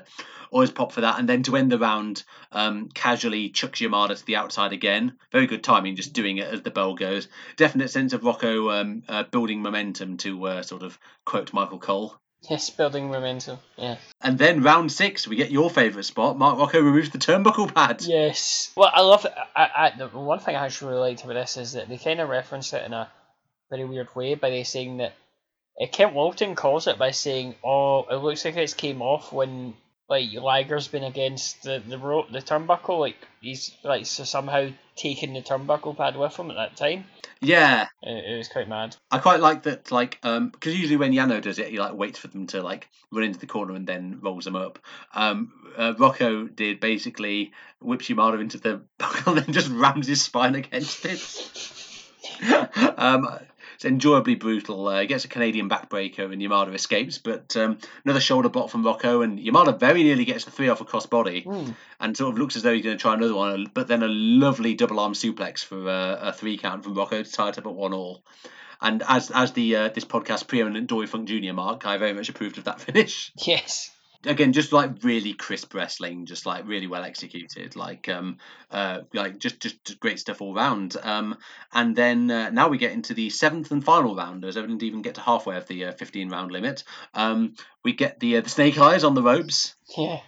[0.50, 1.20] always pop for that.
[1.20, 2.24] And then to end the round,
[2.54, 5.18] um, casually chucks Yamada to the outside again.
[5.34, 7.28] Very good timing, just doing it as the bell goes.
[7.58, 12.16] Definite sense of Rocco um, uh, building momentum to uh, sort of quote Michael Cole.
[12.50, 13.60] Yes, building momentum.
[13.78, 13.98] Yeah.
[14.22, 16.38] And then round six, we get your favourite spot.
[16.38, 18.02] Mark Rocco removes the turnbuckle pad.
[18.02, 18.72] Yes.
[18.76, 19.26] Well, I love.
[19.56, 22.22] I, I, the one thing I actually really liked about this is that they kind
[22.22, 23.12] of reference it in a
[23.70, 25.14] very weird way by they saying that
[25.82, 29.74] uh, Kent Walton calls it by saying, "Oh, it looks like it's came off when
[30.10, 33.00] like Liger's been against the the rope, the turnbuckle.
[33.00, 37.06] Like he's like so somehow taken the turnbuckle pad with him at that time.
[37.42, 38.98] Yeah, It, it was quite mad.
[39.12, 42.20] I quite like that, like, um, because usually when Yano does it, he like waits
[42.20, 44.80] for them to like run into the corner and then rolls them up.
[45.14, 50.22] Um, uh, Rocco did basically whips Yamada into the buckle and then just rams his
[50.22, 51.80] spine against it.
[52.98, 53.40] um,
[53.80, 54.90] it's enjoyably brutal.
[54.90, 59.22] Uh, gets a Canadian backbreaker and Yamada escapes, but um, another shoulder block from Rocco
[59.22, 61.72] and Yamada very nearly gets the three off a crossbody Hmm.
[62.02, 64.10] and sort of looks as though he's going to try another one, but then a
[64.10, 67.66] lovely double arm suplex for uh, a three count from Rocco to tie it up
[67.68, 68.22] at one all.
[68.82, 71.54] And as as the uh, this podcast preeminent Dory Funk Jr.
[71.54, 73.32] mark, I very much approved of that finish.
[73.48, 73.92] Yes.
[74.26, 78.38] Again, just like really crisp wrestling, just like really well executed, like um
[78.70, 80.98] uh like just just, just great stuff all round.
[81.02, 81.38] Um
[81.74, 84.84] and then uh, now we get into the seventh and final round, as I didn't
[84.84, 86.84] even get to halfway of the uh, fifteen round limit.
[87.14, 89.76] Um, we get the uh, the snake eyes on the ropes.
[89.98, 90.20] Yeah.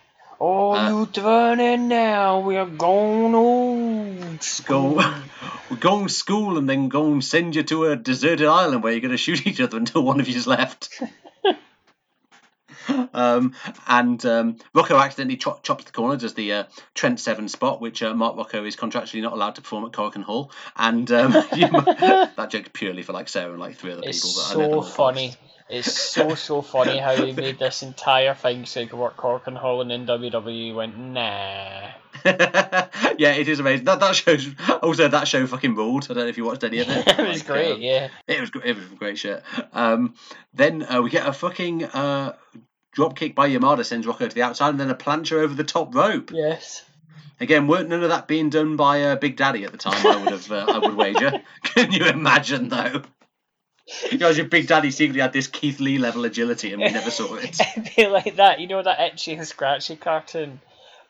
[0.44, 2.40] Oh, Uh, you turning now?
[2.40, 4.42] We are going old.
[4.42, 4.96] school.
[5.70, 9.02] we're going to school and then going send you to a deserted island where you're
[9.02, 11.00] going to shoot each other until one of you's left.
[13.14, 13.54] um,
[13.88, 16.64] and um, Rocco accidentally cho- chops the corner, does the uh,
[16.94, 20.24] Trent Seven spot, which uh, Mark Rocco is contractually not allowed to perform at Korakuen
[20.24, 20.52] Hall.
[20.76, 24.64] And um, you- that joke's purely for like Sarah and like three other It's people.
[24.64, 25.36] That I know so funny.
[25.70, 29.56] It's so so funny how he made this entire thing so he could work Korakuen
[29.56, 31.92] Hall and then WWE went nah.
[32.26, 33.86] yeah, it is amazing.
[33.86, 34.50] That that shows
[34.84, 36.04] also that show fucking ruled.
[36.10, 37.08] I don't know if you watched any of it.
[37.08, 38.10] it was Like, great, um, yeah.
[38.28, 39.44] It was it was great shit.
[39.72, 40.16] Um,
[40.54, 42.36] then uh, we get a fucking uh,
[42.92, 45.64] drop kick by Yamada sends Rocco to the outside, and then a plancher over the
[45.64, 46.32] top rope.
[46.34, 46.84] Yes.
[47.40, 50.06] Again, weren't none of that being done by uh, Big Daddy at the time?
[50.06, 51.42] I would have, uh, I would wager.
[51.64, 53.02] Can you imagine though?
[54.14, 57.34] Know, your Big Daddy secretly had this Keith Lee level agility, and we never saw
[57.36, 57.60] it.
[57.60, 60.62] It'd be like that, you know that itchy and scratchy cartoon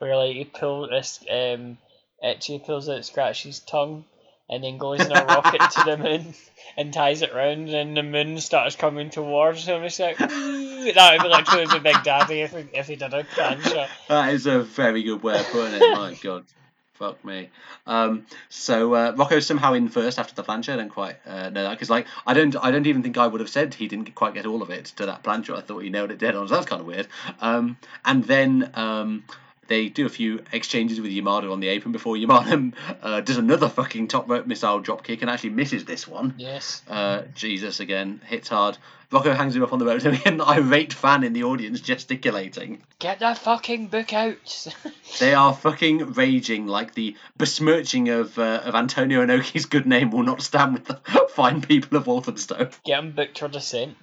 [0.01, 1.77] where like he pulls this um
[2.23, 4.03] itchy pulls out scratchy's tongue
[4.51, 6.33] and then goes in a rocket to the moon
[6.77, 9.83] and ties it round and the moon starts coming towards him.
[9.83, 13.23] It's like that would be literally the big daddy if he, if he did a
[13.23, 13.87] plancher.
[14.09, 15.97] That is a very good way of putting it.
[15.97, 16.45] My God.
[16.93, 17.49] Fuck me.
[17.87, 20.73] Um, so uh, Rocco's somehow in first after the plancher.
[20.73, 23.25] I don't quite uh, know that because, like, I don't, I don't even think I
[23.25, 25.57] would have said he didn't quite get all of it to that plancher.
[25.57, 26.47] I thought he nailed it dead on.
[26.47, 27.07] So that's kind of weird.
[27.39, 29.23] Um, and then um,
[29.71, 33.69] they do a few exchanges with Yamada on the apron before Yamada uh, does another
[33.69, 36.35] fucking top rope missile drop kick and actually misses this one.
[36.37, 36.81] Yes.
[36.89, 38.77] Uh, Jesus again hits hard.
[39.11, 42.81] Rocco hangs him up on the ropes And an irate fan in the audience gesticulating.
[42.99, 44.67] Get that fucking book out.
[45.19, 50.23] They are fucking raging like the besmirching of uh, of Antonio Inoki's good name will
[50.23, 50.95] not stand with the
[51.35, 52.69] fine people of Walthamstow.
[52.85, 53.97] Get him booked for descent.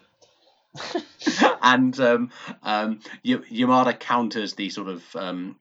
[1.63, 2.31] and um,
[2.63, 5.57] um, Y- Yamada counters the sort of um,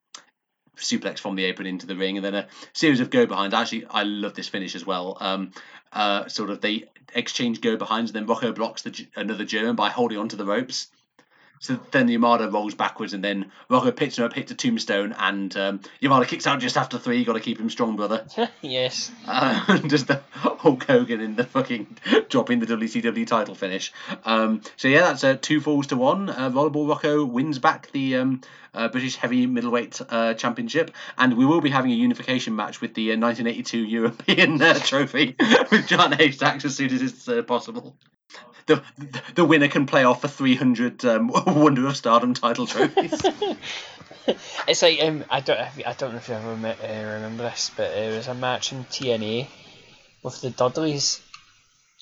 [0.78, 3.54] suplex from the apron into the ring, and then a series of go behinds.
[3.54, 5.18] Actually, I love this finish as well.
[5.20, 5.52] Um,
[5.92, 9.90] uh, sort of they exchange go behinds, and then Rocco blocks the, another German by
[9.90, 10.88] holding onto the ropes.
[11.60, 15.56] So then Yamada rolls backwards, and then Rocco picks him up, hits a tombstone, and
[15.58, 17.18] um, Yamada kicks out just after three.
[17.18, 18.26] You got to keep him strong, brother.
[18.62, 19.12] yes.
[19.28, 21.98] Uh, just the Hulk Hogan in the fucking
[22.30, 23.92] dropping the WCW title finish.
[24.26, 26.30] Um, so yeah, that's uh, two falls to one.
[26.30, 28.42] Uh, Rollerball Rocco wins back the um,
[28.74, 32.94] uh, British Heavy Middleweight uh, Championship, and we will be having a unification match with
[32.94, 35.36] the uh, 1982 European uh, Trophy
[35.72, 37.98] with John Haystacks as soon as it's uh, possible.
[38.68, 38.84] The,
[39.35, 43.22] the winner can play off for 300 um, Wonder of Stardom title trophies.
[44.68, 47.72] It's like um, I don't I don't know if you ever met, uh, remember this,
[47.77, 49.48] but it was a match in TNA
[50.22, 51.22] with the Dudleys.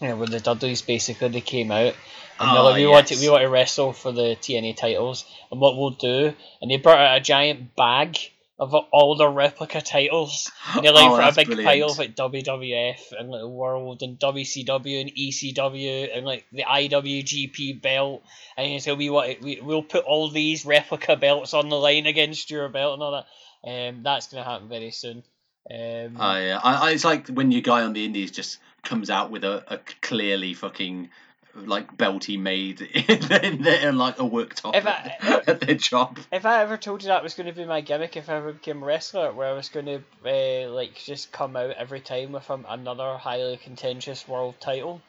[0.01, 1.93] You know, where the Dudleys basically they came out
[2.39, 5.23] and they're Ah, like, we want to we want to wrestle for the TNA titles,
[5.51, 8.17] and what we'll do, and they brought out a giant bag
[8.57, 11.67] of all the replica titles, and they're like Oh, for a big brilliant.
[11.67, 17.81] pile of like WWF and like World and WCW and ECW and like the IWGP
[17.81, 18.23] belt,
[18.57, 22.05] and you say we want we we'll put all these replica belts on the line
[22.05, 23.25] against your belt and all that.
[23.69, 25.23] Um, that's gonna happen very soon.
[25.69, 29.09] Um, Oh yeah, I, I, it's like when your guy on the Indies just comes
[29.09, 31.09] out with a, a clearly fucking
[31.55, 35.75] like belt he made in, in, in like a worktop If at, I- at their
[35.75, 36.19] job.
[36.31, 38.53] If I ever told you that was going to be my gimmick if I ever
[38.53, 42.33] became a wrestler, where I was going to uh, like just come out every time
[42.33, 45.01] with um, another highly contentious world title,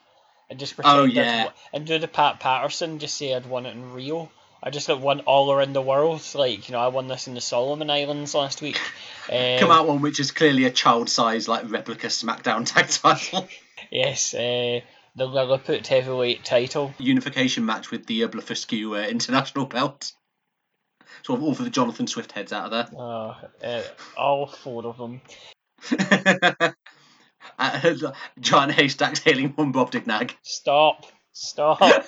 [0.49, 1.49] and just pretend Oh, yeah.
[1.73, 4.31] and do the Pat Patterson, just say I'd won it in Rio.
[4.63, 6.21] I just like won all around the world.
[6.33, 8.79] Like you know, I won this in the Solomon Islands last week.
[9.31, 13.47] Um, Come out one which is clearly a child-sized like replica SmackDown tag title
[13.91, 14.79] Yes, uh,
[15.17, 16.93] the Lilliput heavyweight title.
[16.99, 20.13] unification match with the uh, Blefuscu uh, international belt.
[21.23, 23.83] Sort of all for the Jonathan Swift heads out of Uh, uh,
[24.15, 25.21] all four of them.
[25.89, 26.75] there.
[27.59, 27.93] uh,
[28.39, 30.35] Giant haystacks hailing one Bob Dignag.
[30.43, 31.05] Stop.
[31.39, 31.79] Stop.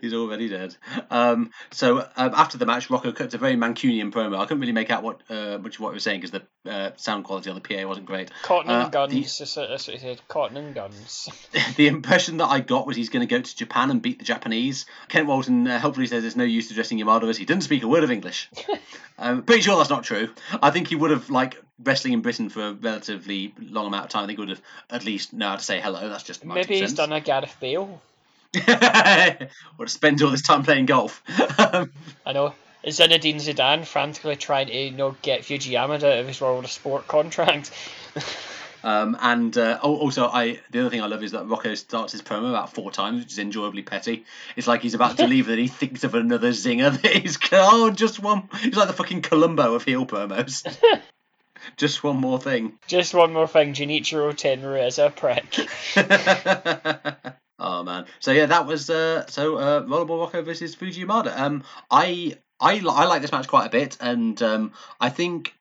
[0.00, 0.74] He's already dead.
[1.08, 4.38] Um, so um, after the match, Rocco cuts a very Mancunian promo.
[4.38, 6.70] I couldn't really make out what uh, much of what he was saying because the
[6.70, 8.30] uh, sound quality on the PA wasn't great.
[8.42, 9.12] Cotton Uh, and guns.
[9.12, 9.20] the-
[9.68, 10.20] That's what he said.
[10.26, 11.28] Cotton and guns.
[11.76, 14.24] the impression that I got was he's going to go to Japan and beat the
[14.24, 14.86] Japanese.
[15.08, 17.88] Kent Walton uh, helpfully says there's no use addressing Yamada as he doesn't speak a
[17.88, 18.50] word of English.
[19.18, 20.30] um, pretty sure that's not true.
[20.60, 24.10] I think he would have like wrestling in Britain for a relatively long amount of
[24.10, 24.24] time.
[24.24, 26.08] I think he would have at least know how to say hello.
[26.08, 28.00] That's just my Maybe he's done a Gareth Bale.
[29.78, 31.22] or spends all this time playing golf.
[31.28, 31.88] I
[32.32, 32.54] know.
[32.82, 36.70] Is Zinedine Zidane frantically trying to you know, get Fujiyama out of his World of
[36.70, 37.70] Sport contract.
[38.82, 42.22] Um, and uh, also, I the other thing I love is that Rocco starts his
[42.22, 44.24] promo about four times, which is enjoyably petty.
[44.56, 47.90] It's like he's about to leave, and he thinks of another zinger that he's oh,
[47.90, 48.48] just one.
[48.60, 50.64] He's like the fucking Columbo of heel promos.
[51.76, 52.78] just one more thing.
[52.86, 55.56] Just one more thing, Genichiro Tenryu is a prick.
[57.58, 58.06] oh man.
[58.20, 61.38] So yeah, that was uh, so uh, Rollerball Rocco versus Fuji Yamada.
[61.38, 65.54] Um, I I I like this match quite a bit, and um, I think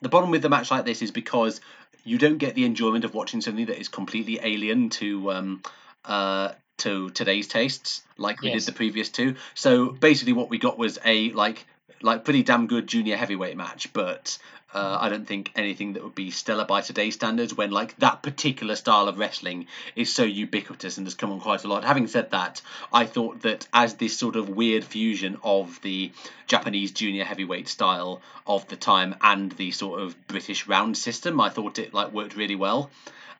[0.00, 1.60] the problem with the match like this is because
[2.04, 5.62] you don't get the enjoyment of watching something that is completely alien to um
[6.04, 8.64] uh to today's tastes like we Yes.
[8.64, 9.36] did the previous two.
[9.54, 11.64] So basically, what we got was a like
[12.02, 14.38] like pretty damn good junior heavyweight match, but
[14.74, 18.22] uh, I don't think anything that would be stellar by today's standards when like that
[18.22, 21.84] particular style of wrestling is so ubiquitous and has come on quite a lot.
[21.84, 22.62] Having said that,
[22.92, 26.10] I thought that as this sort of weird fusion of the
[26.46, 31.50] Japanese junior heavyweight style of the time and the sort of British round system, I
[31.50, 32.90] thought it like worked really well.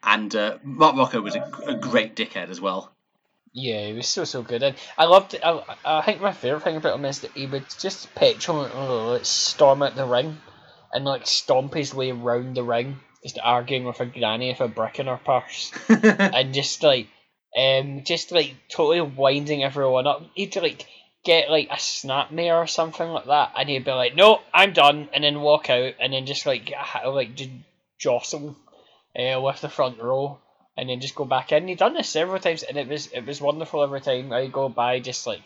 [0.03, 2.92] And uh, Mark Rocco was a, a great dickhead as well.
[3.55, 5.37] Yeah, he was so so good, and I loved.
[5.43, 9.27] I, I think my favorite thing about him is that he would just petulantly like,
[9.27, 10.41] storm out the ring,
[10.91, 14.69] and like stomp his way round the ring, just arguing with a granny with a
[14.69, 17.09] brick in her purse, and just like,
[17.59, 20.23] um, just like totally winding everyone up.
[20.35, 20.87] He'd like
[21.23, 25.11] get like a snapmare or something like that, and he'd be like, "No, I'm done,"
[25.13, 26.73] and then walk out, and then just like
[27.05, 27.51] like just
[27.99, 28.57] jostle,
[29.15, 30.39] uh, with the front row
[30.77, 31.69] and then just go back in.
[31.69, 34.33] He done this several times, and it was it was wonderful every time.
[34.33, 35.43] I go by just like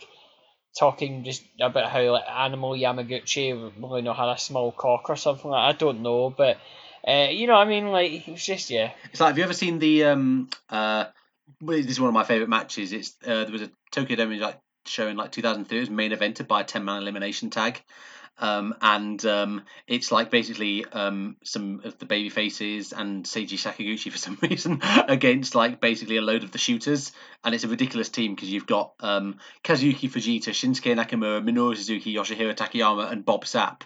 [0.79, 5.51] talking just about how like Animal Hamaguchi you know had a small cock or something
[5.51, 6.59] like I don't know, but
[7.07, 9.55] uh, you know I mean like it was just yeah It's like, have you ever
[9.55, 11.07] seen the um uh?
[11.61, 12.93] This is one of my favorite matches.
[12.93, 15.77] It's uh, there was a Tokyo Dome like show in like 2003.
[15.77, 17.83] It was main evented by a 10 man elimination tag,
[18.39, 24.13] Um, and um, it's like basically um, some of the baby faces and Seiji Sakaguchi
[24.13, 27.13] for some reason against like basically a load of the shooters,
[27.45, 32.15] and it's a ridiculous team because you've got um, Kazuyuki Fujita, Shinsuke Nakamura, Minoru Suzuki,
[32.15, 33.83] Yoshihiro Takayama, and Bob Sapp.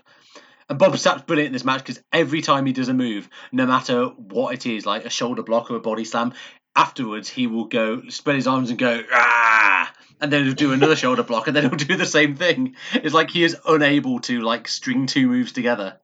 [0.68, 3.66] And Bob Sapp's brilliant in this match because every time he does a move, no
[3.66, 6.32] matter what it is, like a shoulder block or a body slam,
[6.76, 10.96] afterwards he will go spread his arms and go ah and then he'll do another
[10.96, 12.76] shoulder block and then he'll do the same thing.
[12.94, 15.98] It's like he is unable to like string two moves together.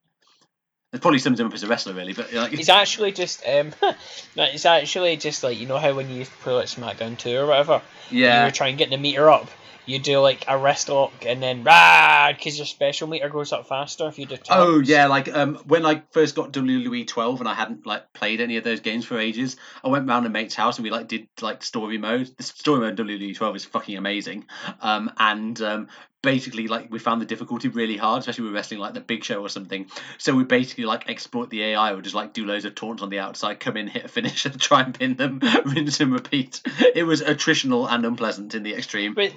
[0.92, 3.72] It probably sums him up as a wrestler really but like He's actually just um,
[3.82, 7.18] no, it's actually just like you know how when you used to play like SmackDown
[7.18, 8.44] two or whatever, and you yeah.
[8.44, 9.48] were trying to get the meter up.
[9.86, 13.68] You do like a wrist lock and then rah, because your special meter goes up
[13.68, 14.36] faster if you do.
[14.50, 18.40] Oh yeah, like um, when I first got WWE 12 and I hadn't like played
[18.40, 21.08] any of those games for ages, I went round a mate's house and we like
[21.08, 22.30] did like story mode.
[22.36, 24.46] The story mode WWE 12 is fucking amazing.
[24.80, 25.88] Um, and um,
[26.26, 29.40] basically like we found the difficulty really hard, especially with wrestling like the Big Show
[29.40, 29.86] or something.
[30.18, 33.10] So we basically like exploit the AI or just like do loads of taunts on
[33.10, 36.60] the outside, come in, hit a finish, and try and pin them, rinse and repeat.
[36.94, 39.14] It was attritional and unpleasant in the extreme.
[39.14, 39.32] But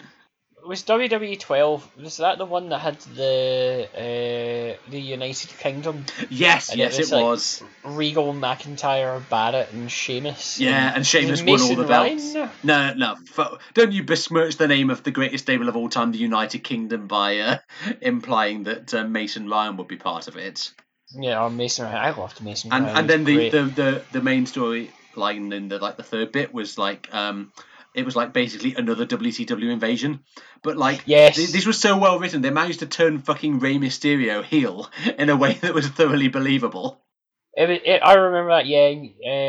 [0.65, 1.90] was WWE twelve?
[2.02, 6.06] Was that the one that had the uh, the United Kingdom?
[6.30, 7.64] Yes, And yes, it was, it like, was.
[7.84, 10.60] Regal, McIntyre, Barrett, and Sheamus.
[10.60, 12.36] Yeah, and Sheamus won all the belts.
[12.36, 12.49] Ryan?
[12.64, 13.15] No, no.
[13.73, 17.07] Don't you besmirch the name of the greatest stable of all time, the United Kingdom,
[17.07, 17.57] by uh,
[18.02, 20.72] implying that uh, Mason Ryan would be part of it.
[21.11, 21.98] Yeah, or Mason Ryan.
[21.98, 22.98] I loved Mason And Ryan.
[22.98, 26.53] and then the, the, the, the main story line in the like the third bit
[26.53, 27.52] was like um
[27.95, 30.20] it was like basically another WCW invasion,
[30.64, 31.36] but like Yes.
[31.36, 35.30] th- this was so well written they managed to turn fucking Rey Mysterio heel in
[35.30, 37.02] a way that was thoroughly believable.
[37.56, 38.68] It, it, I remember that.
[38.68, 38.88] Yeah,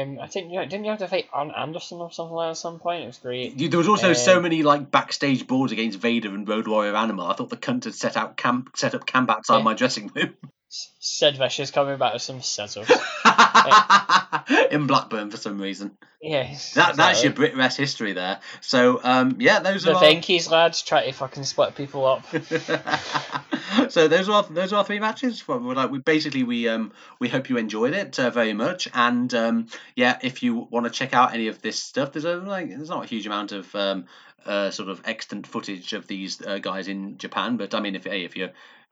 [0.03, 2.51] um, I think you didn't you have to fight Arn Anderson or something like that
[2.53, 3.05] at some point.
[3.05, 3.57] It was great.
[3.71, 7.27] There was also so Um, many like backstage boards against Vader and Road Warrior Animal.
[7.27, 9.63] I thought the cunt had set out camp, set up camp outside Yeah.
[9.65, 10.35] my dressing room
[10.71, 12.89] S- Sid Vicious coming back with some scissors.
[14.71, 15.97] in Blackburn for some reason.
[16.23, 16.45] yeah,
[16.75, 17.61] That that's your exactly.
[17.61, 18.41] BritWres history there.
[18.61, 22.25] So um, yeah, those The are our, Venky's lads try to fucking split people up.
[23.89, 25.47] so those are our, those are our three matches.
[25.47, 28.89] Well, we're like we basically we um we hope you enjoyed it uh, very much,
[28.95, 29.67] and um
[29.97, 32.91] yeah, if you want to check out any of this stuff, there's a like there's
[32.91, 34.05] not a huge amount of um
[34.47, 38.05] uh sort of extant footage of these uh, guys in Japan, but I mean if
[38.05, 38.51] hey if you're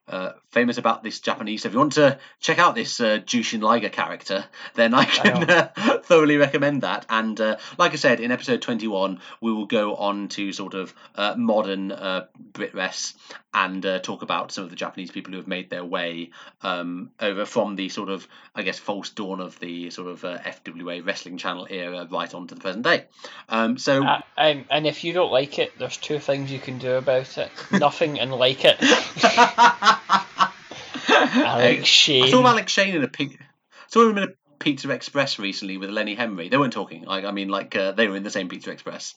[0.09, 1.63] uh, famous about this Japanese.
[1.63, 4.45] So if you want to check out this uh, Jushin Liger character,
[4.75, 5.69] then I can uh,
[6.03, 7.07] thoroughly recommend that.
[7.09, 10.95] And uh, like I said, in episode 21, we will go on to sort of
[11.15, 13.15] uh, modern uh, BritWres
[13.55, 16.31] and uh, talk about some of the Japanese people who have made their way
[16.63, 20.39] um, over from the sort of, I guess, false dawn of the sort of uh,
[20.39, 23.07] FWA wrestling channel era right on to the present day.
[23.49, 24.05] Um, so.
[24.05, 27.39] Uh, um, and if you don't like it, there's two things you can do about
[27.39, 28.77] it: nothing and like it.
[31.09, 33.39] Alex I saw Alex Shane in a pink.
[33.89, 36.49] Saw him in a Pizza Express recently with Lenny Henry.
[36.49, 37.05] They weren't talking.
[37.05, 39.15] Like I mean, like uh, they were in the same Pizza Express.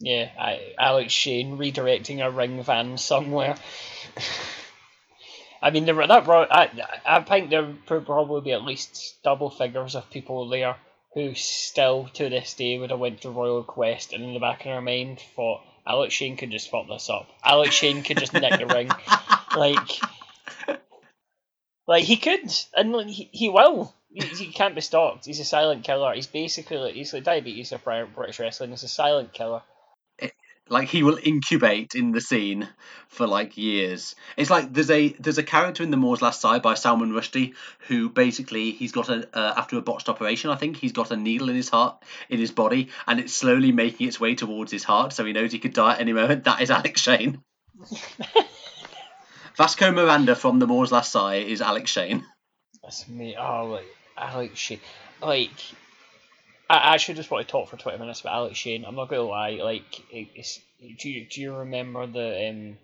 [0.00, 3.56] Yeah, I, Alex Shane redirecting a ring van somewhere.
[5.62, 6.70] I mean, there, that brought, I,
[7.06, 10.74] I think there would probably be at least double figures of people there
[11.14, 14.60] who still to this day would have went to Royal Quest and in the back
[14.60, 17.28] of their mind thought Alex Shane could just fuck this up.
[17.44, 18.90] Alex Shane could just nick the ring,
[19.56, 20.00] like,
[21.86, 23.94] like he could, and he, he will.
[24.12, 25.24] He, he can't be stopped.
[25.24, 26.14] He's a silent killer.
[26.14, 28.70] He's basically like, he's like diabetes of British wrestling.
[28.70, 29.62] He's a silent killer.
[30.72, 32.66] Like he will incubate in the scene
[33.08, 34.14] for like years.
[34.38, 37.52] It's like there's a there's a character in the Moor's Last Sigh by Salman Rushdie
[37.88, 41.16] who basically he's got a uh, after a botched operation I think he's got a
[41.16, 44.82] needle in his heart in his body and it's slowly making its way towards his
[44.82, 46.44] heart so he knows he could die at any moment.
[46.52, 47.42] That is Alex Shane.
[49.56, 52.24] Vasco Miranda from the Moor's Last Sigh is Alex Shane.
[52.82, 53.36] That's me.
[53.38, 53.86] Oh, like
[54.16, 54.80] Alex Shane.
[55.20, 55.50] Like,
[56.68, 58.84] I I actually just want to talk for twenty minutes about Alex Shane.
[58.84, 59.58] I'm not gonna lie.
[59.62, 60.60] Like, it's,
[60.98, 62.78] do you do you remember the um?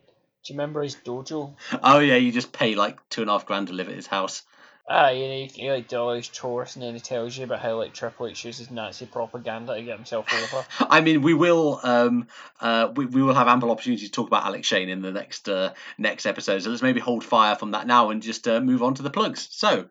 [0.45, 1.55] Do you remember his dojo?
[1.83, 4.07] Oh yeah, you just pay like two and a half grand to live at his
[4.07, 4.43] house.
[4.91, 7.45] Ah, you know, he, he like do all his chores and then he tells you
[7.45, 10.65] about how like Triple H uses Nazi propaganda to get himself over.
[10.91, 12.27] I mean, we will um,
[12.59, 15.47] uh, we, we will have ample opportunity to talk about Alex Shane in the next
[15.47, 16.63] uh, next episode.
[16.63, 19.11] So let's maybe hold fire from that now and just uh, move on to the
[19.11, 19.49] plugs.
[19.51, 19.91] So,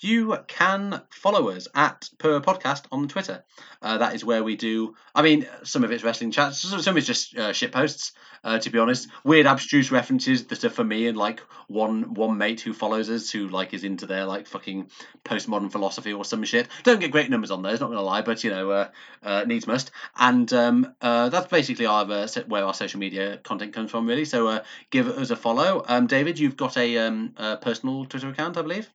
[0.00, 3.44] you can follow us at Per Podcast on Twitter.
[3.80, 4.94] Uh, that is where we do.
[5.14, 8.12] I mean, some of it's wrestling chats, some is just uh, shit posts.
[8.42, 12.36] Uh, to be honest, weird abstruse references that are for me and like one one
[12.36, 14.90] mate who follows us who like is into their like fucking
[15.24, 16.68] postmodern philosophy or some shit.
[16.82, 18.88] Don't get great numbers on those, not gonna lie, but you know, uh,
[19.22, 19.92] uh, needs must.
[20.18, 22.04] And um, uh, that's basically our
[22.46, 24.26] where our social media content comes from, really.
[24.26, 24.60] So
[24.90, 25.82] give us a follow.
[25.88, 28.90] Um, David, you've got a, um, a personal Twitter account, I believe.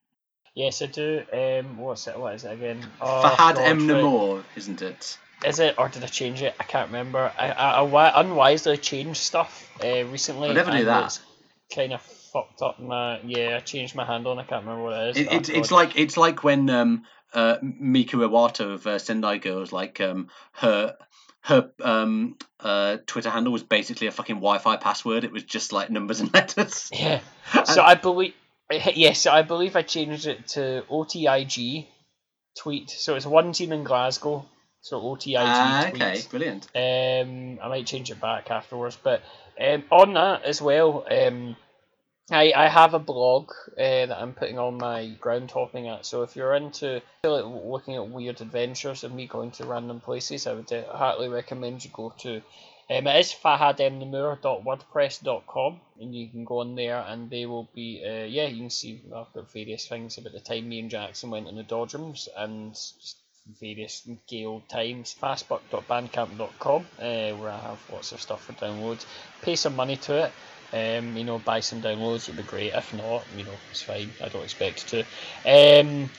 [0.55, 1.23] Yes, I do.
[1.31, 2.19] Um, what's it?
[2.19, 2.85] What is it again?
[3.01, 3.79] Oh, Fahad M.
[3.87, 5.17] Namor, isn't it?
[5.45, 6.53] Is it, or did I change it?
[6.59, 7.31] I can't remember.
[7.37, 10.49] I, I, I unwisely changed stuff uh, recently.
[10.49, 11.19] I never do that.
[11.73, 13.57] Kind of fucked up my yeah.
[13.57, 15.17] I changed my handle and I can't remember what it is.
[15.17, 17.03] It, it's it's like it's like when um
[17.33, 20.95] uh Mika Iwata of uh, Sendai Girls like um her
[21.41, 25.23] her um uh Twitter handle was basically a fucking Wi-Fi password.
[25.23, 26.89] It was just like numbers and letters.
[26.91, 27.21] Yeah.
[27.65, 28.33] So I believe
[28.71, 31.87] yes, I believe I changed it to OTIG
[32.57, 32.89] tweet.
[32.89, 34.45] So it's one team in Glasgow.
[34.81, 36.67] So OTIG ah, okay, brilliant.
[36.75, 39.21] Um, I might change it back afterwards, but
[39.59, 41.57] um, on that as well, um,
[42.31, 46.05] I I have a blog uh, that I'm putting on my ground hopping at.
[46.05, 50.47] So if you're into like, looking at weird adventures and me going to random places,
[50.47, 52.41] I would heartily recommend you go to
[52.89, 58.25] um, it is fahadmnamur.wordpress.com and you can go on there and they will be, uh,
[58.25, 61.47] yeah, you can see I've got various things about the time me and Jackson went
[61.47, 62.75] on the Dodgems and
[63.59, 65.15] various gay old times.
[65.21, 69.05] Fastbuck.bandcamp.com uh, where I have lots of stuff for downloads.
[69.41, 70.31] Pay some money to it.
[70.71, 72.73] Um, you know, buy some downloads, it'd be great.
[72.73, 74.11] If not, you know, it's fine.
[74.23, 74.99] I don't expect to.
[75.45, 76.11] Um,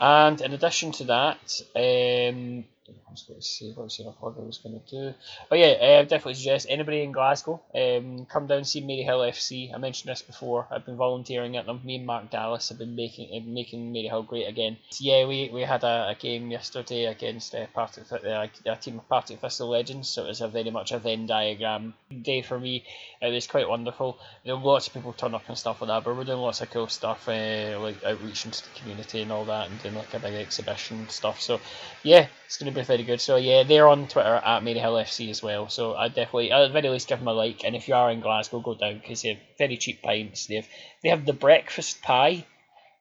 [0.00, 4.42] and in addition to that, um, I was going to see what was plug I
[4.42, 5.14] was going to do?
[5.48, 9.28] But yeah, I uh, definitely suggest anybody in Glasgow, um, come down and see Maryhill
[9.30, 9.72] FC.
[9.72, 10.66] I mentioned this before.
[10.68, 11.80] I've been volunteering at them.
[11.84, 14.78] Me and Mark Dallas have been making uh, making Maryhill great again.
[14.90, 19.08] So yeah, we, we had a, a game yesterday against uh, uh, a team of
[19.08, 22.84] Partick Thistle Legends, so it was a very much a Venn diagram day for me.
[23.20, 24.18] It was quite wonderful.
[24.42, 26.60] You know, lots of people turn up and stuff like that, but we're doing lots
[26.60, 30.12] of cool stuff, uh, like outreach into the community and all that, and doing like
[30.14, 31.40] a big exhibition stuff.
[31.40, 31.60] So
[32.02, 33.20] yeah, it's going to be very good.
[33.20, 35.68] So yeah, they're on Twitter at Maryhill FC as well.
[35.68, 37.64] So I definitely, at the very least, give them a like.
[37.64, 40.46] And if you are in Glasgow, go down because they have very cheap pints.
[40.46, 40.68] They have
[41.02, 42.44] they have the breakfast pie.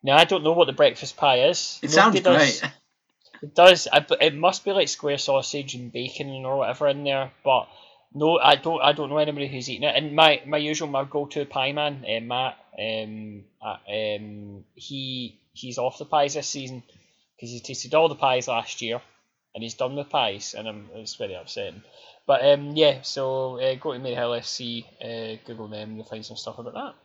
[0.04, 1.80] Now I don't know what the breakfast pie is.
[1.82, 2.72] It Nobody sounds great.
[3.44, 3.88] It does.
[3.92, 7.68] I, it must be like square sausage and bacon or whatever in there, but
[8.14, 8.82] no, I don't.
[8.82, 9.96] I don't know anybody who's eaten it.
[9.96, 12.58] And my, my usual my go to pie man, uh, Matt.
[12.78, 16.84] Um, uh, um, he he's off the pies this season
[17.36, 19.02] because he tasted all the pies last year
[19.54, 21.84] and he's done with pies, and I'm, it's very upsetting.
[22.26, 26.38] But um, yeah, so uh, go to Maryhill FC, uh, Google them, you'll find some
[26.38, 26.96] stuff about that.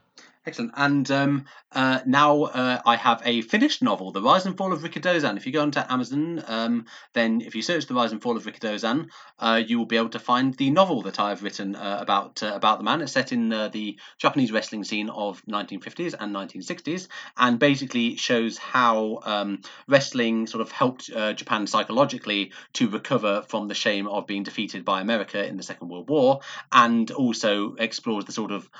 [0.46, 0.70] Excellent.
[0.76, 4.82] And um, uh, now uh, I have a finished novel, The Rise and Fall of
[4.82, 5.36] Rikidozan.
[5.36, 8.44] If you go onto Amazon, um, then if you search The Rise and Fall of
[8.44, 9.08] Rikidozan,
[9.40, 12.52] uh, you will be able to find the novel that I've written uh, about uh,
[12.54, 13.00] about the man.
[13.00, 18.56] It's set in uh, the Japanese wrestling scene of 1950s and 1960s, and basically shows
[18.56, 24.44] how um, wrestling sort of helped Japan psychologically to recover from the shame of being
[24.44, 26.40] defeated by America in the Second World War,
[26.70, 28.70] and also explores the sort of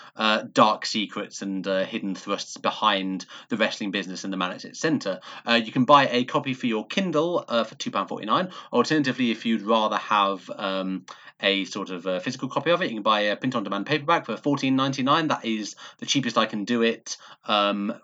[0.53, 4.65] dark secrets and and uh, hidden thrusts behind the wrestling business and the man at
[4.65, 5.21] its centre.
[5.49, 8.53] Uh, you can buy a copy for your Kindle uh, for £2.49.
[8.73, 11.07] Alternatively, if you'd rather have um,
[11.41, 13.87] a sort of a physical copy of it, you can buy a print on demand
[13.87, 15.29] paperback for $14.99.
[15.29, 17.17] That is the cheapest I can do it.
[17.47, 17.95] Um,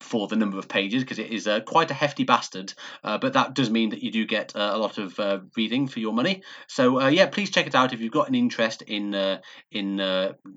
[0.00, 2.72] for the number of pages because it is uh, quite a hefty bastard,
[3.02, 5.88] uh, but that does mean that you do get uh, a lot of uh, reading
[5.88, 6.42] for your money.
[6.66, 9.98] So uh, yeah, please check it out if you've got an interest in uh, in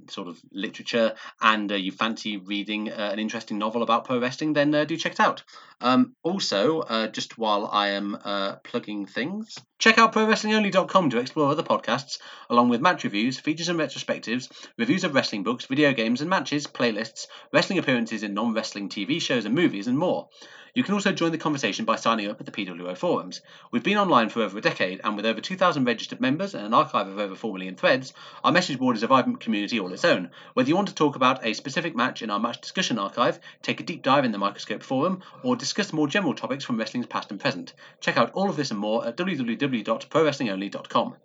[0.09, 4.53] sort of literature and you fancy reading an interesting novel about pro wrestling.
[4.53, 5.43] Then do check it out.
[5.79, 8.17] Um, also, just while I am
[8.63, 12.19] plugging things, check out ProWrestlingOnly.com to explore other podcasts,
[12.49, 16.67] along with match reviews, features and retrospectives, reviews of wrestling books, video games and matches,
[16.67, 20.27] playlists, wrestling appearances in non-wrestling TV shows shows and movies, and more.
[20.73, 23.39] You can also join the conversation by signing up at the PWO forums.
[23.71, 26.73] We've been online for over a decade, and with over 2,000 registered members and an
[26.73, 28.11] archive of over 4 million threads,
[28.43, 30.31] our message board is a vibrant community all its own.
[30.53, 33.79] Whether you want to talk about a specific match in our match discussion archive, take
[33.79, 37.31] a deep dive in the Microscope forum, or discuss more general topics from wrestling's past
[37.31, 41.15] and present, check out all of this and more at www.prowrestlingonly.com.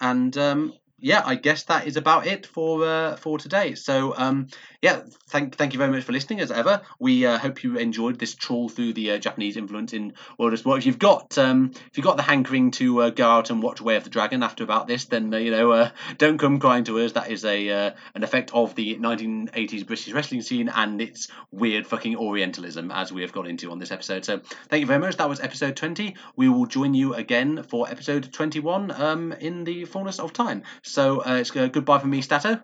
[0.00, 0.72] And um,
[1.04, 3.74] yeah, I guess that is about it for uh, for today.
[3.74, 4.48] So um,
[4.80, 6.80] yeah, thank thank you very much for listening as ever.
[6.98, 10.60] We uh, hope you enjoyed this trawl through the uh, Japanese influence in world of
[10.60, 10.78] sport.
[10.78, 13.82] If you've got um, if you've got the hankering to uh, go out and watch
[13.82, 16.84] Way of the Dragon after about this, then uh, you know uh, don't come crying
[16.84, 17.12] to us.
[17.12, 22.16] That is a an effect of the 1980s British wrestling scene and its weird fucking
[22.16, 24.24] Orientalism, as we have got into on this episode.
[24.24, 24.40] So
[24.70, 25.18] thank you very much.
[25.18, 26.16] That was episode 20.
[26.36, 30.62] We will join you again for episode 21 um, in the fullness of time.
[30.98, 32.60] Uh, it's uh, goodbye from me, Stato.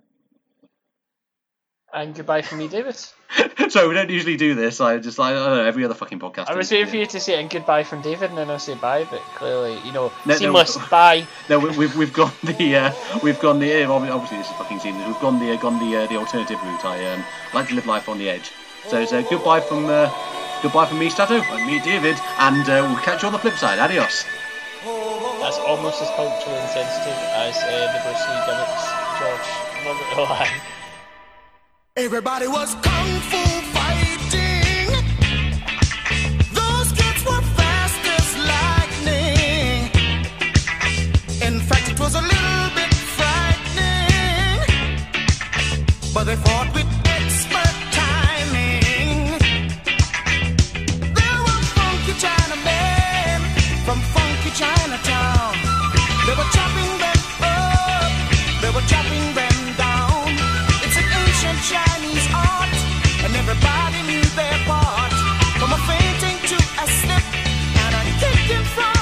[1.93, 2.97] And goodbye from me, David.
[3.69, 4.81] so we don't usually do this.
[4.81, 6.49] I just like I don't know every other fucking podcast.
[6.49, 8.75] I was waiting for you to say and goodbye from David, and then I'll say
[8.75, 9.05] bye.
[9.11, 11.27] But clearly, you know, No, no, seamless bye.
[11.49, 12.93] No, we, we've we've gone the uh,
[13.23, 15.07] we've gone the uh, obviously this is fucking seamless.
[15.07, 16.85] We've gone the uh, gone the uh, the alternative route.
[16.85, 17.25] I um,
[17.55, 18.53] like to live life on the edge.
[18.87, 20.11] So it's uh, goodbye from uh,
[20.63, 23.55] goodbye from me, Stato, and me, David, and uh, we'll catch you on the flip
[23.55, 23.79] side.
[23.79, 24.25] Adios.
[24.83, 28.85] That's almost as culturally insensitive as uh, the Bruce Lee gimmicks,
[29.19, 29.49] George.
[29.77, 30.61] I'm not gonna lie.
[31.97, 33.43] Everybody was kung fu
[33.77, 35.05] fighting.
[36.55, 39.91] Those kids were fast as lightning.
[41.43, 44.65] In fact, it was a little bit frightening.
[46.15, 47.00] But they fought with
[63.41, 65.13] everybody knew their part.
[65.59, 67.25] From a fainting to a slip,
[67.83, 69.00] and a kicking from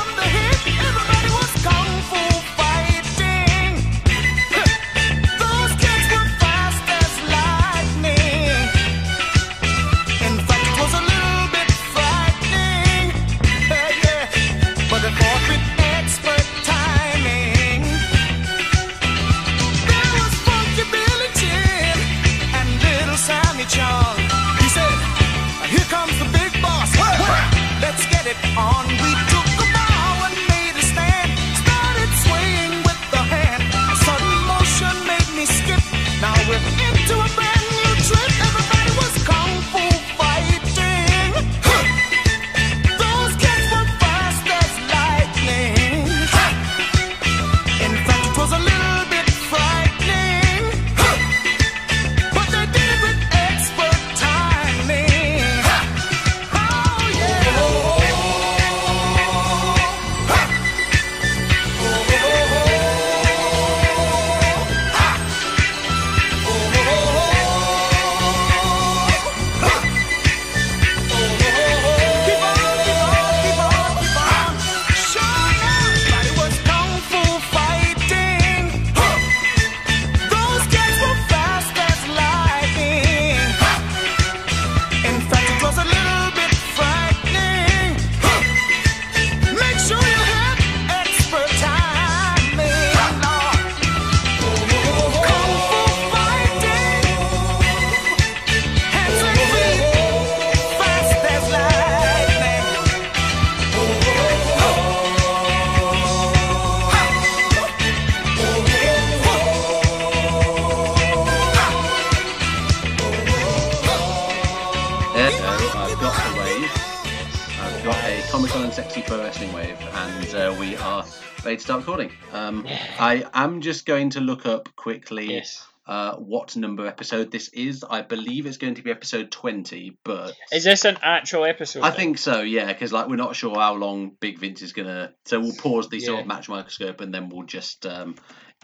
[123.68, 125.66] just going to look up quickly Yes.
[125.86, 127.84] uh, what number episode this is.
[127.88, 131.82] I believe it's going to be episode 20, but Is this an actual episode?
[131.82, 135.12] I think so, yeah, because like we're not sure how long Big Vince is gonna.
[135.26, 138.14] So we'll pause the sort of match microscope, and then we'll just um,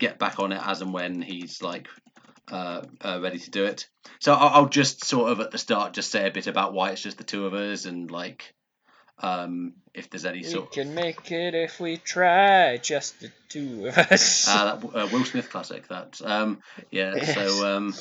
[0.00, 1.88] get back on it as and when he's like
[2.50, 3.86] uh, uh, ready to do it.
[4.20, 6.92] So I'll, I'll just sort of at the start just say a bit about why
[6.92, 8.54] it's just the two of us and like
[9.18, 10.72] um, if there's any We sort.
[10.72, 14.48] can make it if we try, just the two of us.
[14.48, 15.88] Uh, that uh, Will Smith classic.
[15.88, 16.60] That um,
[16.90, 17.14] yeah.
[17.16, 17.34] Yes.
[17.34, 17.94] So um,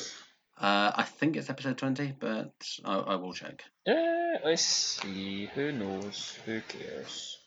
[0.60, 2.52] uh, I think it's episode twenty, but
[2.84, 3.62] I, I will check.
[3.86, 3.92] Uh,
[4.44, 5.46] let's see.
[5.54, 6.38] Who knows?
[6.46, 7.38] Who cares?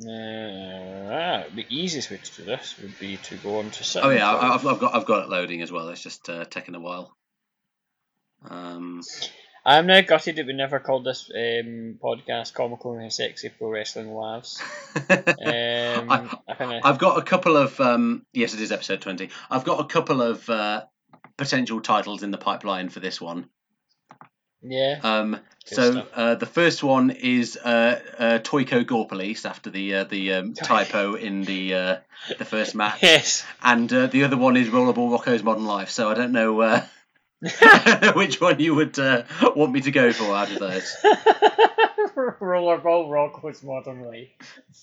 [0.00, 4.10] Uh, ah, the easiest way to do this would be to go on to Oh
[4.10, 5.88] yeah, I, I've, I've got I've got it loading as well.
[5.90, 7.16] It's just uh, taking a while.
[8.48, 9.02] Um,
[9.66, 14.12] I'm now gutted that we never called this um, podcast Comical and Sexy Pro Wrestling
[14.12, 14.62] Lives.
[15.10, 19.30] Um, I, I've got a couple of um, yes, it is episode twenty.
[19.50, 20.84] I've got a couple of uh,
[21.36, 23.48] potential titles in the pipeline for this one.
[24.62, 25.00] Yeah.
[25.02, 30.04] Um, so uh, the first one is uh, uh, Toyko Gore Police after the uh,
[30.04, 31.96] the um, typo in the uh,
[32.38, 33.44] the first match, yes.
[33.62, 35.90] and uh, the other one is Rollerball Rocco's Modern Life.
[35.90, 36.86] So I don't know
[38.14, 40.96] which one you would uh, want me to go for out of those.
[42.16, 44.28] Rollerball Rocko's Modern Life.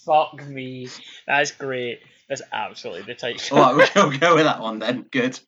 [0.05, 0.89] Fuck me.
[1.25, 2.01] That's great.
[2.27, 3.57] That's absolutely the title.
[3.57, 5.05] All right, we'll go with that one then.
[5.11, 5.39] Good.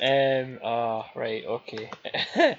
[0.00, 0.58] Um.
[0.62, 1.44] Oh, right.
[1.44, 1.90] Okay.
[2.36, 2.54] uh.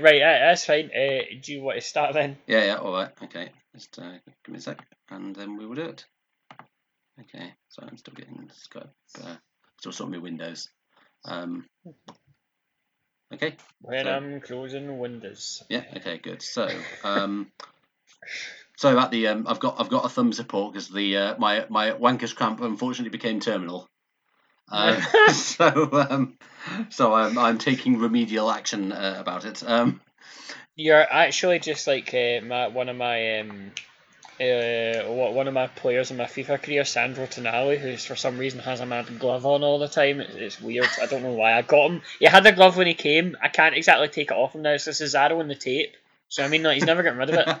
[0.00, 0.22] Right.
[0.22, 0.86] Uh, that's fine.
[0.86, 1.22] Uh.
[1.42, 2.38] Do you want to start then?
[2.46, 2.76] Yeah, yeah.
[2.76, 3.10] All right.
[3.24, 3.50] Okay.
[3.74, 4.12] Just uh,
[4.44, 6.06] give me a sec, and then we will do it.
[7.20, 7.52] Okay.
[7.68, 8.88] So I'm still getting Skype.
[9.22, 9.36] Uh,
[9.78, 10.68] still sorting my windows.
[11.24, 11.66] Um.
[13.32, 13.56] Okay.
[13.80, 15.62] When So- I'm closing windows.
[15.68, 15.84] Yeah.
[15.96, 16.18] Okay.
[16.18, 16.42] Good.
[16.42, 16.68] So,
[17.04, 17.50] um,
[18.76, 21.66] so about the um, I've got I've got a thumb support because the uh, my
[21.68, 23.88] my wanker's cramp unfortunately became terminal.
[24.70, 25.00] Um,
[25.32, 26.38] so um,
[26.90, 29.62] so I'm I'm taking remedial action uh, about it.
[29.66, 30.00] Um,
[30.76, 33.72] You're actually just like uh, my one of my um.
[34.42, 38.58] Uh, one of my players in my FIFA career, Sandro Tonali, who for some reason
[38.60, 40.20] has a mad glove on all the time.
[40.20, 40.88] It's, it's weird.
[41.00, 41.56] I don't know why.
[41.56, 42.02] I got him.
[42.18, 43.36] He had the glove when he came.
[43.40, 44.72] I can't exactly take it off him now.
[44.72, 45.94] It's a Cesaro in the tape.
[46.28, 47.48] So I mean, like, he's never getting rid of it.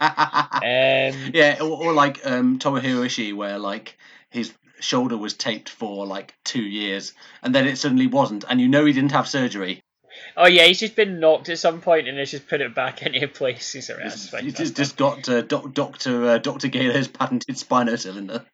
[0.62, 3.98] Um, yeah, or, or like um, Tomohiro Ishii, where like
[4.30, 8.68] his shoulder was taped for like two years, and then it suddenly wasn't, and you
[8.68, 9.82] know he didn't have surgery.
[10.36, 13.02] Oh yeah, he's just been knocked at some point and has just put it back
[13.02, 13.72] into place.
[13.72, 14.12] He's alright.
[14.12, 18.44] He's that's just, just got uh, doc, Doctor uh, Doctor Gaylor's patented spino cylinder.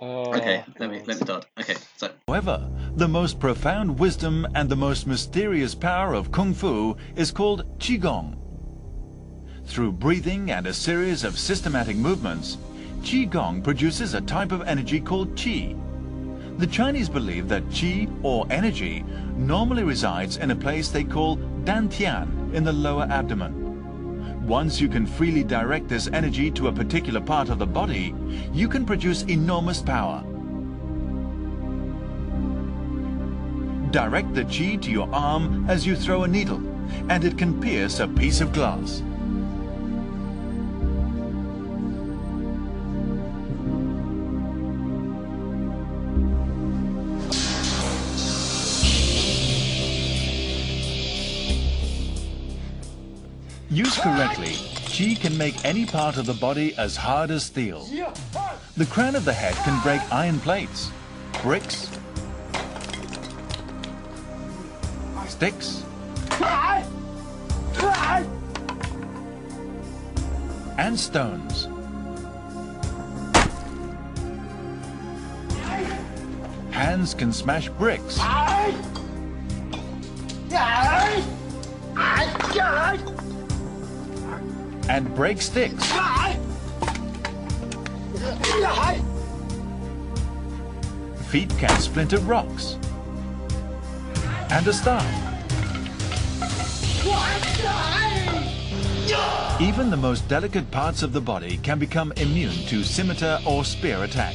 [0.00, 1.46] Oh, Okay, let me let me start.
[1.60, 6.96] Okay, so However, the most profound wisdom and the most mysterious power of Kung Fu
[7.14, 8.36] is called Qigong.
[9.64, 12.58] Through breathing and a series of systematic movements,
[13.02, 15.78] Qigong produces a type of energy called Qi.
[16.62, 19.04] The Chinese believe that Qi, or energy,
[19.36, 24.46] normally resides in a place they call Dantian in the lower abdomen.
[24.46, 28.14] Once you can freely direct this energy to a particular part of the body,
[28.52, 30.22] you can produce enormous power.
[33.90, 36.62] Direct the chi to your arm as you throw a needle,
[37.08, 39.02] and it can pierce a piece of glass.
[53.72, 54.52] Used correctly,
[54.84, 57.88] chi can make any part of the body as hard as steel.
[58.76, 60.90] The crown of the head can break iron plates,
[61.40, 61.88] bricks,
[65.26, 65.84] sticks,
[70.76, 71.68] and stones.
[76.72, 78.18] Hands can smash bricks,
[84.88, 85.90] and break sticks.
[91.30, 92.76] Feet can splinter rocks.
[94.50, 95.32] And a staff.
[99.60, 104.02] Even the most delicate parts of the body can become immune to scimitar or spear
[104.04, 104.34] attack.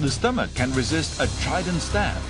[0.00, 2.20] The stomach can resist a trident stab.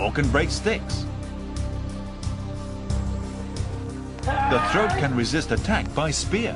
[0.00, 1.04] Or can break sticks.
[4.22, 6.54] The throat can resist attack by spear.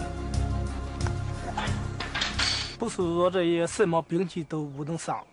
[2.79, 5.27] 不是说这些什么兵器都不能伤，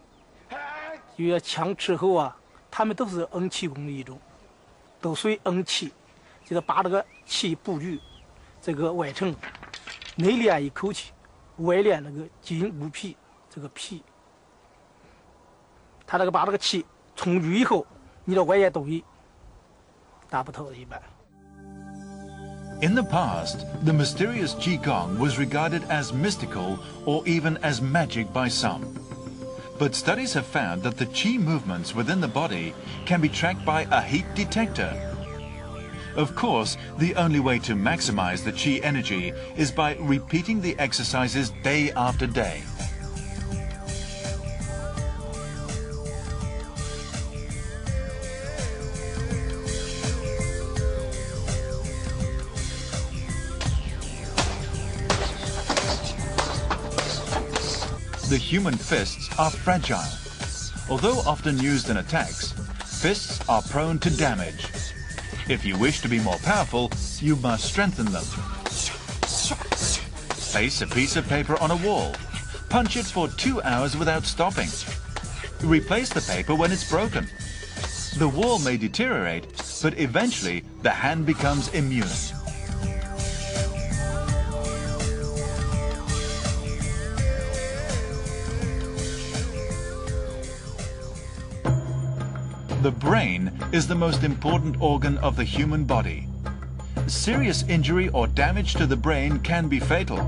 [1.16, 2.36] 因为枪之后啊，
[2.72, 4.20] 他们都是恩气功的一种，
[5.00, 5.94] 都属于恩气，
[6.44, 8.00] 就是把这个气布局，
[8.60, 9.36] 这个外层
[10.16, 11.12] 内敛一口气，
[11.58, 13.16] 外敛那个筋骨皮
[13.48, 14.02] 这个皮，
[16.08, 16.84] 他这个把这个气
[17.16, 17.86] 充足以后，
[18.26, 19.06] 你的外界东西
[20.32, 21.00] 打不透一般。
[22.82, 29.00] In the past, the mysterious Qigong was regarded as mystical or even as magic by some.
[29.80, 32.74] But studies have found that the Qi movements within the body
[33.06, 34.92] can be tracked by a heat detector.
[36.16, 41.52] Of course, the only way to maximize the Qi energy is by repeating the exercises
[41.64, 42.64] day after day.
[58.34, 60.02] The human fists are fragile.
[60.90, 62.52] Although often used in attacks,
[62.84, 64.66] fists are prone to damage.
[65.48, 68.24] If you wish to be more powerful, you must strengthen them.
[70.50, 72.16] Place a piece of paper on a wall.
[72.70, 74.70] punch it for two hours without stopping.
[75.62, 77.28] Replace the paper when it's broken.
[78.18, 79.46] The wall may deteriorate,
[79.84, 82.10] but eventually the hand becomes immune.
[92.84, 96.28] The brain is the most important organ of the human body.
[97.08, 100.20] Serious injury or damage to the brain can be fatal.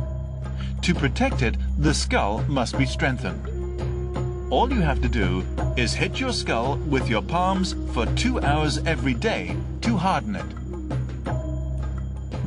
[0.84, 4.54] To protect it, the skull must be strengthened.
[4.54, 5.44] All you have to do
[5.76, 10.56] is hit your skull with your palms for two hours every day to harden it.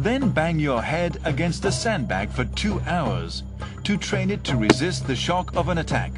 [0.03, 3.43] Then bang your head against a sandbag for two hours
[3.85, 6.13] to train it to resist the shock of an attack.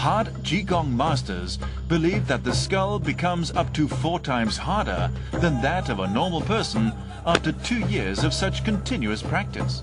[0.00, 5.90] Hard Qigong masters believe that the skull becomes up to four times harder than that
[5.90, 6.90] of a normal person
[7.26, 9.82] after two years of such continuous practice.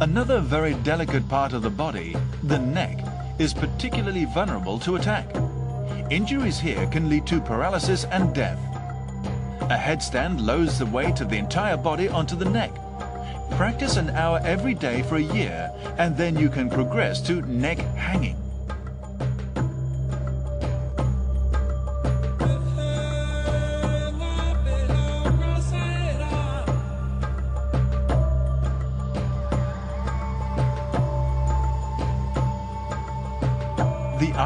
[0.00, 3.04] Another very delicate part of the body, the neck,
[3.38, 5.28] is particularly vulnerable to attack.
[6.10, 8.58] Injuries here can lead to paralysis and death.
[9.64, 12.74] A headstand lowers the weight of the entire body onto the neck.
[13.58, 17.76] Practice an hour every day for a year and then you can progress to neck
[17.76, 18.43] hanging.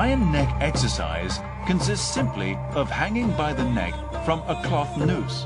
[0.08, 3.92] Iron neck exercise consists simply of hanging by the neck
[4.24, 5.44] from a cloth noose.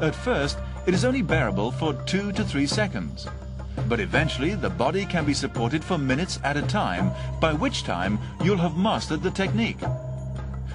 [0.00, 0.56] At first,
[0.86, 3.26] it is only bearable for two to three seconds.
[3.90, 7.12] But eventually, the body can be supported for minutes at a time,
[7.42, 9.80] by which time you'll have mastered the technique.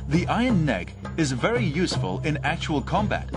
[0.09, 3.27] The iron neck is very useful in actual combat.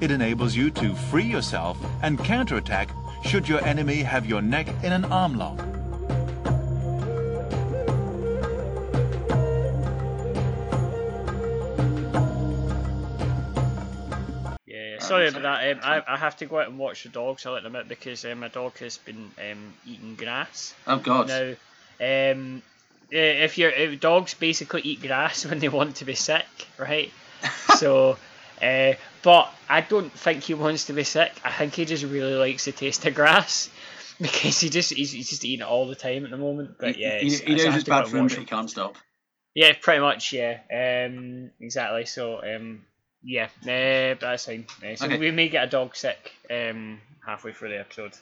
[0.00, 2.90] It enables you to free yourself and counterattack
[3.24, 5.58] should your enemy have your neck in an arm lock.
[15.08, 15.70] Sorry about that.
[15.72, 17.44] Um, I, I have to go out and watch the dogs.
[17.46, 20.74] I let them out because um, my dog has been um, eating grass.
[20.86, 21.28] Oh God.
[21.28, 21.54] Now,
[22.34, 22.62] um,
[23.10, 26.46] if you're if dogs basically eat grass when they want to be sick,
[26.78, 27.10] right?
[27.76, 28.18] so,
[28.62, 31.32] uh, but I don't think he wants to be sick.
[31.44, 33.70] I think he just really likes the taste of grass
[34.20, 36.76] because he just he's, he's just eating it all the time at the moment.
[36.78, 38.26] But he, yeah, he, it's- he knows it's to go out bad and for him,
[38.28, 38.96] but he can't stop.
[39.54, 40.32] Yeah, pretty much.
[40.32, 42.04] Yeah, um, exactly.
[42.04, 42.84] So, um,
[43.22, 44.66] yeah, uh, that's fine.
[44.82, 45.18] Uh, so Okay.
[45.18, 48.12] we may get a dog sick um, halfway through the episode.